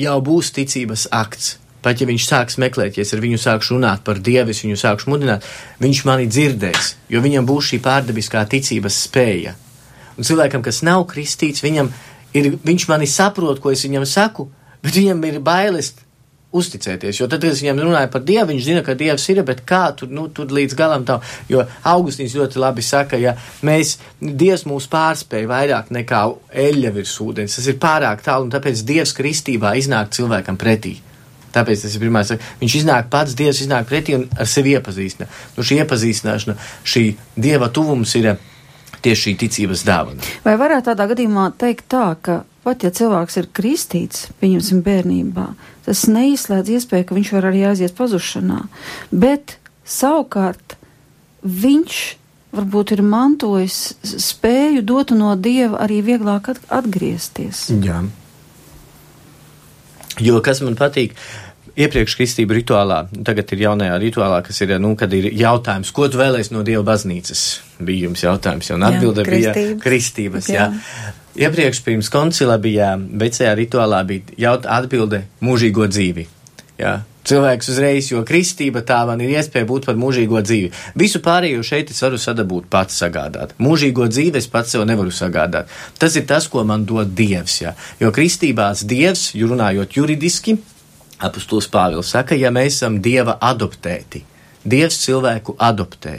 jau 0.00 0.16
būs 0.24 0.54
ticības 0.54 1.08
akts. 1.14 1.58
Pat 1.84 2.00
ja 2.00 2.06
viņš 2.08 2.24
sāks 2.24 2.56
meklēt, 2.56 2.96
ja 2.96 3.04
es 3.04 3.12
ar 3.12 3.20
viņu 3.20 3.36
sākšu 3.42 3.74
runāt 3.76 4.00
par 4.06 4.16
Dievu, 4.24 4.54
es 4.54 4.62
viņu 4.64 4.78
sākšu 4.80 5.10
mudināt, 5.12 5.44
viņš 5.84 6.00
mani 6.08 6.30
dzirdēs, 6.32 6.94
jo 7.12 7.20
viņam 7.20 7.44
būs 7.44 7.74
šī 7.74 7.80
pārdabiskā 7.84 8.40
ticības 8.48 9.02
spēja. 9.04 9.52
Un 10.16 10.24
cilvēkam, 10.24 10.62
kas 10.64 10.80
nav 10.86 11.04
kristīts, 11.10 11.60
viņam 11.64 11.90
ir, 12.32 12.54
viņš 12.64 12.86
mani 12.88 13.08
saprot, 13.10 13.60
ko 13.60 13.74
es 13.74 13.84
viņam 13.84 14.06
saku, 14.08 14.48
bet 14.80 14.96
viņam 14.96 15.20
ir 15.28 15.42
bailes 15.44 15.92
uzticēties. 16.54 17.20
Jo 17.20 17.28
tad, 17.30 17.42
kad 17.42 17.52
es 17.52 17.62
viņam 17.64 17.82
runāju 17.84 18.10
par 18.12 18.24
Dievu, 18.26 18.48
viņš 18.52 18.66
zina, 18.66 18.82
ka 18.86 18.96
Dievs 18.98 19.26
ir, 19.32 19.42
bet 19.46 19.64
kā 19.68 19.82
tur, 19.98 20.10
nu, 20.14 20.28
tur 20.34 20.52
līdz 20.54 20.76
galam 20.78 21.06
tā. 21.08 21.18
Jo 21.50 21.64
Augustīns 21.90 22.36
ļoti 22.38 22.62
labi 22.62 22.84
saka, 22.86 23.18
ja 23.20 23.34
mēs, 23.66 23.96
Dievs 24.20 24.66
mūs 24.70 24.86
pārspēja 24.92 25.50
vairāk 25.50 25.90
nekā 25.94 26.22
eļļa 26.66 26.94
virs 26.94 27.16
ūdens, 27.24 27.58
tas 27.58 27.66
ir 27.70 27.80
pārāk 27.82 28.22
tālu, 28.26 28.48
un 28.48 28.54
tāpēc 28.54 28.84
Dievs 28.86 29.14
kristībā 29.16 29.74
iznāk 29.80 30.14
cilvēkam 30.14 30.60
pretī. 30.60 30.96
Tāpēc 31.54 31.84
tas 31.84 31.92
ir 31.94 32.02
pirmais. 32.02 32.32
Viņš 32.62 32.80
iznāk 32.80 33.10
pats, 33.12 33.36
Dievs 33.38 33.62
iznāk 33.62 33.86
pretī 33.90 34.16
un 34.16 34.26
ar 34.34 34.48
sevi 34.50 34.74
iepazīstina. 34.74 35.28
Nu, 35.54 35.66
šī 35.66 35.78
iepazīstināšana, 35.84 36.56
šī 36.82 37.04
Dieva 37.38 37.70
tuvums 37.74 38.14
ir 38.18 38.32
tieši 39.04 39.28
šī 39.28 39.36
ticības 39.44 39.84
dāvana. 39.86 40.32
Vai 40.46 40.56
varētu 40.58 40.90
tādā 40.90 41.06
gadījumā 41.12 41.50
teikt 41.60 41.86
tā, 41.92 42.08
ka 42.24 42.40
pat 42.64 42.86
ja 42.86 42.90
cilvēks 42.94 43.38
ir 43.40 43.50
kristīts, 43.54 44.28
pieņemsim 44.40 44.80
bērnībā, 44.84 45.46
tas 45.84 46.06
neizslēdz 46.10 46.74
iespēju, 46.78 47.08
ka 47.08 47.18
viņš 47.18 47.32
var 47.36 47.48
arī 47.50 47.64
aiziet 47.70 47.94
pazušanā. 47.98 48.64
Bet 49.12 49.58
savukārt 49.84 50.76
viņš 51.44 52.02
varbūt 52.54 52.94
ir 52.96 53.02
mantojis 53.04 53.78
spēju 54.02 54.84
dotu 54.86 55.16
no 55.18 55.34
dieva 55.36 55.82
arī 55.84 56.00
vieglāk 56.06 56.52
atgriezties. 56.54 57.66
Jā. 57.84 58.02
Jo 60.22 60.38
kas 60.46 60.60
man 60.62 60.76
patīk, 60.78 61.16
iepriekš 61.74 62.14
kristību 62.20 62.54
rituālā, 62.60 63.00
tagad 63.26 63.50
ir 63.56 63.64
jaunajā 63.66 63.96
rituālā, 64.02 64.38
kas 64.46 64.60
ir, 64.62 64.76
nu, 64.82 64.92
kad 64.98 65.12
ir 65.16 65.26
jautājums, 65.34 65.90
ko 65.94 66.06
tu 66.06 66.20
vēlēsi 66.20 66.54
no 66.54 66.62
Dieva 66.66 66.84
baznīcas? 66.86 67.42
Bija 67.82 68.06
jums 68.06 68.22
jautājums, 68.22 68.70
un 68.76 68.86
atbilde 68.86 69.26
bija 69.26 69.54
kristības, 69.82 70.52
jā. 70.54 70.70
jā. 70.70 71.14
Iepriekš 71.34 71.80
pirms 71.82 72.10
koncila 72.14 72.58
bija, 72.62 72.92
vecajā 72.94 73.56
rituālā 73.58 74.04
bija 74.06 74.36
jaut, 74.38 74.68
atbilde 74.70 75.24
mūžīgo 75.42 75.88
dzīvi. 75.90 76.28
Jā. 76.78 77.00
Cilvēks 77.24 77.70
uzreiz, 77.72 78.10
jo 78.12 78.20
kristība 78.28 78.82
tā 78.84 78.98
man 79.08 79.22
ir 79.24 79.32
iespēja 79.38 79.64
būt 79.66 79.86
par 79.88 79.96
mūžīgo 79.96 80.42
dzīvi. 80.44 80.68
Visu 81.00 81.22
pārējo 81.24 81.62
šeit 81.64 81.88
es 81.90 82.02
varu 82.04 82.18
sadabūt 82.20 82.68
pats 82.70 82.98
sagādāt. 83.00 83.54
Mūžīgo 83.58 84.06
dzīvi 84.12 84.38
es 84.42 84.48
pats 84.52 84.74
sev 84.74 84.84
nevaru 84.84 85.14
sagādāt. 85.14 85.72
Tas 85.98 86.18
ir 86.20 86.26
tas, 86.28 86.46
ko 86.52 86.66
man 86.68 86.84
dod 86.84 87.14
Dievs, 87.16 87.56
jā. 87.62 87.72
Jo 88.02 88.12
kristībās 88.14 88.84
Dievs, 88.84 89.30
runājot 89.34 89.96
juridiski, 89.96 90.58
apustulis 91.24 91.70
Pāvils 91.72 92.12
saka, 92.12 92.36
ja 92.36 92.52
mēs 92.52 92.76
esam 92.76 93.00
Dieva 93.02 93.38
adoptēti, 93.40 94.22
Dievs 94.64 95.00
cilvēku 95.06 95.56
adoptē. 95.58 96.18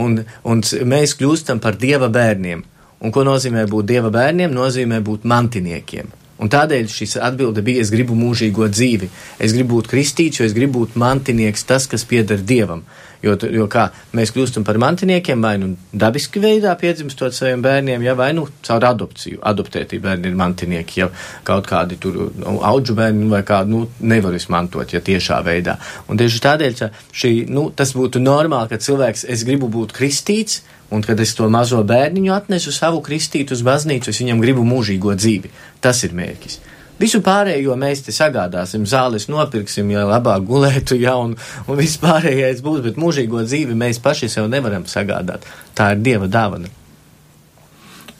un, 0.00 0.20
un 0.48 0.62
mēs 0.88 1.16
kļūstam 1.18 1.60
par 1.62 1.76
dieva 1.80 2.08
bērniem. 2.12 2.64
Un 3.00 3.12
ko 3.14 3.24
nozīmē 3.24 3.64
būt 3.70 3.88
dieva 3.88 4.10
bērniem? 4.12 4.52
Nozīmē 4.52 5.00
būt 5.04 5.28
mantiniekiem. 5.28 6.10
Un 6.40 6.48
tādēļ 6.48 6.88
šis 6.88 7.18
atbilde 7.20 7.62
bija: 7.64 7.84
es 7.84 7.92
gribu 7.92 8.16
mūžīgo 8.16 8.68
dzīvi, 8.72 9.10
es 9.44 9.52
gribu 9.56 9.78
būt 9.78 9.90
kristīts, 9.92 10.40
jo 10.40 10.48
es 10.48 10.56
gribu 10.56 10.84
būt 10.84 10.96
mantinieks, 11.00 11.66
tas, 11.68 11.88
kas 11.90 12.06
pieder 12.08 12.40
dievam. 12.40 12.84
Jo, 13.20 13.34
jo 13.52 13.66
kā 13.68 13.90
mēs 14.16 14.30
kļūstam 14.32 14.64
par 14.64 14.78
mantiniekiem, 14.80 15.42
vai 15.44 15.58
nu 15.60 15.74
dabiski 15.92 16.40
veidā 16.40 16.72
piedzimstot 16.80 17.36
saviem 17.36 17.60
bērniem, 17.60 18.00
ja 18.06 18.14
vai 18.16 18.30
nu 18.32 18.46
caur 18.64 18.86
adopciju. 18.88 19.42
Adoptēti 19.50 19.98
bērni 20.00 20.30
ir 20.30 20.38
mantinieki, 20.40 21.02
ja 21.02 21.10
kaut 21.44 21.68
kādi 21.68 22.00
tur 22.00 22.16
nu, 22.32 22.56
auģu 22.64 22.96
bērni 22.96 23.28
vai 23.28 23.42
kādu 23.44 23.74
nu, 23.74 23.82
nevar 24.00 24.38
izmantot, 24.38 24.96
ja 24.96 25.04
tiešā 25.04 25.42
veidā. 25.44 25.76
Un 26.08 26.20
tieši 26.20 26.40
tādēļ 26.48 26.80
šī, 27.12 27.34
nu, 27.52 27.68
tas 27.76 27.92
būtu 27.92 28.24
normāli, 28.24 28.72
ka 28.72 28.80
cilvēks, 28.80 29.28
es 29.28 29.44
gribu 29.44 29.68
būt 29.68 29.92
kristīts, 30.00 30.62
Un, 30.90 31.04
kad 31.06 31.20
es 31.22 31.36
to 31.38 31.46
mazo 31.52 31.84
bērniņu 31.86 32.32
atnesu 32.34 32.72
savu 32.74 32.98
kristītu 33.06 33.54
uz 33.54 33.62
baznīcu, 33.66 34.10
es 34.10 34.18
viņam 34.22 34.42
gribu 34.42 34.64
mūžīgo 34.66 35.14
dzīvi. 35.14 35.52
Tas 35.80 36.02
ir 36.06 36.16
mērķis. 36.18 36.58
Visu 37.00 37.22
pārējo 37.24 37.76
mēs 37.80 38.02
te 38.04 38.12
sagādāsim, 38.12 38.82
zāles 38.84 39.24
nopirksim, 39.32 39.88
ja 39.94 40.02
labāk 40.04 40.44
gulētu, 40.50 40.98
ja, 41.00 41.14
un, 41.16 41.32
un 41.64 41.78
viss 41.78 42.00
pārējais 42.02 42.60
būs, 42.66 42.82
bet 42.84 42.98
mūžīgo 43.00 43.40
dzīvi 43.46 43.76
mēs 43.78 44.02
paši 44.04 44.28
sev 44.28 44.50
nevaram 44.52 44.84
sagādāt. 44.90 45.46
Tā 45.78 45.94
ir 45.94 46.02
Dieva 46.04 46.28
dāvana. 46.28 46.68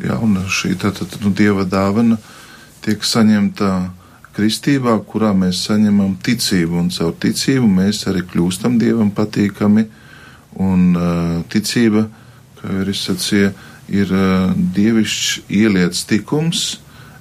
Jā, 0.01 0.16
un 0.16 0.39
šī 0.49 0.79
tātad, 0.81 1.18
nu, 1.21 1.35
Dieva 1.37 1.66
dāvana 1.68 2.16
tiek 2.81 3.05
saņemta 3.05 3.91
kristībā, 4.37 4.95
kurā 5.05 5.35
mēs 5.37 5.61
saņemam 5.66 6.14
ticību, 6.25 6.79
un 6.81 6.89
caur 6.95 7.12
ticību 7.21 7.68
mēs 7.68 8.07
arī 8.09 8.25
kļūstam 8.31 8.79
Dievam 8.81 9.11
patīkami, 9.12 9.85
un 10.64 10.87
uh, 10.97 11.37
ticība, 11.53 12.07
kā 12.61 12.70
jau 12.72 12.84
ir 12.84 12.92
izsacīja, 12.92 13.52
ir 13.90 14.12
uh, 14.14 14.52
dievišķs 14.76 15.50
ieliets 15.61 16.04
tikums, 16.08 16.64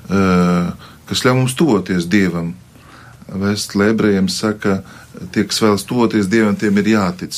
uh, 0.10 0.72
kas 1.10 1.24
ļauj 1.26 1.38
mums 1.40 1.56
tuvoties 1.58 2.08
Dievam. 2.10 2.54
Vēsturē 3.30 3.92
ebrejiem 3.94 4.30
saka, 4.32 4.82
tie, 5.34 5.46
kas 5.50 5.62
vēlas 5.64 5.86
tuvoties 5.90 6.30
Dievam, 6.30 6.58
tiem 6.60 6.78
ir 6.82 6.94
jātic. 6.96 7.38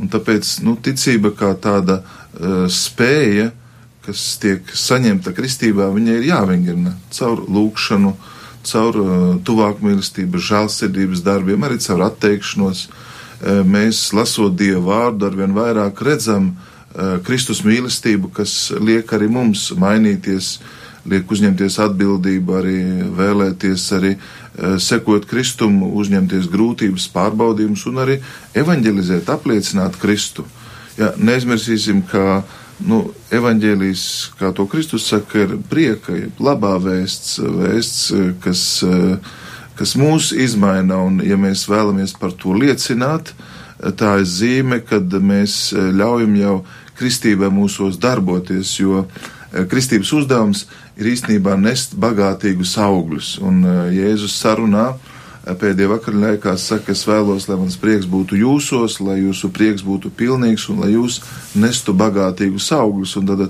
Un 0.00 0.10
tāpēc 0.12 0.58
nu, 0.66 0.76
ticība 0.76 1.32
kā 1.36 1.54
tāda 1.60 2.02
uh, 2.02 2.66
spēja, 2.72 3.50
kas 4.06 4.36
tiek 4.42 4.68
saņemta 4.76 5.32
kristībā, 5.34 5.88
viņai 5.94 6.20
ir 6.20 6.30
jāvingrina 6.30 6.94
caur 7.14 7.42
lūkšanu, 7.48 8.14
caur 8.66 9.00
uh, 9.00 9.26
tuvāku 9.46 9.86
mīlestību, 9.86 10.42
žēlsirdības 10.42 11.24
darbiem, 11.26 11.64
arī 11.64 11.80
caur 11.82 12.08
atteikšanos. 12.10 12.86
Uh, 12.86 13.62
mēs, 13.68 14.08
lasot 14.16 14.56
Dievu 14.58 14.88
vārdu, 14.90 15.30
arvien 15.30 15.56
vairāk 15.56 16.04
redzam 16.04 16.52
uh, 16.52 16.72
Kristus 17.26 17.62
mīlestību, 17.66 18.30
kas 18.32 18.72
liek 18.80 19.10
arī 19.12 19.28
mums 19.28 19.68
mainīties 19.76 20.56
liek 21.06 21.30
uzņemties 21.30 21.78
atbildību, 21.84 22.54
arī 22.58 22.76
vēlēties, 23.14 23.84
arī 23.94 24.14
uh, 24.16 24.76
sekot 24.82 25.26
Kristumu, 25.28 25.92
uzņemties 26.00 26.48
grūtības, 26.52 27.08
pārbaudījumus 27.14 27.86
un 27.90 28.02
arī 28.04 28.20
evanģelizēt, 28.56 29.28
apliecināt 29.32 29.98
Kristu. 30.00 30.46
Ja, 30.96 31.12
neaizmirsīsim, 31.20 32.02
ka 32.08 32.42
nu, 32.88 33.02
evaņģēlijas, 33.34 34.06
kā 34.40 34.52
to 34.56 34.66
Kristus 34.70 35.08
saka, 35.10 35.44
ir 35.44 35.56
prieka, 35.70 36.16
labā 36.40 36.76
vēsts, 36.82 37.36
vēsts, 37.42 38.08
kas, 38.44 38.62
kas 39.76 39.94
mūs 40.00 40.32
izmaina, 40.32 41.02
un 41.04 41.20
ja 41.24 41.36
mēs 41.40 41.66
vēlamies 41.68 42.16
par 42.20 42.32
to 42.40 42.56
liecināt, 42.56 43.34
tā 44.00 44.16
ir 44.22 44.28
zīme, 44.28 44.80
kad 44.88 45.12
mēs 45.20 45.74
ļaujam 45.74 46.36
jau 46.40 46.56
kristībai 46.98 47.50
mūsos 47.52 47.98
darboties, 48.00 48.78
jo 48.80 49.04
kristības 49.70 50.12
uzdevums 50.12 50.66
ir 50.96 51.12
īstenībā 51.12 51.56
nest 51.60 51.96
bagātīgus 52.00 52.76
augļus. 52.80 53.36
Un 53.44 53.62
e, 53.64 53.74
Jēzus 53.96 54.36
sarunā 54.40 54.86
e, 54.92 55.54
pēdējā 55.56 55.90
vakarā 55.92 56.22
laikā 56.24 56.56
saka, 56.60 56.92
es 56.96 57.04
vēlos, 57.08 57.48
lai 57.48 57.58
mans 57.60 57.78
prieks 57.80 58.08
būtu 58.10 58.38
jūsos, 58.40 58.98
lai 59.04 59.20
jūsu 59.22 59.50
prieks 59.54 59.84
būtu 59.86 60.12
pilnīgs 60.16 60.68
un 60.72 60.82
lai 60.84 60.92
jūs 60.94 61.20
nestu 61.56 61.94
bagātīgus 61.96 62.70
augļus. 62.76 63.16
Un 63.20 63.32
tad 63.32 63.46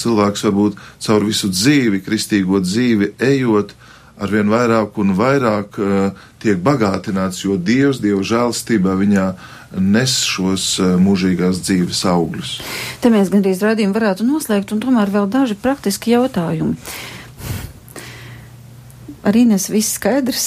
cilvēks 0.00 0.46
varbūt 0.48 0.80
caur 1.06 1.28
visu 1.28 1.52
dzīvi, 1.52 2.02
kristīgo 2.06 2.62
dzīvi, 2.64 3.14
ejot, 3.30 3.74
arvien 4.20 4.50
vairāk 4.52 4.98
un 5.00 5.14
vairāk 5.18 5.80
uh, 5.80 6.26
tiek 6.42 6.60
bagātināts, 6.64 7.44
jo 7.46 7.56
Dievs, 7.56 8.02
Dieva 8.02 8.22
žēlstībā 8.26 8.96
viņā 9.00 9.30
nes 9.78 10.16
šos 10.26 10.80
mūžīgās 10.98 11.60
dzīves 11.62 12.02
augļus. 12.10 12.56
Te 13.02 13.10
mēs 13.12 13.30
gandrīz 13.30 13.62
radījumu 13.62 13.94
varētu 13.94 14.26
noslēgt, 14.26 14.74
un 14.74 14.82
tomēr 14.82 15.12
vēl 15.14 15.30
daži 15.30 15.54
praktiski 15.54 16.16
jautājumi. 16.16 16.74
Ar 19.20 19.36
Ines 19.36 19.68
viss 19.68 19.98
skaidrs, 19.98 20.46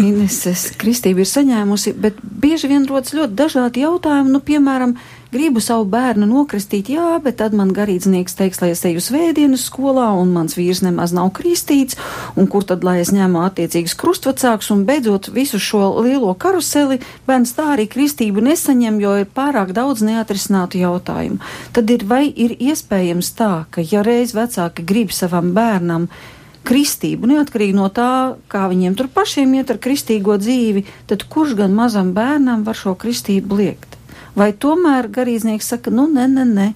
Ineses 0.00 0.70
kristība 0.80 1.22
ir 1.22 1.28
saņēmusi, 1.28 1.92
bet 2.00 2.16
bieži 2.24 2.70
vien 2.72 2.86
rodas 2.88 3.12
ļoti 3.14 3.36
dažādi 3.36 3.84
jautājumi, 3.84 4.32
nu, 4.32 4.40
piemēram, 4.40 4.96
gribu 5.34 5.60
savu 5.64 5.86
bērnu 5.90 6.28
nokristīt, 6.30 6.88
jā, 6.94 7.16
bet 7.22 7.40
tad 7.40 7.56
man 7.58 7.72
garīdznieks 7.74 8.36
teiks, 8.38 8.60
lai 8.62 8.70
es 8.74 8.84
eju 8.86 9.02
svētdienas 9.02 9.66
skolā, 9.68 10.06
un 10.20 10.30
mans 10.34 10.54
vīrs 10.54 10.84
nemaz 10.86 11.14
nav 11.16 11.32
kristīts, 11.36 11.98
un 12.38 12.46
kur 12.50 12.66
tad, 12.68 12.86
lai 12.86 13.00
es 13.02 13.10
ņemu 13.14 13.42
attiecīgas 13.42 13.96
krustvecāks, 13.98 14.70
un 14.74 14.84
beidzot 14.88 15.32
visu 15.34 15.58
šo 15.62 15.88
lielo 16.04 16.30
karuseli, 16.38 17.00
bērns 17.26 17.56
tā 17.58 17.72
arī 17.74 17.88
kristību 17.90 18.44
nesaņem, 18.46 19.00
jo 19.02 19.16
ir 19.24 19.28
pārāk 19.34 19.74
daudz 19.76 20.04
neatrisinātu 20.06 20.78
jautājumu. 20.84 21.42
Tad 21.74 21.90
ir 21.90 22.06
vai 22.08 22.24
ir 22.30 22.54
iespējams 22.54 23.34
tā, 23.38 23.52
ka 23.74 23.82
ja 23.82 24.06
reiz 24.06 24.36
vecāki 24.36 24.86
grib 24.86 25.12
savam 25.14 25.50
bērnam, 25.56 26.08
kristību, 26.64 27.28
neatkarīgi 27.28 27.76
no 27.76 27.90
tā, 27.92 28.36
kā 28.48 28.66
viņiem 28.70 28.96
tur 28.98 29.10
pašiem 29.12 29.52
iet 29.58 29.72
ar 29.74 29.80
kristīgo 29.84 30.38
dzīvi, 30.40 30.86
tad 31.10 31.26
kurš 31.30 31.58
gan 31.60 31.76
mazam 31.76 32.14
bērnam 32.16 32.64
var 32.64 32.78
šo 32.78 32.96
kristību 32.96 33.60
liekt? 33.60 33.93
Vai 34.34 34.50
tomēr 34.52 35.08
garīdznieks 35.14 35.68
saka, 35.74 35.92
nu, 35.94 36.08
nē, 36.10 36.26
nē, 36.30 36.44
nē, 36.50 36.68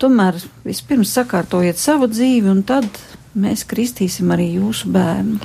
tomēr 0.00 0.38
vispirms 0.66 1.12
sakārtojiet 1.16 1.80
savu 1.80 2.06
dzīvi, 2.10 2.50
un 2.52 2.62
tad 2.66 2.86
mēs 3.34 3.64
kristīsim 3.68 4.30
arī 4.34 4.52
jūsu 4.56 4.90
bērnu. 4.94 5.38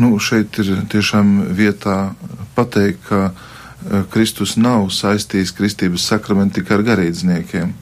Nu, 0.00 0.16
šeit 0.20 0.56
ir 0.62 0.72
tiešām 0.92 1.52
vietā 1.56 2.14
pateikt, 2.56 3.04
ka 3.08 3.20
eh, 3.28 4.02
Kristus 4.12 4.56
nav 4.56 4.88
saistījis 4.92 5.52
kristības 5.56 6.08
sakramentu 6.08 6.60
tikai 6.60 6.78
ar 6.78 6.86
garīdzniekiem. 6.92 7.76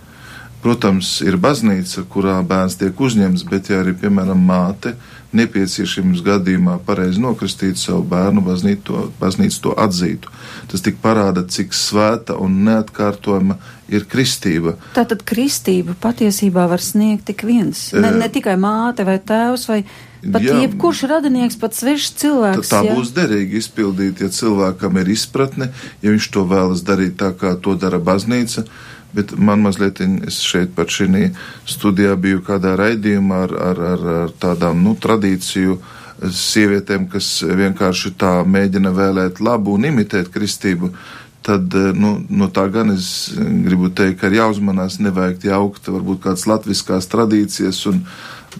Protams, 0.60 1.20
ir 1.24 1.38
baznīca, 1.40 2.04
kurā 2.10 2.36
bērns 2.44 2.76
tiek 2.82 2.98
uzņemts, 3.00 3.46
bet 3.48 3.70
ja 3.70 3.80
arī, 3.80 3.94
piemēram, 3.96 4.42
māte 4.44 4.92
nepieciešams 5.36 6.22
gadījumā 6.26 6.78
pareizi 6.86 7.22
nokristīt 7.22 7.78
savu 7.78 8.02
bērnu, 8.10 8.42
baznīca 8.42 9.62
to, 9.62 9.74
atzītu. 9.78 10.32
Tas 10.70 10.84
tik 10.84 11.00
parāda, 11.02 11.44
cik 11.46 11.74
svēta 11.76 12.36
un 12.40 12.60
neatkārtojama 12.66 13.58
ir 13.90 14.06
kristība. 14.10 14.76
Tātad 14.96 15.24
kristību 15.26 15.96
patiesībā 16.02 16.66
var 16.70 16.82
sniegt 16.82 17.28
tik 17.30 17.44
viens, 17.46 17.90
ne, 17.94 18.12
ne 18.14 18.30
tikai 18.32 18.56
māte 18.60 19.06
vai 19.06 19.18
tēvs 19.22 19.66
vai 19.70 19.80
pat 20.20 20.44
Jā, 20.44 20.58
jebkurš 20.64 21.06
radinieks, 21.10 21.56
pat 21.60 21.76
svešs 21.78 22.12
cilvēks. 22.20 22.68
Tā, 22.68 22.82
tā 22.84 22.94
būs 22.94 23.14
derīgi 23.16 23.60
izpildīt, 23.62 24.20
ja 24.20 24.28
cilvēkam 24.34 25.00
ir 25.00 25.14
izpratne, 25.14 25.70
ja 26.04 26.12
viņš 26.12 26.30
to 26.34 26.44
vēlas 26.50 26.84
darīt 26.86 27.16
tā, 27.22 27.32
kā 27.38 27.54
to 27.62 27.76
dara 27.80 28.02
baznīca 28.02 28.66
Bet 29.12 29.32
man 29.38 29.64
mazliet, 29.64 30.00
es 30.26 30.38
šeit 30.46 30.74
pat 30.76 30.92
šī 30.94 31.30
studijā 31.66 32.14
biju 32.20 32.44
kādā 32.46 32.76
raidījumā 32.78 33.40
ar, 33.46 33.54
ar, 33.70 33.80
ar, 33.94 34.04
ar 34.24 34.36
tādām, 34.38 34.84
nu, 34.84 34.94
tradīciju 34.94 35.80
sievietēm, 36.20 37.08
kas 37.10 37.40
vienkārši 37.42 38.12
tā 38.20 38.40
mēģina 38.46 38.92
vēlēt 38.94 39.40
labu 39.42 39.74
un 39.78 39.88
imitēt 39.90 40.30
kristību. 40.32 40.92
Tad, 41.40 41.72
nu, 41.96 42.18
no 42.28 42.50
tā 42.52 42.66
gan 42.68 42.92
es 42.92 43.32
gribu 43.34 43.88
teikt, 43.88 44.18
ka 44.20 44.28
ir 44.28 44.42
jāuzmanās, 44.42 44.98
nevajag 45.00 45.48
jaukt 45.48 45.88
varbūt 45.88 46.20
kādas 46.26 46.44
latviskās 46.46 47.08
tradīcijas 47.10 47.80
un 47.88 48.02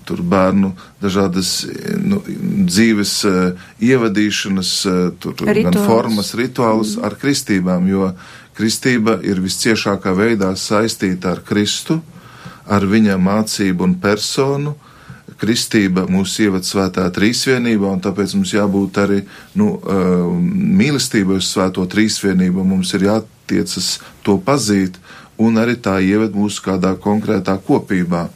tur 0.07 0.23
bērnu 0.25 0.71
dažādas 1.03 1.67
nu, 2.01 2.23
dzīves 2.25 3.15
ievadīšanas, 3.85 4.73
tur 5.21 5.35
Rituāls. 5.37 5.67
gan 5.67 5.79
formas, 5.85 6.33
rituālus 6.39 6.95
mm. 6.97 7.05
ar 7.05 7.17
kristībām, 7.21 7.89
jo 7.91 8.07
uh, 8.09 8.40
Kristība 8.61 9.15
ir 9.25 9.39
visciešākā 9.41 10.13
veidā 10.13 10.51
saistīta 10.53 11.31
ar 11.33 11.39
Kristu, 11.49 11.97
ar 12.69 12.85
viņa 12.85 13.17
mācību 13.17 13.87
un 13.87 13.95
personu. 14.03 14.75
Kristība 15.41 16.05
mūs 16.05 16.35
ievada 16.45 16.69
svētā 16.69 17.07
trīsvienībā, 17.17 17.89
un 17.89 18.03
tāpēc 18.05 18.35
mums 18.37 18.53
jābūt 18.53 18.99
arī 19.01 19.23
nu, 19.57 19.71
mīlestībai 20.77 21.39
uz 21.41 21.49
svēto 21.49 21.87
trīsvienību. 21.89 22.67
Mums 22.69 22.93
ir 22.99 23.07
jātiecas 23.07 23.89
to 24.27 24.37
pazīt, 24.45 25.01
un 25.41 25.57
arī 25.63 25.79
tā 25.81 25.97
ievada 26.05 26.37
mūsu 26.37 26.67
kādā 26.69 26.93
konkrētā 27.01 27.57
kopībā. 27.65 28.27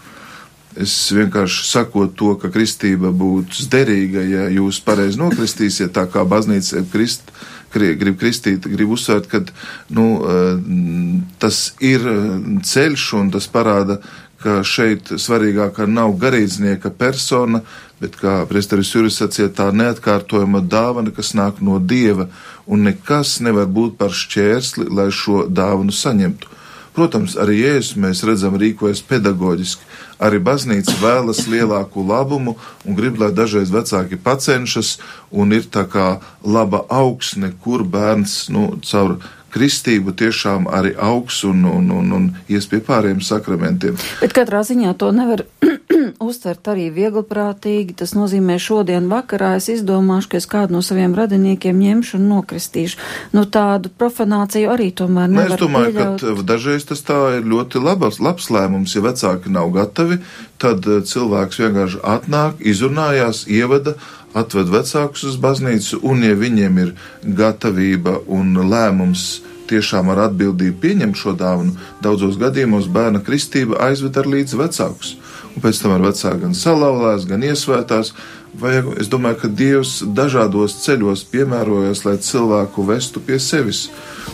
Es 0.81 0.95
vienkārši 1.13 1.69
sakot 1.69 2.17
to, 2.17 2.33
ka 2.41 2.49
kristība 2.55 3.13
būtu 3.13 3.69
derīga, 3.71 4.25
ja 4.25 4.49
jūs 4.57 4.81
pareizi 4.81 5.21
nokristīsiet, 5.21 5.93
tā 5.93 6.09
kā 6.09 6.25
baznīca 6.25 6.87
krist, 6.89 7.29
grib 7.75 8.19
kristīt, 8.21 8.67
grib 8.71 8.95
uzsvērt, 8.95 9.27
ka 9.31 9.43
nu, 9.95 10.07
tas 11.43 11.59
ir 11.85 12.07
ceļš 12.63 13.07
un 13.21 13.33
tas 13.35 13.49
parāda, 13.51 13.99
ka 14.45 14.61
šeit 14.67 15.09
svarīgākā 15.17 15.87
nav 15.89 16.13
garīdznieka 16.21 16.93
persona, 16.99 17.63
bet, 18.01 18.19
kā 18.21 18.43
Presteris 18.49 18.91
Juris 18.93 19.17
sacīja, 19.21 19.49
tā 19.57 19.71
neatkārtojama 19.73 20.61
dāvana, 20.69 21.15
kas 21.17 21.33
nāk 21.39 21.63
no 21.65 21.79
Dieva, 21.81 22.29
un 22.67 22.85
nekas 22.89 23.39
nevar 23.45 23.71
būt 23.73 23.97
par 24.01 24.13
šķērsli, 24.13 24.91
lai 24.93 25.09
šo 25.15 25.47
dāvanu 25.49 25.95
saņemtu. 25.95 26.53
Protams, 26.95 27.35
arī 27.35 27.57
Jēzus 27.59 27.97
mēs 27.99 28.23
redzam 28.23 28.55
rīkojas 28.61 29.01
pedagoģiski. 29.09 29.83
Arī 30.23 30.39
baznīca 30.39 30.95
vēlas 31.01 31.41
lielāku 31.51 32.05
labumu 32.07 32.55
un 32.87 32.95
grib, 32.95 33.19
lai 33.19 33.33
dažreiz 33.35 33.73
vecāki 33.75 34.15
pacenšas 34.23 34.99
un 35.35 35.57
ir 35.57 35.67
tā 35.67 35.89
kā 35.91 36.21
laba 36.47 36.85
augsne, 36.87 37.51
kur 37.65 37.83
bērns 37.83 38.45
nu, 38.55 38.77
caur 38.87 39.19
kristību 39.55 40.15
tiešām 40.19 40.67
arī 40.67 40.95
augs 40.99 41.43
un, 41.47 41.65
un, 41.71 41.91
un, 41.95 42.13
un 42.17 42.25
ies 42.51 42.67
pie 42.71 42.81
pārējiem 42.85 43.23
sakramentiem. 43.25 43.99
Bet 44.21 44.35
katrā 44.37 44.65
ziņā 44.67 44.95
to 44.99 45.11
nevar 45.15 45.45
uztvert 46.29 46.71
arī 46.73 46.89
viegliprātīgi. 46.95 47.97
Tas 48.01 48.15
nozīmē, 48.19 48.59
šodien 48.63 49.07
vakarā 49.13 49.55
es 49.61 49.71
izdomāšu, 49.73 50.33
ka 50.33 50.41
es 50.41 50.49
kādu 50.51 50.77
no 50.77 50.83
saviem 50.85 51.15
radiniekiem 51.17 51.79
ņemšu 51.81 52.19
un 52.19 52.27
nokristīšu. 52.33 52.99
Nu, 53.37 53.47
tādu 53.47 53.93
profanāciju 53.95 54.73
arī 54.75 54.91
tomēr 54.97 55.31
nevar 55.31 55.55
Nē, 55.55 55.59
es 55.59 55.63
domāju, 55.63 55.95
pieļaut. 55.95 56.27
ka 56.27 56.49
dažreiz 56.51 56.89
tas 56.91 57.05
tā 57.07 57.21
ir 57.39 57.49
ļoti 57.51 57.83
labs, 57.85 58.21
labs 58.25 58.51
lēmums. 58.55 58.97
Ja 58.97 59.05
vecāki 59.07 59.53
nav 59.55 59.71
gatavi, 59.75 60.21
tad 60.63 60.87
eh, 60.89 61.03
cilvēks 61.07 61.63
vienkārši 61.63 62.03
atnāk, 62.17 62.61
izrunājās, 62.75 63.45
ievada, 63.51 63.97
atved 64.35 64.71
vecākus 64.73 65.25
uz 65.31 65.41
baznīcu, 65.41 66.03
un 66.03 66.25
ja 66.27 66.37
viņiem 66.39 66.79
ir 66.83 66.95
gatavība 67.23 68.21
un 68.27 68.55
lēmums 68.59 69.43
tiešām 69.71 70.11
ar 70.13 70.27
atbildību 70.29 70.79
pieņemt 70.83 71.19
šo 71.19 71.35
dāvanu, 71.39 71.75
daudzos 72.05 72.37
gadījumos 72.41 72.91
bērna 72.93 73.23
kristība 73.25 73.81
aizved 73.89 74.17
ar 74.21 74.29
līdzi 74.29 74.61
vecākus. 74.61 75.17
Un 75.55 75.63
pēc 75.63 75.81
tam 75.83 75.95
ar 75.95 76.03
vecāku 76.03 76.43
gan 76.43 76.57
salauzās, 76.59 77.29
gan 77.31 77.45
iesvētās. 77.47 78.13
Vajag, 78.59 78.93
es 79.03 79.09
domāju, 79.11 79.39
ka 79.41 79.49
Dievs 79.51 79.97
dažādos 80.15 80.77
ceļos 80.85 81.25
piemērojas, 81.33 82.05
lai 82.07 82.15
cilvēku 82.23 82.85
vestu 82.87 83.23
pie 83.23 83.41
sevis. 83.43 83.89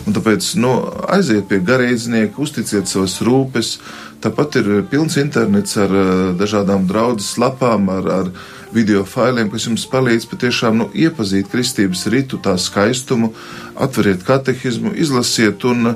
Un 0.05 0.13
tāpēc 0.13 0.51
nu, 0.61 0.75
aiziet 1.09 1.47
pie 1.49 1.57
garīdznieka, 1.65 2.37
uzticiet 2.41 2.89
savas 2.89 3.17
rūpes. 3.25 3.75
Tāpat 4.21 4.59
ir 4.61 4.69
pilns 4.89 5.17
internets 5.17 5.77
ar 5.81 5.93
uh, 5.93 6.09
dažādām 6.37 6.85
draudzes 6.89 7.33
lapām, 7.41 7.89
ar, 7.89 8.11
ar 8.19 8.29
video 8.73 9.03
failiem, 9.07 9.49
kas 9.51 9.67
jums 9.67 9.85
palīdz 9.91 10.27
patiešām 10.31 10.77
nu, 10.81 10.89
iepazīt 10.95 11.49
kristības 11.51 12.05
ritu, 12.11 12.39
tā 12.41 12.55
skaistumu, 12.59 13.31
atveriet 13.75 14.23
katehizmu, 14.27 14.93
izlasiet 14.95 15.65
un 15.67 15.93
e, 15.93 15.95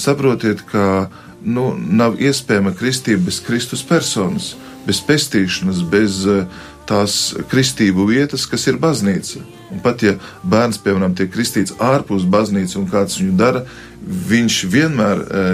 saprotiet, 0.00 0.64
ka 0.68 1.08
nu, 1.44 1.72
nav 1.76 2.20
iespējama 2.22 2.74
kristība 2.78 3.26
bez 3.30 3.40
Kristus 3.46 3.82
personas, 3.86 4.52
bez 4.86 5.00
pestīšanas, 5.06 5.82
bez 5.90 6.22
e, 6.26 6.44
tās 6.88 7.32
kristību 7.50 8.06
vietas, 8.10 8.44
kas 8.50 8.66
ir 8.68 8.78
baznīca. 8.82 9.42
Un 9.72 9.80
pat 9.84 10.02
ja 10.04 10.16
bērns, 10.42 10.80
piemēram, 10.82 11.14
tiek 11.16 11.30
kristīts 11.32 11.74
ārpus 11.80 12.26
baznīcas 12.28 12.76
un 12.80 12.88
kāds 12.90 13.20
viņu 13.20 13.36
dara, 13.38 13.64
viņš 14.02 14.62
vienmēr 14.70 15.22
e, 15.22 15.44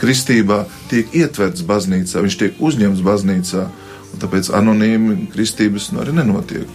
kristībā 0.00 0.64
tiek 0.90 1.14
ietverts 1.16 1.64
baznīcā, 1.66 2.22
viņš 2.24 2.38
tiek 2.42 2.64
uzņemts 2.70 3.04
baznīcā. 3.06 3.68
Tāpēc 4.22 4.50
anonīmi 4.58 5.28
kristības 5.32 5.90
nu, 5.92 6.02
arī 6.04 6.14
nenotiek. 6.18 6.68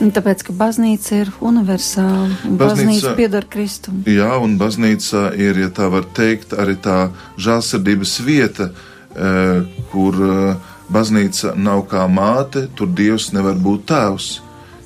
Un 0.00 0.08
Tāpēc, 0.16 0.46
ka 0.46 0.52
baznīca 0.56 1.18
ir 1.20 1.30
universāla, 1.44 2.30
un 2.48 2.54
baznīca, 2.56 2.56
Baznīca- 2.56 2.84
baznīca 2.86 3.16
piedar 3.18 3.44
Kristum. 3.52 3.98
Jā, 4.08 4.30
un 4.40 4.56
baznīca 4.58 5.26
ir, 5.36 5.58
ja 5.60 5.68
tā 5.68 5.90
var 5.92 6.06
teikt, 6.16 6.54
arī 6.56 6.76
tā 6.80 7.10
žēlsirdības 7.36 8.14
vieta, 8.24 8.70
eh, 9.16 9.66
kur 9.92 10.14
eh, 10.14 10.56
baznīca 10.90 11.52
nav 11.56 11.84
kā 11.90 12.06
māte, 12.08 12.68
tur 12.74 12.88
Dievs 12.88 13.32
nevar 13.36 13.54
būt 13.60 13.84
tēvs. 13.92 14.40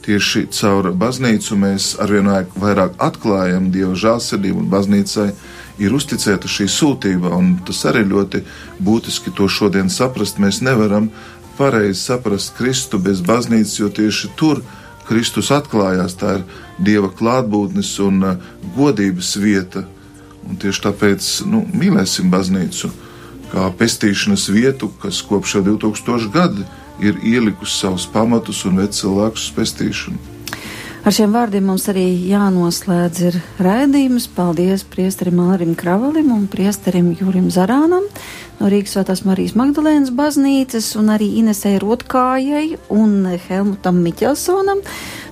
Tieši 0.04 0.48
caur 0.52 0.90
baznīcu 0.92 1.56
mēs 1.56 1.94
arvien 2.02 2.26
vairāk 2.60 2.98
atklājam 2.98 3.70
Dieva 3.72 3.94
žēlsirdību, 3.94 4.58
un 4.66 4.68
baznīcai 4.68 5.30
ir 5.78 5.94
uzticēta 5.96 6.50
šī 6.50 6.66
sūtība, 6.68 7.32
un 7.38 7.54
tas 7.66 7.80
arī 7.88 8.04
ļoti 8.10 8.42
būtiski 8.84 9.32
to 9.34 9.48
šodien 9.48 9.88
saprast. 9.90 10.38
Mēs 10.42 10.60
nevaram 10.60 11.08
pareizi 11.58 12.00
saprast 12.00 12.54
Kristu 12.58 12.98
bez 12.98 13.22
baznīcas, 13.24 13.78
jo 13.80 13.90
tieši 13.92 14.32
tur 14.38 14.62
Kristus 15.08 15.50
atklājās. 15.54 16.16
Tā 16.20 16.38
ir 16.40 16.44
Dieva 16.84 17.10
klātbūtnes 17.12 17.92
un 18.04 18.22
uh, 18.24 18.52
godības 18.76 19.34
vieta. 19.40 19.84
Un 20.44 20.58
tieši 20.60 20.84
tāpēc 20.88 21.30
nu, 21.48 21.62
mīlēsim 21.72 22.30
baznīcu 22.32 22.90
kā 23.52 23.68
pestīšanas 23.78 24.48
vietu, 24.52 24.90
kas 25.00 25.22
kopš 25.24 25.58
jau 25.58 25.64
2000 25.70 26.32
gadu 26.34 26.66
ir 27.00 27.18
ielikusi 27.22 27.78
savus 27.84 28.06
pamatus 28.10 28.64
un 28.68 28.80
ved 28.82 28.96
cilvēkus 28.96 29.50
pestīšanu. 29.56 30.33
Ar 31.04 31.12
šiem 31.12 31.34
vārdiem 31.36 31.66
mums 31.68 31.82
arī 31.92 32.06
jānoslēdz 32.30 33.18
ir 33.28 33.34
raidījums. 33.60 34.24
Paldies 34.32 34.86
priesterim 34.88 35.36
Mārim 35.36 35.74
Kravalim 35.76 36.30
un 36.32 36.46
priesterim 36.48 37.10
Jurim 37.18 37.50
Zarānam 37.52 38.06
no 38.56 38.70
Rīgas 38.72 38.94
Svētās 38.96 39.20
Marijas 39.28 39.52
Magdalēnas 39.52 40.14
baznīcas 40.16 40.88
un 40.96 41.12
arī 41.12 41.28
Inesē 41.42 41.74
Rotkājai 41.82 42.78
un 42.96 43.28
Helmutam 43.50 44.00
Miķelsonam 44.00 44.80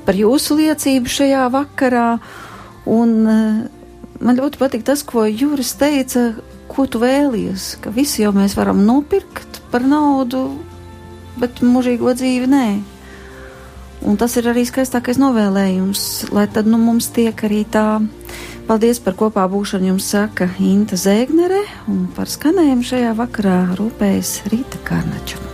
par 0.05 0.21
jūsu 0.21 0.61
liecību 0.61 1.17
šajā 1.17 1.49
vakarā. 1.57 2.07
Un 2.93 3.19
eh, 3.33 3.59
man 4.21 4.45
ļoti 4.45 4.61
patīk 4.61 4.85
tas, 4.85 5.01
ko 5.01 5.25
Juris 5.25 5.73
teica, 5.81 6.35
ko 6.69 6.85
tu 6.85 7.01
vēlies, 7.01 7.79
ka 7.81 7.97
visi 7.97 8.27
jau 8.27 8.37
mēs 8.37 8.61
varam 8.61 8.85
nopirkt 8.85 9.65
par 9.73 9.89
naudu, 9.89 10.51
bet 11.41 11.65
mūžīgo 11.65 12.13
dzīvi 12.13 12.57
nē. 12.59 12.67
Un 14.03 14.19
tas 14.19 14.35
ir 14.35 14.49
arī 14.51 14.65
skaistākais 14.67 15.21
novēlējums, 15.23 16.33
lai 16.35 16.49
tad 16.51 16.67
nu, 16.67 16.81
mums 16.81 17.13
tiek 17.15 17.39
arī 17.47 17.63
tā. 17.71 18.03
Paldies 18.67 18.99
par 19.03 19.15
kopā 19.19 19.47
būšanu 19.51 19.93
jums 19.93 20.11
saka 20.15 20.51
Inta 20.63 20.99
Zēgnere 20.99 21.63
un 21.91 22.05
par 22.17 22.31
skanējumu 22.31 22.87
šajā 22.93 23.15
vakarā 23.19 23.63
rūpējas 23.79 24.37
Rīta 24.51 24.83
Kārnača. 24.87 25.52